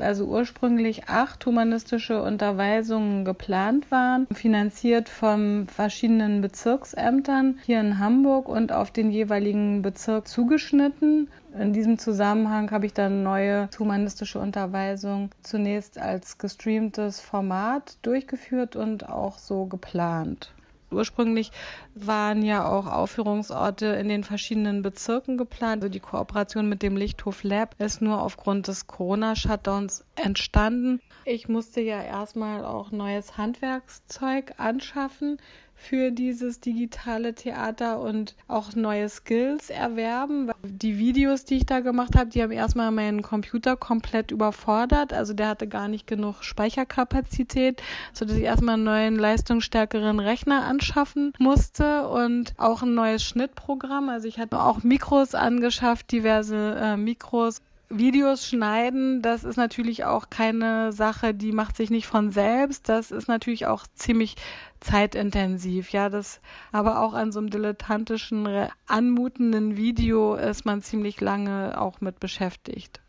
also 0.01 0.24
ursprünglich 0.24 1.09
acht 1.09 1.47
humanistische 1.47 2.20
Unterweisungen 2.20 3.24
geplant 3.24 3.90
waren, 3.92 4.26
finanziert 4.32 5.09
von 5.09 5.68
verschiedenen 5.68 6.40
Bezirksämtern 6.40 7.61
hier 7.64 7.78
in 7.80 8.01
Hamburg 8.01 8.49
und 8.49 8.72
auf 8.72 8.90
den 8.90 9.12
jeweiligen 9.12 9.82
Bezirk 9.82 10.26
zugeschnitten. 10.26 11.28
In 11.59 11.72
diesem 11.72 11.99
Zusammenhang 11.99 12.72
habe 12.72 12.86
ich 12.86 12.95
dann 12.95 13.22
neue 13.22 13.68
humanistische 13.78 14.40
Unterweisungen 14.40 15.30
zunächst 15.42 15.99
als 15.99 16.38
gestreamtes 16.38 17.20
Format 17.20 17.97
durchgeführt 18.03 18.74
und 18.74 19.09
auch 19.09 19.38
so 19.38 19.66
geplant. 19.66 20.54
Ursprünglich 20.95 21.51
waren 21.95 22.42
ja 22.42 22.68
auch 22.68 22.86
Aufführungsorte 22.86 23.86
in 23.86 24.09
den 24.09 24.24
verschiedenen 24.24 24.82
Bezirken 24.82 25.36
geplant. 25.36 25.82
Also 25.82 25.92
die 25.92 26.01
Kooperation 26.01 26.68
mit 26.68 26.82
dem 26.82 26.97
Lichthof 26.97 27.42
Lab 27.42 27.74
ist 27.78 28.01
nur 28.01 28.22
aufgrund 28.22 28.68
des 28.68 28.86
Corona-Shutdowns 28.86 30.05
entstanden. 30.14 31.01
Ich 31.24 31.49
musste 31.49 31.80
ja 31.80 32.03
erstmal 32.03 32.64
auch 32.64 32.90
neues 32.90 33.36
Handwerkszeug 33.36 34.55
anschaffen 34.59 35.38
für 35.75 36.11
dieses 36.11 36.61
digitale 36.61 37.35
Theater 37.35 38.01
und 38.01 38.35
auch 38.49 38.75
neue 38.75 39.09
Skills 39.09 39.70
erwerben. 39.70 40.51
Die 40.62 40.99
Videos, 40.99 41.45
die 41.45 41.57
ich 41.57 41.66
da 41.66 41.81
gemacht 41.81 42.16
habe, 42.16 42.31
die 42.31 42.43
haben 42.43 42.53
erstmal 42.53 42.91
meinen 42.91 43.22
Computer 43.22 43.77
komplett 43.77 44.31
überfordert. 44.31 45.12
Also 45.12 45.35
der 45.35 45.49
hatte 45.49 45.68
gar 45.68 45.89
nicht 45.89 46.07
genug 46.07 46.43
Speicherkapazität, 46.43 47.83
sodass 48.12 48.37
ich 48.37 48.45
erstmal 48.45 48.75
einen 48.75 48.85
neuen, 48.85 49.16
leistungsstärkeren 49.16 50.20
Rechner 50.20 50.64
anschaffen 50.64 51.33
musste 51.39 52.09
und 52.09 52.55
auch 52.57 52.83
ein 52.83 52.95
neues 52.95 53.22
Schnittprogramm. 53.22 54.09
Also 54.09 54.29
ich 54.29 54.39
hatte 54.39 54.61
auch 54.61 54.83
Mikros 54.83 55.35
angeschafft, 55.35 56.12
diverse 56.12 56.77
äh, 56.81 56.97
Mikros 56.97 57.61
Videos 57.99 58.47
schneiden, 58.47 59.22
das 59.22 59.45
ist 59.45 59.57
natürlich 59.57 60.05
auch 60.05 60.30
keine 60.30 60.92
Sache, 60.92 61.34
die 61.34 61.53
macht 61.53 61.76
sich 61.76 61.90
nicht 61.90 62.07
von 62.07 62.30
selbst. 62.30 62.88
Das 62.88 63.11
ist 63.11 63.28
natürlich 63.28 63.66
auch 63.66 63.86
ziemlich 63.95 64.36
zeitintensiv. 64.80 65.90
Ja, 65.90 66.09
das, 66.09 66.40
aber 66.72 67.01
auch 67.01 67.14
an 67.14 67.32
so 67.32 67.38
einem 67.38 67.51
dilettantischen, 67.51 68.68
anmutenden 68.86 69.76
Video 69.76 70.34
ist 70.34 70.64
man 70.64 70.82
ziemlich 70.82 71.20
lange 71.20 71.80
auch 71.80 72.01
mit 72.01 72.20
beschäftigt. 72.20 73.01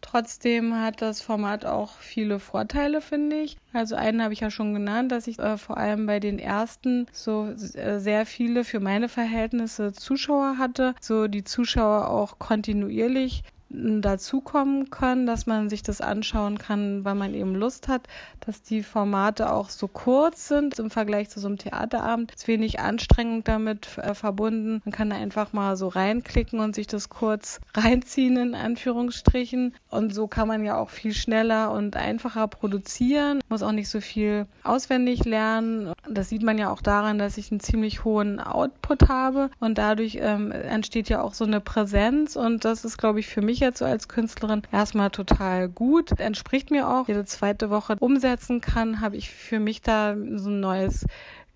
Trotzdem 0.00 0.74
hat 0.74 1.02
das 1.02 1.20
Format 1.20 1.66
auch 1.66 1.98
viele 1.98 2.40
Vorteile, 2.40 3.00
finde 3.00 3.36
ich. 3.36 3.58
Also 3.72 3.96
einen 3.96 4.22
habe 4.22 4.32
ich 4.32 4.40
ja 4.40 4.50
schon 4.50 4.72
genannt, 4.72 5.12
dass 5.12 5.26
ich 5.26 5.38
äh, 5.38 5.58
vor 5.58 5.76
allem 5.76 6.06
bei 6.06 6.20
den 6.20 6.38
ersten 6.38 7.06
so 7.12 7.46
äh, 7.46 8.00
sehr 8.00 8.26
viele 8.26 8.64
für 8.64 8.80
meine 8.80 9.08
Verhältnisse 9.08 9.92
Zuschauer 9.92 10.56
hatte. 10.58 10.94
So 11.00 11.28
die 11.28 11.44
Zuschauer 11.44 12.08
auch 12.08 12.38
kontinuierlich 12.38 13.44
dazukommen 13.70 14.90
können, 14.90 15.26
dass 15.26 15.46
man 15.46 15.70
sich 15.70 15.82
das 15.82 16.00
anschauen 16.00 16.58
kann, 16.58 17.04
weil 17.04 17.14
man 17.14 17.34
eben 17.34 17.54
Lust 17.54 17.86
hat, 17.86 18.08
dass 18.40 18.62
die 18.62 18.82
Formate 18.82 19.52
auch 19.52 19.70
so 19.70 19.86
kurz 19.86 20.48
sind 20.48 20.78
im 20.80 20.90
Vergleich 20.90 21.30
zu 21.30 21.38
so 21.38 21.46
einem 21.46 21.58
Theaterabend. 21.58 22.32
Es 22.34 22.42
ist 22.42 22.48
wenig 22.48 22.80
Anstrengung 22.80 23.44
damit 23.44 23.96
äh, 23.98 24.14
verbunden. 24.14 24.82
Man 24.84 24.92
kann 24.92 25.10
da 25.10 25.16
einfach 25.16 25.52
mal 25.52 25.76
so 25.76 25.86
reinklicken 25.86 26.58
und 26.58 26.74
sich 26.74 26.88
das 26.88 27.08
kurz 27.08 27.60
reinziehen, 27.74 28.36
in 28.36 28.54
Anführungsstrichen. 28.56 29.74
Und 29.88 30.12
so 30.12 30.26
kann 30.26 30.48
man 30.48 30.64
ja 30.64 30.76
auch 30.76 30.90
viel 30.90 31.14
schneller 31.14 31.70
und 31.70 31.96
einfacher 31.96 32.48
produzieren, 32.48 33.40
muss 33.48 33.62
auch 33.62 33.72
nicht 33.72 33.88
so 33.88 34.00
viel 34.00 34.46
auswendig 34.64 35.24
lernen. 35.24 35.92
Das 36.08 36.28
sieht 36.28 36.42
man 36.42 36.58
ja 36.58 36.70
auch 36.70 36.82
daran, 36.82 37.18
dass 37.18 37.38
ich 37.38 37.52
einen 37.52 37.60
ziemlich 37.60 38.04
hohen 38.04 38.40
Output 38.40 39.08
habe 39.08 39.50
und 39.60 39.78
dadurch 39.78 40.18
ähm, 40.20 40.50
entsteht 40.50 41.08
ja 41.08 41.22
auch 41.22 41.34
so 41.34 41.44
eine 41.44 41.60
Präsenz 41.60 42.34
und 42.34 42.64
das 42.64 42.84
ist, 42.84 42.98
glaube 42.98 43.20
ich, 43.20 43.28
für 43.28 43.42
mich 43.42 43.59
jetzt 43.60 43.78
so 43.78 43.84
als 43.84 44.08
Künstlerin 44.08 44.62
erstmal 44.72 45.10
total 45.10 45.68
gut. 45.68 46.18
Entspricht 46.18 46.70
mir 46.70 46.88
auch. 46.88 47.08
Jede 47.08 47.24
zweite 47.24 47.70
Woche 47.70 47.96
umsetzen 48.00 48.60
kann, 48.60 49.00
habe 49.00 49.16
ich 49.16 49.30
für 49.30 49.60
mich 49.60 49.82
da 49.82 50.16
so 50.36 50.50
ein 50.50 50.60
neues 50.60 51.06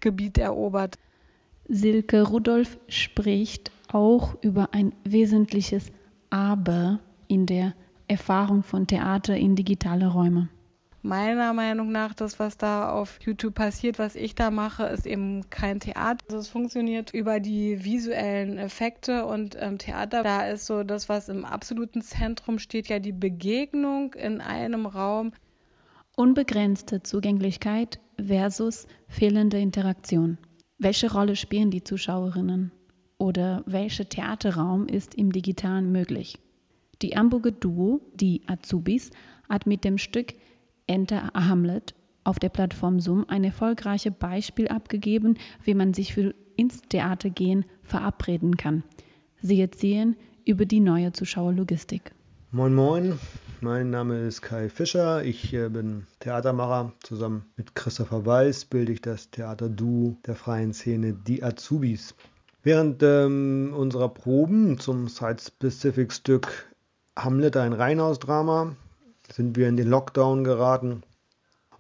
Gebiet 0.01 0.39
erobert. 0.39 0.99
Silke 1.67 2.23
Rudolph 2.23 2.79
spricht 2.89 3.71
auch 3.91 4.37
über 4.43 4.69
ein 4.73 4.93
wesentliches 5.05 5.91
Aber 6.31 7.01
in 7.27 7.47
der 7.47 7.75
Erfahrung 8.07 8.63
von 8.63 8.87
Theater 8.87 9.37
in 9.37 9.57
digitale 9.57 10.09
Räume 10.09 10.49
meiner 11.05 11.53
Meinung 11.53 11.93
nach, 11.93 12.15
das, 12.15 12.39
was 12.39 12.57
da 12.57 12.91
auf 12.91 13.19
YouTube 13.21 13.55
passiert, 13.55 13.99
was 13.99 14.17
ich 14.17 14.35
da 14.35 14.51
mache, 14.51 14.85
ist 14.85 15.07
eben 15.07 15.49
kein 15.51 15.79
Theater. 15.79 16.25
Also 16.27 16.39
es 16.39 16.49
funktioniert 16.49 17.13
über 17.13 17.41
die 17.41 17.85
visuellen 17.85 18.57
Effekte 18.57 19.27
und 19.27 19.57
ähm, 19.61 19.79
Theater, 19.79 20.23
da 20.23 20.49
ist 20.49 20.67
so 20.67 20.83
das, 20.83 21.09
was 21.09 21.29
im 21.29 21.45
absoluten 21.45 22.01
Zentrum 22.01 22.59
steht, 22.59 22.89
ja 22.89 22.99
die 22.99 23.13
Begegnung 23.13 24.15
in 24.15 24.41
einem 24.41 24.87
Raum. 24.87 25.33
Unbegrenzte 26.17 27.03
Zugänglichkeit 27.03 28.01
versus 28.17 28.87
fehlende 29.07 29.59
Interaktion. 29.59 30.39
Welche 30.79 31.13
Rolle 31.13 31.37
spielen 31.37 31.71
die 31.71 31.85
Zuschauerinnen? 31.85 32.73
Oder 33.19 33.63
welcher 33.67 34.09
Theaterraum 34.09 34.87
ist 34.87 35.15
im 35.15 35.33
Digitalen 35.33 35.93
möglich? 35.93 36.39
Die 37.03 37.17
Hamburger 37.17 37.53
Duo, 37.53 38.01
die 38.15 38.43
Azubis, 38.47 39.11
hat 39.49 39.67
mit 39.67 39.85
dem 39.85 39.99
Stück 39.99 40.35
Enter 40.87 41.31
Hamlet 41.35 41.95
auf 42.25 42.39
der 42.39 42.49
Plattform 42.49 43.01
Zoom 43.01 43.25
ein 43.29 43.45
erfolgreiches 43.45 44.13
Beispiel 44.19 44.69
abgegeben, 44.69 45.37
wie 45.63 45.75
man 45.75 45.95
sich 45.95 46.15
für 46.15 46.35
ins 46.57 46.83
Theater 46.83 47.31
gehen 47.31 47.65
verabreden 47.83 48.57
kann. 48.57 48.83
Sie 49.41 49.61
erzählen 49.61 50.17
über 50.45 50.65
die 50.65 50.81
neue 50.81 51.13
Zuschauerlogistik. 51.13 52.13
Moin 52.51 52.75
Moin, 52.75 53.19
mein 53.61 53.91
Name 53.91 54.21
ist 54.21 54.43
Kai 54.43 54.69
Fischer. 54.69 55.25
Ich 55.25 55.53
äh, 55.53 55.69
bin 55.69 56.07
Theatermacher. 56.21 56.93
Zusammen 57.03 57.45
mit 57.57 57.75
Christopher 57.75 58.25
Weiß 58.25 58.67
bilde 58.67 58.93
ich 58.93 59.01
das 59.01 59.31
Theater 59.31 59.69
Du 59.69 60.19
der 60.27 60.37
freien 60.37 60.73
Szene 60.73 61.15
Die 61.15 61.43
Azubis. 61.43 62.15
Während 62.63 63.03
ähm, 63.03 63.75
unserer 63.77 64.09
Proben 64.09 64.79
zum 64.79 65.09
Site-Specific-Stück 65.09 66.73
Hamlet, 67.17 67.57
ein 67.57 67.73
Reihenhausdrama, 67.73 68.77
sind 69.33 69.57
wir 69.57 69.69
in 69.69 69.77
den 69.77 69.89
Lockdown 69.89 70.45
geraten 70.45 71.03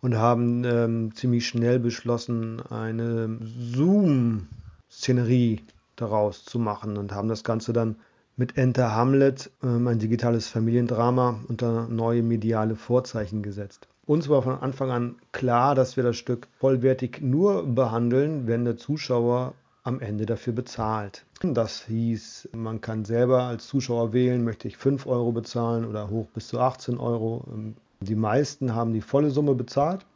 und 0.00 0.16
haben 0.16 0.64
ähm, 0.64 1.14
ziemlich 1.14 1.46
schnell 1.46 1.78
beschlossen, 1.78 2.60
eine 2.60 3.38
Zoom-Szenerie 3.74 5.60
daraus 5.96 6.44
zu 6.44 6.58
machen 6.58 6.96
und 6.96 7.12
haben 7.12 7.28
das 7.28 7.44
Ganze 7.44 7.72
dann 7.72 7.96
mit 8.36 8.58
Enter 8.58 8.94
Hamlet, 8.94 9.50
ähm, 9.62 9.86
ein 9.86 9.98
digitales 9.98 10.48
Familiendrama, 10.48 11.40
unter 11.48 11.86
neue 11.88 12.22
mediale 12.22 12.76
Vorzeichen 12.76 13.42
gesetzt. 13.42 13.88
Uns 14.06 14.28
war 14.28 14.42
von 14.42 14.58
Anfang 14.58 14.90
an 14.90 15.14
klar, 15.32 15.74
dass 15.74 15.96
wir 15.96 16.04
das 16.04 16.16
Stück 16.16 16.48
vollwertig 16.58 17.22
nur 17.22 17.64
behandeln, 17.66 18.46
wenn 18.46 18.64
der 18.64 18.76
Zuschauer 18.76 19.54
am 19.84 20.00
Ende 20.00 20.26
dafür 20.26 20.54
bezahlt. 20.54 21.24
Das 21.42 21.84
hieß, 21.84 22.48
man 22.52 22.80
kann 22.80 23.04
selber 23.04 23.42
als 23.42 23.66
Zuschauer 23.68 24.12
wählen, 24.14 24.42
möchte 24.42 24.66
ich 24.66 24.78
5 24.78 25.06
Euro 25.06 25.30
bezahlen 25.30 25.84
oder 25.84 26.08
hoch 26.08 26.26
bis 26.34 26.48
zu 26.48 26.58
18 26.58 26.98
Euro. 26.98 27.44
Ähm, 27.52 27.76
die 28.00 28.16
meisten 28.16 28.74
haben 28.74 28.92
die 28.94 29.02
volle 29.02 29.30
Summe 29.30 29.54
bezahlt. 29.54 30.06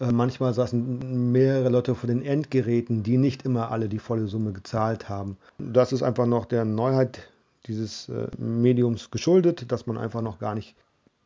Äh, 0.00 0.12
manchmal 0.12 0.54
saßen 0.54 1.30
mehrere 1.30 1.68
Leute 1.68 1.94
vor 1.94 2.08
den 2.08 2.22
Endgeräten, 2.22 3.02
die 3.02 3.18
nicht 3.18 3.44
immer 3.44 3.70
alle 3.70 3.88
die 3.88 3.98
volle 3.98 4.28
Summe 4.28 4.52
gezahlt 4.52 5.10
haben. 5.10 5.36
Das 5.58 5.92
ist 5.92 6.02
einfach 6.02 6.26
noch 6.26 6.46
der 6.46 6.64
Neuheit 6.64 7.30
dieses 7.66 8.08
äh, 8.08 8.28
Mediums 8.38 9.10
geschuldet, 9.10 9.70
dass 9.70 9.86
man 9.86 9.98
einfach 9.98 10.22
noch 10.22 10.38
gar 10.38 10.54
nicht 10.54 10.74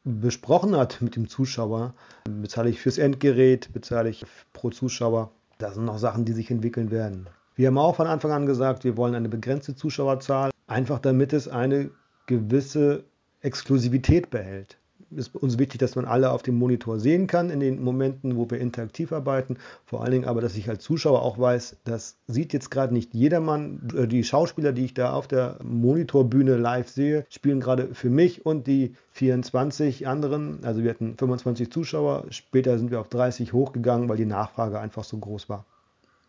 besprochen 0.02 0.76
hat 0.76 1.00
mit 1.00 1.14
dem 1.14 1.28
Zuschauer. 1.28 1.94
Bezahle 2.24 2.70
ich 2.70 2.80
fürs 2.80 2.98
Endgerät, 2.98 3.72
bezahle 3.72 4.10
ich 4.10 4.24
pro 4.52 4.70
Zuschauer. 4.70 5.30
Das 5.58 5.74
sind 5.76 5.84
noch 5.84 5.98
Sachen, 5.98 6.24
die 6.24 6.32
sich 6.32 6.50
entwickeln 6.50 6.90
werden. 6.90 7.28
Wir 7.54 7.68
haben 7.68 7.78
auch 7.78 7.96
von 7.96 8.06
Anfang 8.06 8.32
an 8.32 8.46
gesagt, 8.46 8.84
wir 8.84 8.96
wollen 8.96 9.14
eine 9.14 9.28
begrenzte 9.28 9.74
Zuschauerzahl, 9.74 10.50
einfach 10.66 10.98
damit 10.98 11.32
es 11.32 11.48
eine 11.48 11.90
gewisse 12.26 13.04
Exklusivität 13.40 14.30
behält 14.30 14.78
ist 15.16 15.34
uns 15.34 15.58
wichtig, 15.58 15.78
dass 15.78 15.96
man 15.96 16.04
alle 16.04 16.30
auf 16.30 16.42
dem 16.42 16.58
Monitor 16.58 16.98
sehen 16.98 17.26
kann 17.26 17.50
in 17.50 17.60
den 17.60 17.82
Momenten, 17.82 18.36
wo 18.36 18.50
wir 18.50 18.58
interaktiv 18.58 19.12
arbeiten. 19.12 19.56
Vor 19.84 20.02
allen 20.02 20.12
Dingen 20.12 20.24
aber, 20.24 20.40
dass 20.40 20.56
ich 20.56 20.68
als 20.68 20.82
Zuschauer 20.82 21.22
auch 21.22 21.38
weiß, 21.38 21.76
das 21.84 22.16
sieht 22.26 22.52
jetzt 22.52 22.70
gerade 22.70 22.92
nicht 22.92 23.14
jedermann. 23.14 23.88
Äh, 23.96 24.06
die 24.06 24.24
Schauspieler, 24.24 24.72
die 24.72 24.84
ich 24.84 24.94
da 24.94 25.12
auf 25.12 25.28
der 25.28 25.58
Monitorbühne 25.62 26.56
live 26.56 26.88
sehe, 26.88 27.26
spielen 27.28 27.60
gerade 27.60 27.94
für 27.94 28.10
mich 28.10 28.44
und 28.46 28.66
die 28.66 28.94
24 29.12 30.06
anderen. 30.06 30.64
Also 30.64 30.82
wir 30.82 30.90
hatten 30.90 31.16
25 31.16 31.70
Zuschauer. 31.70 32.26
Später 32.30 32.78
sind 32.78 32.90
wir 32.90 33.00
auf 33.00 33.08
30 33.08 33.52
hochgegangen, 33.52 34.08
weil 34.08 34.16
die 34.16 34.26
Nachfrage 34.26 34.78
einfach 34.80 35.04
so 35.04 35.18
groß 35.18 35.48
war 35.48 35.66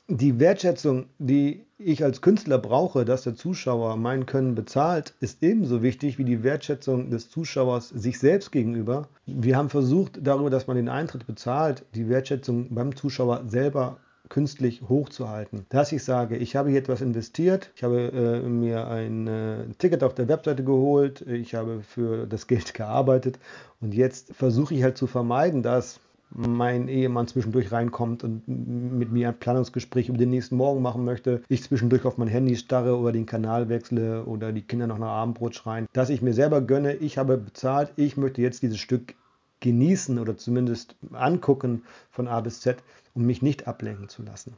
die 0.08 0.40
Wertschätzung, 0.40 1.06
die 1.18 1.66
ich 1.78 2.04
als 2.04 2.22
Künstler 2.22 2.58
brauche, 2.58 3.06
dass 3.06 3.24
der 3.24 3.36
Zuschauer 3.36 3.96
mein 3.98 4.26
Können 4.26 4.56
bezahlt, 4.56 5.14
ist 5.20 5.42
ebenso 5.44 5.82
wichtig 5.82 6.18
wie 6.18 6.26
die 6.26 6.44
Wertschätzung 6.44 7.10
des 7.10 7.30
Zuschauers 7.30 7.90
sich 7.90 8.20
selbst 8.20 8.52
gegenüber. 8.52 9.08
Wir 9.26 9.58
haben 9.58 9.70
versucht, 9.70 10.20
darüber, 10.22 10.50
dass 10.50 10.68
man 10.68 10.76
den 10.76 10.90
Eintritt 10.90 11.26
bezahlt, 11.26 11.86
die 11.96 12.10
Wertschätzung 12.10 12.74
beim 12.74 12.96
Zuschauer 12.96 13.44
selber 13.48 13.98
künstlich 14.30 14.82
hochzuhalten. 14.88 15.66
Dass 15.70 15.92
ich 15.92 16.04
sage, 16.04 16.38
ich 16.38 16.56
habe 16.56 16.70
hier 16.70 16.80
etwas 16.80 17.02
investiert, 17.02 17.72
ich 17.76 17.84
habe 17.84 18.12
äh, 18.12 18.48
mir 18.48 18.88
ein 18.88 19.28
äh, 19.28 19.66
Ticket 19.78 20.04
auf 20.04 20.16
der 20.16 20.28
Webseite 20.28 20.64
geholt, 20.64 21.22
ich 21.22 21.56
habe 21.56 21.82
für 21.82 22.26
das 22.26 22.48
Geld 22.48 22.74
gearbeitet 22.74 23.38
und 23.80 23.94
jetzt 23.94 24.34
versuche 24.34 24.74
ich 24.74 24.84
halt 24.84 24.98
zu 24.98 25.08
vermeiden, 25.08 25.62
dass 25.62 26.00
mein 26.36 26.88
Ehemann 26.88 27.28
zwischendurch 27.28 27.72
reinkommt 27.72 28.24
und 28.24 28.48
mit 28.48 29.12
mir 29.12 29.30
ein 29.30 29.40
Planungsgespräch 29.40 30.10
über 30.10 30.18
den 30.18 30.30
nächsten 30.30 30.56
Morgen 30.56 30.82
machen 30.82 31.06
möchte, 31.06 31.42
ich 31.48 31.64
zwischendurch 31.64 32.06
auf 32.06 32.18
mein 32.18 32.28
Handy 32.28 32.56
starre 32.56 32.98
oder 32.98 33.12
den 33.12 33.26
Kanal 33.26 33.70
wechsle 33.70 34.26
oder 34.26 34.52
die 34.52 34.62
Kinder 34.62 34.88
noch 34.88 34.98
nach 34.98 35.10
Abendbrot 35.10 35.56
schreien, 35.56 35.88
dass 35.94 36.10
ich 36.10 36.22
mir 36.22 36.34
selber 36.34 36.62
gönne, 36.62 36.96
ich 36.96 37.18
habe 37.18 37.38
bezahlt, 37.38 37.94
ich 37.96 38.18
möchte 38.18 38.42
jetzt 38.42 38.64
dieses 38.64 38.80
Stück 38.80 39.16
genießen 39.60 40.20
oder 40.20 40.38
zumindest 40.38 40.96
angucken 41.14 41.84
von 42.12 42.28
A 42.28 42.42
bis 42.42 42.62
Z, 42.62 42.78
um 43.14 43.26
mich 43.26 43.42
nicht 43.42 43.68
ablenken 43.68 44.10
zu 44.10 44.24
lassen. 44.24 44.58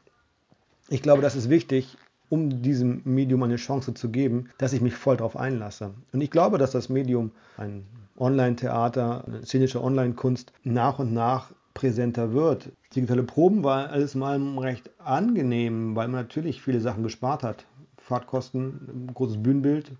Ich 0.89 1.01
glaube, 1.01 1.21
das 1.21 1.35
ist 1.35 1.49
wichtig, 1.49 1.97
um 2.29 2.61
diesem 2.61 3.01
Medium 3.05 3.43
eine 3.43 3.57
Chance 3.57 3.93
zu 3.93 4.09
geben, 4.09 4.49
dass 4.57 4.73
ich 4.73 4.81
mich 4.81 4.95
voll 4.95 5.17
darauf 5.17 5.37
einlasse. 5.37 5.91
Und 6.11 6.21
ich 6.21 6.31
glaube, 6.31 6.57
dass 6.57 6.71
das 6.71 6.89
Medium, 6.89 7.31
ein 7.57 7.85
Online-Theater, 8.17 9.25
eine 9.27 9.45
szenische 9.45 9.83
Online-Kunst, 9.83 10.53
nach 10.63 10.99
und 10.99 11.13
nach 11.13 11.51
präsenter 11.75 12.33
wird. 12.33 12.71
Digitale 12.95 13.21
Proben 13.21 13.63
war 13.63 13.91
alles 13.91 14.15
mal 14.15 14.39
recht 14.57 14.89
angenehm, 14.97 15.95
weil 15.95 16.07
man 16.07 16.21
natürlich 16.21 16.63
viele 16.63 16.81
Sachen 16.81 17.03
gespart 17.03 17.43
hat. 17.43 17.65
Fahrtkosten, 17.99 19.11
großes 19.13 19.43
Bühnenbild. 19.43 19.91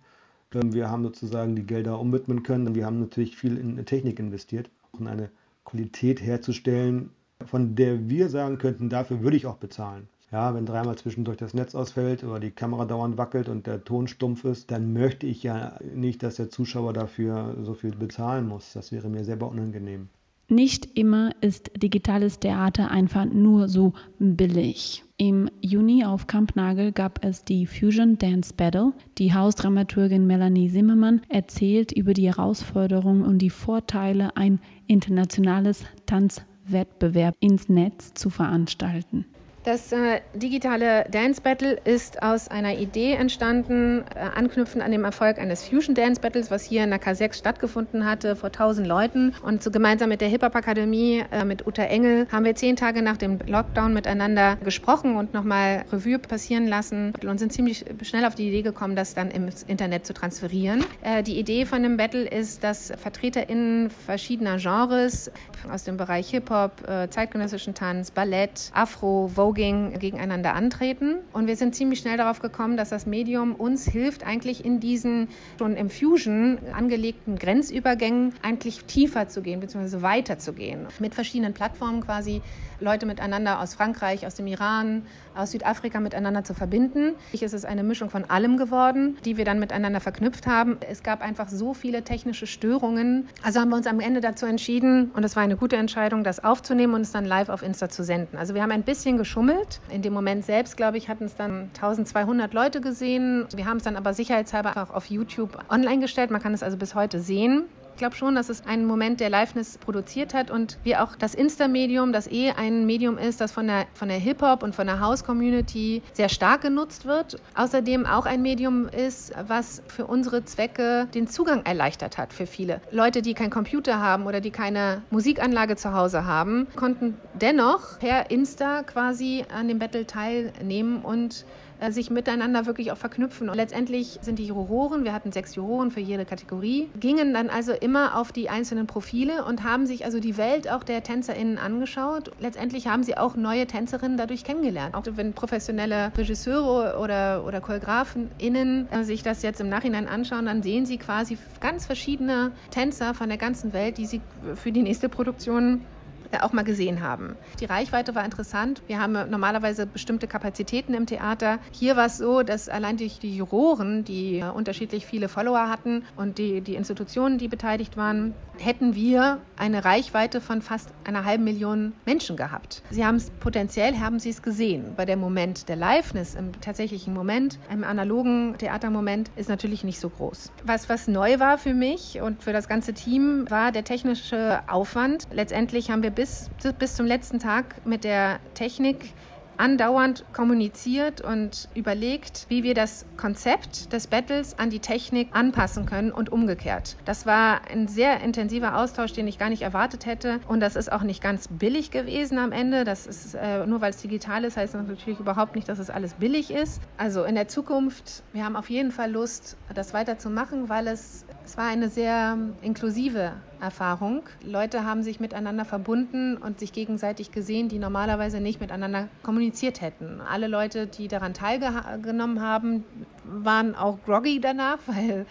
Wir 0.51 0.89
haben 0.89 1.03
sozusagen 1.03 1.55
die 1.55 1.65
Gelder 1.65 1.99
umwidmen 1.99 2.41
können. 2.41 2.73
Wir 2.73 2.85
haben 2.85 2.99
natürlich 2.99 3.35
viel 3.35 3.57
in 3.57 3.83
Technik 3.85 4.19
investiert, 4.19 4.69
um 4.93 5.05
eine 5.05 5.29
Qualität 5.65 6.21
herzustellen, 6.21 7.09
von 7.45 7.75
der 7.75 8.09
wir 8.09 8.29
sagen 8.29 8.57
könnten, 8.57 8.89
dafür 8.89 9.21
würde 9.21 9.35
ich 9.35 9.45
auch 9.45 9.57
bezahlen. 9.57 10.07
Ja, 10.31 10.55
wenn 10.55 10.65
dreimal 10.65 10.97
zwischendurch 10.97 11.37
das 11.37 11.53
Netz 11.53 11.75
ausfällt 11.75 12.23
oder 12.23 12.39
die 12.39 12.51
Kamera 12.51 12.85
dauernd 12.85 13.17
wackelt 13.17 13.49
und 13.49 13.67
der 13.67 13.83
Ton 13.83 14.07
stumpf 14.07 14.43
ist, 14.45 14.71
dann 14.71 14.93
möchte 14.93 15.27
ich 15.27 15.43
ja 15.43 15.77
nicht, 15.93 16.23
dass 16.23 16.35
der 16.35 16.49
Zuschauer 16.49 16.93
dafür 16.93 17.55
so 17.63 17.73
viel 17.73 17.95
bezahlen 17.95 18.47
muss. 18.47 18.73
Das 18.73 18.91
wäre 18.91 19.09
mir 19.09 19.23
selber 19.23 19.49
unangenehm. 19.49 20.09
Nicht 20.47 20.95
immer 20.95 21.31
ist 21.41 21.71
digitales 21.81 22.39
Theater 22.39 22.91
einfach 22.91 23.25
nur 23.25 23.67
so 23.67 23.93
billig. 24.19 25.03
Im 25.17 25.49
Juni 25.59 26.05
auf 26.05 26.27
Kampnagel 26.27 26.91
gab 26.91 27.25
es 27.25 27.43
die 27.43 27.65
Fusion 27.65 28.19
Dance 28.19 28.53
Battle. 28.55 28.93
Die 29.17 29.33
Hausdramaturgin 29.33 30.27
Melanie 30.27 30.69
Zimmermann 30.69 31.21
erzählt 31.29 31.91
über 31.91 32.13
die 32.13 32.27
Herausforderungen 32.27 33.23
und 33.23 33.39
die 33.39 33.49
Vorteile, 33.49 34.37
ein 34.37 34.59
internationales 34.85 35.83
Tanzwettbewerb 36.05 37.35
ins 37.39 37.67
Netz 37.67 38.13
zu 38.13 38.29
veranstalten. 38.29 39.25
Das 39.65 39.91
äh, 39.91 40.21
digitale 40.35 41.07
Dance 41.09 41.41
Battle 41.41 41.79
ist 41.85 42.21
aus 42.21 42.49
einer 42.49 42.77
Idee 42.77 43.13
entstanden, 43.13 44.05
äh, 44.13 44.19
anknüpfend 44.19 44.83
an 44.83 44.91
dem 44.91 45.03
Erfolg 45.03 45.39
eines 45.39 45.67
Fusion 45.67 45.95
Dance 45.95 46.21
Battles, 46.21 46.51
was 46.51 46.63
hier 46.63 46.83
in 46.83 46.91
der 46.91 47.01
K6 47.01 47.33
stattgefunden 47.33 48.05
hatte, 48.05 48.35
vor 48.35 48.49
1000 48.49 48.85
Leuten. 48.85 49.33
Und 49.41 49.63
so 49.63 49.71
gemeinsam 49.71 50.09
mit 50.09 50.21
der 50.21 50.27
Hip-Hop 50.27 50.55
Akademie, 50.55 51.23
äh, 51.31 51.45
mit 51.45 51.65
Uta 51.65 51.81
Engel, 51.81 52.27
haben 52.31 52.45
wir 52.45 52.53
zehn 52.53 52.75
Tage 52.75 53.01
nach 53.01 53.17
dem 53.17 53.39
Lockdown 53.47 53.91
miteinander 53.91 54.57
gesprochen 54.57 55.15
und 55.15 55.33
nochmal 55.33 55.83
Revue 55.91 56.19
passieren 56.19 56.67
lassen 56.67 57.13
und 57.27 57.39
sind 57.39 57.51
ziemlich 57.51 57.85
schnell 58.03 58.25
auf 58.25 58.35
die 58.35 58.47
Idee 58.49 58.61
gekommen, 58.61 58.95
das 58.95 59.15
dann 59.15 59.31
ins 59.31 59.63
Internet 59.63 60.05
zu 60.05 60.13
transferieren. 60.13 60.85
Äh, 61.01 61.23
die 61.23 61.39
Idee 61.39 61.65
von 61.65 61.81
dem 61.81 61.97
Battle 61.97 62.27
ist, 62.27 62.63
dass 62.63 62.93
VertreterInnen 63.01 63.89
verschiedener 63.89 64.57
Genres 64.57 65.31
aus 65.71 65.85
dem 65.85 65.97
Bereich 65.97 66.29
Hip-Hop, 66.29 66.87
äh, 66.87 67.09
zeitgenössischen 67.09 67.73
Tanz, 67.73 68.11
Ballett, 68.11 68.69
Afro, 68.75 69.27
Vogue, 69.33 69.54
Voguing 69.55 69.97
gegeneinander 69.99 70.53
antreten. 70.53 71.17
Und 71.33 71.47
wir 71.47 71.55
sind 71.55 71.75
ziemlich 71.75 71.99
schnell 71.99 72.17
darauf 72.17 72.39
gekommen, 72.39 72.77
dass 72.77 72.89
das 72.89 73.05
Medium 73.05 73.55
uns 73.55 73.87
hilft, 73.87 74.25
eigentlich 74.25 74.65
in 74.65 74.79
diesen 74.79 75.29
schon 75.57 75.75
im 75.75 75.89
Fusion 75.89 76.59
angelegten 76.73 77.37
Grenzübergängen 77.37 78.33
eigentlich 78.41 78.83
tiefer 78.85 79.27
zu 79.27 79.41
gehen, 79.41 79.59
beziehungsweise 79.59 80.01
weiter 80.01 80.37
zu 80.37 80.53
gehen. 80.53 80.87
Mit 80.99 81.15
verschiedenen 81.15 81.53
Plattformen 81.53 82.01
quasi 82.01 82.41
Leute 82.79 83.05
miteinander 83.05 83.59
aus 83.59 83.75
Frankreich, 83.75 84.25
aus 84.25 84.35
dem 84.35 84.47
Iran, 84.47 85.05
aus 85.35 85.51
Südafrika 85.51 85.99
miteinander 85.99 86.43
zu 86.43 86.53
verbinden. 86.53 87.13
Es 87.33 87.53
ist 87.53 87.65
eine 87.65 87.83
Mischung 87.83 88.09
von 88.09 88.25
allem 88.25 88.57
geworden, 88.57 89.17
die 89.25 89.37
wir 89.37 89.45
dann 89.45 89.59
miteinander 89.59 89.99
verknüpft 89.99 90.47
haben. 90.47 90.77
Es 90.89 91.03
gab 91.03 91.21
einfach 91.21 91.49
so 91.49 91.73
viele 91.73 92.03
technische 92.03 92.47
Störungen. 92.47 93.27
Also 93.43 93.59
haben 93.59 93.69
wir 93.69 93.77
uns 93.77 93.87
am 93.87 93.99
Ende 93.99 94.21
dazu 94.21 94.45
entschieden, 94.45 95.11
und 95.11 95.23
es 95.23 95.35
war 95.35 95.43
eine 95.43 95.57
gute 95.57 95.75
Entscheidung, 95.75 96.23
das 96.23 96.43
aufzunehmen 96.43 96.93
und 96.93 97.01
es 97.01 97.11
dann 97.11 97.25
live 97.25 97.49
auf 97.49 97.61
Insta 97.61 97.89
zu 97.89 98.03
senden. 98.03 98.37
Also 98.37 98.55
wir 98.55 98.61
haben 98.61 98.71
ein 98.71 98.83
bisschen 98.83 99.17
geschummelt. 99.17 99.79
In 99.89 100.01
dem 100.01 100.13
Moment 100.13 100.45
selbst, 100.45 100.77
glaube 100.77 100.97
ich, 100.97 101.09
hatten 101.09 101.25
es 101.25 101.35
dann 101.35 101.69
1200 101.75 102.53
Leute 102.53 102.81
gesehen. 102.81 103.45
Wir 103.55 103.65
haben 103.65 103.77
es 103.77 103.83
dann 103.83 103.95
aber 103.95 104.13
sicherheitshalber 104.13 104.77
auch 104.77 104.93
auf 104.93 105.09
YouTube 105.09 105.57
online 105.69 105.99
gestellt. 105.99 106.31
Man 106.31 106.41
kann 106.41 106.53
es 106.53 106.63
also 106.63 106.77
bis 106.77 106.95
heute 106.95 107.19
sehen. 107.19 107.65
Ich 107.95 107.99
glaube 107.99 108.17
schon, 108.17 108.35
dass 108.35 108.49
es 108.49 108.65
einen 108.65 108.85
Moment 108.85 109.21
der 109.21 109.29
Liveness 109.29 109.77
produziert 109.77 110.33
hat 110.33 110.51
und 110.51 110.77
wie 110.83 110.97
auch 110.97 111.15
das 111.15 111.33
Insta-Medium, 111.33 112.11
das 112.11 112.29
eh 112.29 112.51
ein 112.51 112.85
Medium 112.85 113.17
ist, 113.17 113.39
das 113.39 113.53
von 113.53 113.67
der, 113.67 113.87
von 113.93 114.09
der 114.09 114.17
Hip-Hop 114.17 114.63
und 114.63 114.75
von 114.75 114.85
der 114.85 114.99
House-Community 114.99 116.01
sehr 116.11 116.27
stark 116.27 116.59
genutzt 116.59 117.05
wird. 117.05 117.37
Außerdem 117.53 118.05
auch 118.05 118.25
ein 118.25 118.41
Medium 118.41 118.89
ist, 118.89 119.31
was 119.47 119.81
für 119.87 120.07
unsere 120.07 120.43
Zwecke 120.43 121.07
den 121.13 121.27
Zugang 121.27 121.63
erleichtert 121.65 122.17
hat 122.17 122.33
für 122.33 122.47
viele. 122.47 122.81
Leute, 122.91 123.21
die 123.21 123.33
keinen 123.33 123.49
Computer 123.49 124.01
haben 124.01 124.25
oder 124.25 124.41
die 124.41 124.51
keine 124.51 125.01
Musikanlage 125.09 125.77
zu 125.77 125.93
Hause 125.93 126.25
haben, 126.25 126.67
konnten 126.75 127.15
dennoch 127.33 127.97
per 127.99 128.29
Insta 128.29 128.83
quasi 128.83 129.45
an 129.55 129.69
dem 129.69 129.79
Battle 129.79 130.05
teilnehmen 130.05 130.97
und 131.01 131.45
sich 131.89 132.09
miteinander 132.09 132.65
wirklich 132.65 132.91
auch 132.91 132.97
verknüpfen. 132.97 133.49
Und 133.49 133.55
letztendlich 133.55 134.19
sind 134.21 134.39
die 134.39 134.45
Juroren, 134.45 135.03
wir 135.03 135.13
hatten 135.13 135.31
sechs 135.31 135.55
Juroren 135.55 135.91
für 135.91 135.99
jede 135.99 136.25
Kategorie, 136.25 136.89
gingen 136.99 137.33
dann 137.33 137.49
also 137.49 137.73
immer 137.73 138.17
auf 138.17 138.31
die 138.31 138.49
einzelnen 138.49 138.87
Profile 138.87 139.45
und 139.45 139.63
haben 139.63 139.85
sich 139.85 140.05
also 140.05 140.19
die 140.19 140.37
Welt 140.37 140.69
auch 140.69 140.83
der 140.83 141.03
TänzerInnen 141.03 141.57
angeschaut. 141.57 142.31
Letztendlich 142.39 142.87
haben 142.87 143.03
sie 143.03 143.17
auch 143.17 143.35
neue 143.35 143.67
Tänzerinnen 143.67 144.17
dadurch 144.17 144.43
kennengelernt. 144.43 144.95
Auch 144.95 145.03
wenn 145.15 145.33
professionelle 145.33 146.11
Regisseure 146.17 146.99
oder, 146.99 147.43
oder 147.45 147.61
ChoreografInnen 147.61 148.91
äh, 148.91 149.03
sich 149.03 149.23
das 149.23 149.41
jetzt 149.41 149.61
im 149.61 149.69
Nachhinein 149.69 150.07
anschauen, 150.07 150.45
dann 150.45 150.63
sehen 150.63 150.85
sie 150.85 150.97
quasi 150.97 151.37
ganz 151.59 151.85
verschiedene 151.85 152.51
Tänzer 152.71 153.13
von 153.13 153.29
der 153.29 153.37
ganzen 153.37 153.73
Welt, 153.73 153.97
die 153.97 154.05
sie 154.05 154.21
für 154.55 154.71
die 154.71 154.81
nächste 154.81 155.09
Produktion 155.09 155.81
äh, 155.81 155.94
auch 156.41 156.53
mal 156.53 156.63
gesehen 156.63 157.01
haben. 157.01 157.35
Die 157.59 157.65
Reichweite 157.65 158.15
war 158.15 158.25
interessant. 158.25 158.81
Wir 158.87 158.99
haben 158.99 159.13
normalerweise 159.29 159.85
bestimmte 159.85 160.27
Kapazitäten 160.27 160.93
im 160.93 161.05
Theater. 161.05 161.59
Hier 161.71 161.95
war 161.95 162.07
es 162.07 162.17
so, 162.17 162.43
dass 162.43 162.69
allein 162.69 162.97
durch 162.97 163.19
die 163.19 163.35
Juroren, 163.35 164.03
die 164.03 164.39
äh, 164.39 164.49
unterschiedlich 164.49 165.05
viele 165.05 165.29
Follower 165.29 165.69
hatten 165.69 166.03
und 166.15 166.37
die, 166.37 166.61
die 166.61 166.75
Institutionen, 166.75 167.37
die 167.37 167.47
beteiligt 167.47 167.97
waren, 167.97 168.33
hätten 168.57 168.95
wir 168.95 169.39
eine 169.57 169.83
Reichweite 169.85 170.41
von 170.41 170.61
fast 170.61 170.89
einer 171.03 171.25
halben 171.25 171.43
Million 171.43 171.93
Menschen 172.05 172.37
gehabt. 172.37 172.81
Sie 172.89 173.05
haben 173.05 173.15
es 173.15 173.29
potenziell, 173.29 173.99
haben 173.99 174.19
sie 174.19 174.29
es 174.29 174.41
gesehen. 174.41 174.93
Bei 174.95 175.05
dem 175.05 175.19
Moment 175.19 175.69
der 175.69 175.75
Liveness, 175.75 176.35
im 176.35 176.59
tatsächlichen 176.61 177.13
Moment, 177.13 177.59
im 177.71 177.83
analogen 177.83 178.55
Theatermoment, 178.57 179.29
ist 179.35 179.49
natürlich 179.49 179.83
nicht 179.83 179.99
so 179.99 180.09
groß. 180.09 180.51
Was, 180.63 180.89
was 180.89 181.07
neu 181.07 181.39
war 181.39 181.57
für 181.57 181.73
mich 181.73 182.21
und 182.21 182.43
für 182.43 182.53
das 182.53 182.67
ganze 182.67 182.93
Team, 182.93 183.45
war 183.49 183.71
der 183.71 183.83
technische 183.83 184.61
Aufwand. 184.67 185.27
Letztendlich 185.31 185.91
haben 185.91 186.03
wir 186.03 186.11
bis, 186.15 186.49
bis 186.79 186.95
zum 186.95 187.05
letzten 187.05 187.39
Tag 187.39 187.85
mit 187.85 188.03
der 188.03 188.39
Technik 188.53 189.13
andauernd 189.57 190.25
kommuniziert 190.33 191.21
und 191.21 191.69
überlegt, 191.75 192.45
wie 192.49 192.63
wir 192.63 192.73
das 192.73 193.05
Konzept 193.17 193.93
des 193.93 194.07
Battles 194.07 194.57
an 194.59 194.69
die 194.69 194.79
Technik 194.79 195.29
anpassen 195.33 195.85
können 195.85 196.11
und 196.11 196.31
umgekehrt. 196.31 196.97
Das 197.05 197.25
war 197.25 197.61
ein 197.69 197.87
sehr 197.87 198.21
intensiver 198.21 198.77
Austausch, 198.77 199.13
den 199.13 199.27
ich 199.27 199.37
gar 199.37 199.49
nicht 199.49 199.61
erwartet 199.61 200.05
hätte. 200.05 200.39
Und 200.47 200.59
das 200.59 200.75
ist 200.75 200.91
auch 200.91 201.03
nicht 201.03 201.21
ganz 201.21 201.47
billig 201.47 201.91
gewesen 201.91 202.37
am 202.37 202.51
Ende. 202.51 202.83
Das 202.83 203.07
ist 203.07 203.35
äh, 203.35 203.65
nur 203.65 203.81
weil 203.81 203.91
es 203.91 204.01
digital 204.01 204.43
ist, 204.43 204.57
heißt 204.57 204.73
das 204.73 204.87
natürlich 204.87 205.19
überhaupt 205.19 205.55
nicht, 205.55 205.69
dass 205.69 205.79
es 205.79 205.89
alles 205.89 206.15
billig 206.15 206.51
ist. 206.51 206.81
Also 206.97 207.23
in 207.23 207.35
der 207.35 207.47
Zukunft, 207.47 208.23
wir 208.33 208.43
haben 208.43 208.55
auf 208.55 208.69
jeden 208.69 208.91
Fall 208.91 209.11
Lust, 209.11 209.57
das 209.73 209.93
weiterzumachen, 209.93 210.69
weil 210.69 210.87
es, 210.87 211.25
es 211.45 211.57
war 211.57 211.67
eine 211.67 211.89
sehr 211.89 212.37
inklusive 212.61 213.33
Erfahrung. 213.61 214.23
Leute 214.43 214.83
haben 214.83 215.03
sich 215.03 215.19
miteinander 215.19 215.63
verbunden 215.63 216.37
und 216.37 216.59
sich 216.59 216.73
gegenseitig 216.73 217.31
gesehen, 217.31 217.69
die 217.69 217.77
normalerweise 217.77 218.41
nicht 218.41 218.59
miteinander 218.59 219.09
kommuniziert 219.21 219.79
hätten. 219.79 220.21
Alle 220.21 220.47
Leute, 220.47 220.87
die 220.87 221.07
daran 221.07 221.33
teilgenommen 221.35 222.41
haben, 222.41 222.83
waren 223.23 223.75
auch 223.75 223.99
groggy 224.03 224.39
danach, 224.41 224.79
weil 224.87 225.25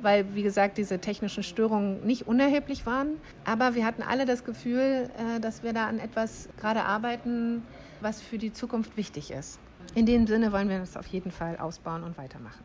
weil, 0.00 0.32
wie 0.36 0.44
gesagt, 0.44 0.78
diese 0.78 1.00
technischen 1.00 1.42
Störungen 1.42 2.06
nicht 2.06 2.28
unerheblich 2.28 2.86
waren. 2.86 3.16
Aber 3.44 3.74
wir 3.74 3.84
hatten 3.84 4.02
alle 4.02 4.26
das 4.26 4.44
Gefühl, 4.44 5.10
äh, 5.18 5.40
dass 5.40 5.64
wir 5.64 5.72
da 5.72 5.88
an 5.88 5.98
etwas 5.98 6.48
gerade 6.60 6.84
arbeiten, 6.84 7.64
was 8.00 8.22
für 8.22 8.38
die 8.38 8.52
Zukunft 8.52 8.96
wichtig 8.96 9.32
ist. 9.32 9.58
In 9.96 10.06
dem 10.06 10.28
Sinne 10.28 10.52
wollen 10.52 10.68
wir 10.68 10.78
das 10.78 10.96
auf 10.96 11.08
jeden 11.08 11.32
Fall 11.32 11.56
ausbauen 11.56 12.04
und 12.04 12.16
weitermachen. 12.16 12.62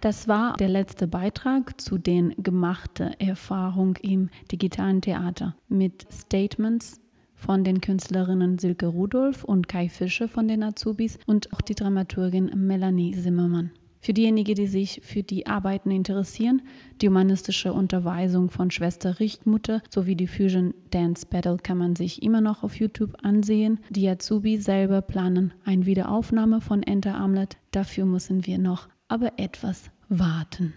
Das 0.00 0.28
war 0.28 0.56
der 0.56 0.70
letzte 0.70 1.06
Beitrag 1.06 1.78
zu 1.78 1.98
den 1.98 2.34
gemachten 2.42 3.12
Erfahrungen 3.20 3.96
im 4.00 4.30
digitalen 4.50 5.02
Theater 5.02 5.54
mit 5.68 6.06
Statements 6.10 6.98
von 7.34 7.64
den 7.64 7.82
Künstlerinnen 7.82 8.58
Silke 8.58 8.86
Rudolph 8.86 9.44
und 9.44 9.68
Kai 9.68 9.90
Fische 9.90 10.26
von 10.26 10.48
den 10.48 10.62
Azubis 10.62 11.18
und 11.26 11.52
auch 11.52 11.60
die 11.60 11.74
Dramaturgin 11.74 12.50
Melanie 12.54 13.12
Zimmermann. 13.12 13.72
Für 14.00 14.14
diejenigen, 14.14 14.54
die 14.54 14.66
sich 14.66 15.02
für 15.04 15.22
die 15.22 15.46
Arbeiten 15.46 15.90
interessieren, 15.90 16.62
die 17.02 17.08
humanistische 17.08 17.74
Unterweisung 17.74 18.48
von 18.48 18.70
Schwester 18.70 19.20
Richtmutter 19.20 19.82
sowie 19.90 20.16
die 20.16 20.26
Fusion 20.26 20.72
Dance 20.90 21.26
Battle 21.26 21.58
kann 21.58 21.76
man 21.76 21.94
sich 21.94 22.22
immer 22.22 22.40
noch 22.40 22.62
auf 22.62 22.76
YouTube 22.76 23.18
ansehen. 23.22 23.80
Die 23.90 24.08
Azubi 24.08 24.56
selber 24.56 25.02
planen 25.02 25.52
eine 25.66 25.84
Wiederaufnahme 25.84 26.62
von 26.62 26.82
Enter 26.82 27.16
Armlet. 27.16 27.58
Dafür 27.72 28.06
müssen 28.06 28.46
wir 28.46 28.56
noch 28.56 28.88
aber 29.10 29.32
etwas 29.38 29.90
warten. 30.08 30.72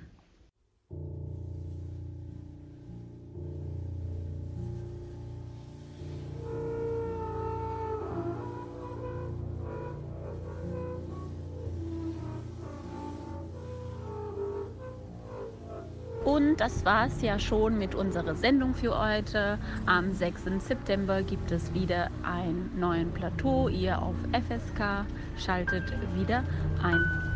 Und 16.26 16.58
das 16.58 16.86
war 16.86 17.08
es 17.08 17.22
ja 17.22 17.38
schon 17.38 17.78
mit 17.78 17.94
unserer 17.94 18.34
Sendung 18.34 18.74
für 18.74 18.98
heute. 18.98 19.60
Am 19.86 20.12
6. 20.12 20.46
September 20.60 21.22
gibt 21.22 21.52
es 21.52 21.74
wieder 21.74 22.10
ein 22.24 22.72
neues 22.80 23.08
Plateau. 23.14 23.68
Ihr 23.68 24.02
auf 24.02 24.16
FSK 24.32 25.06
schaltet 25.38 25.94
wieder 26.16 26.44
ein. 26.82 27.33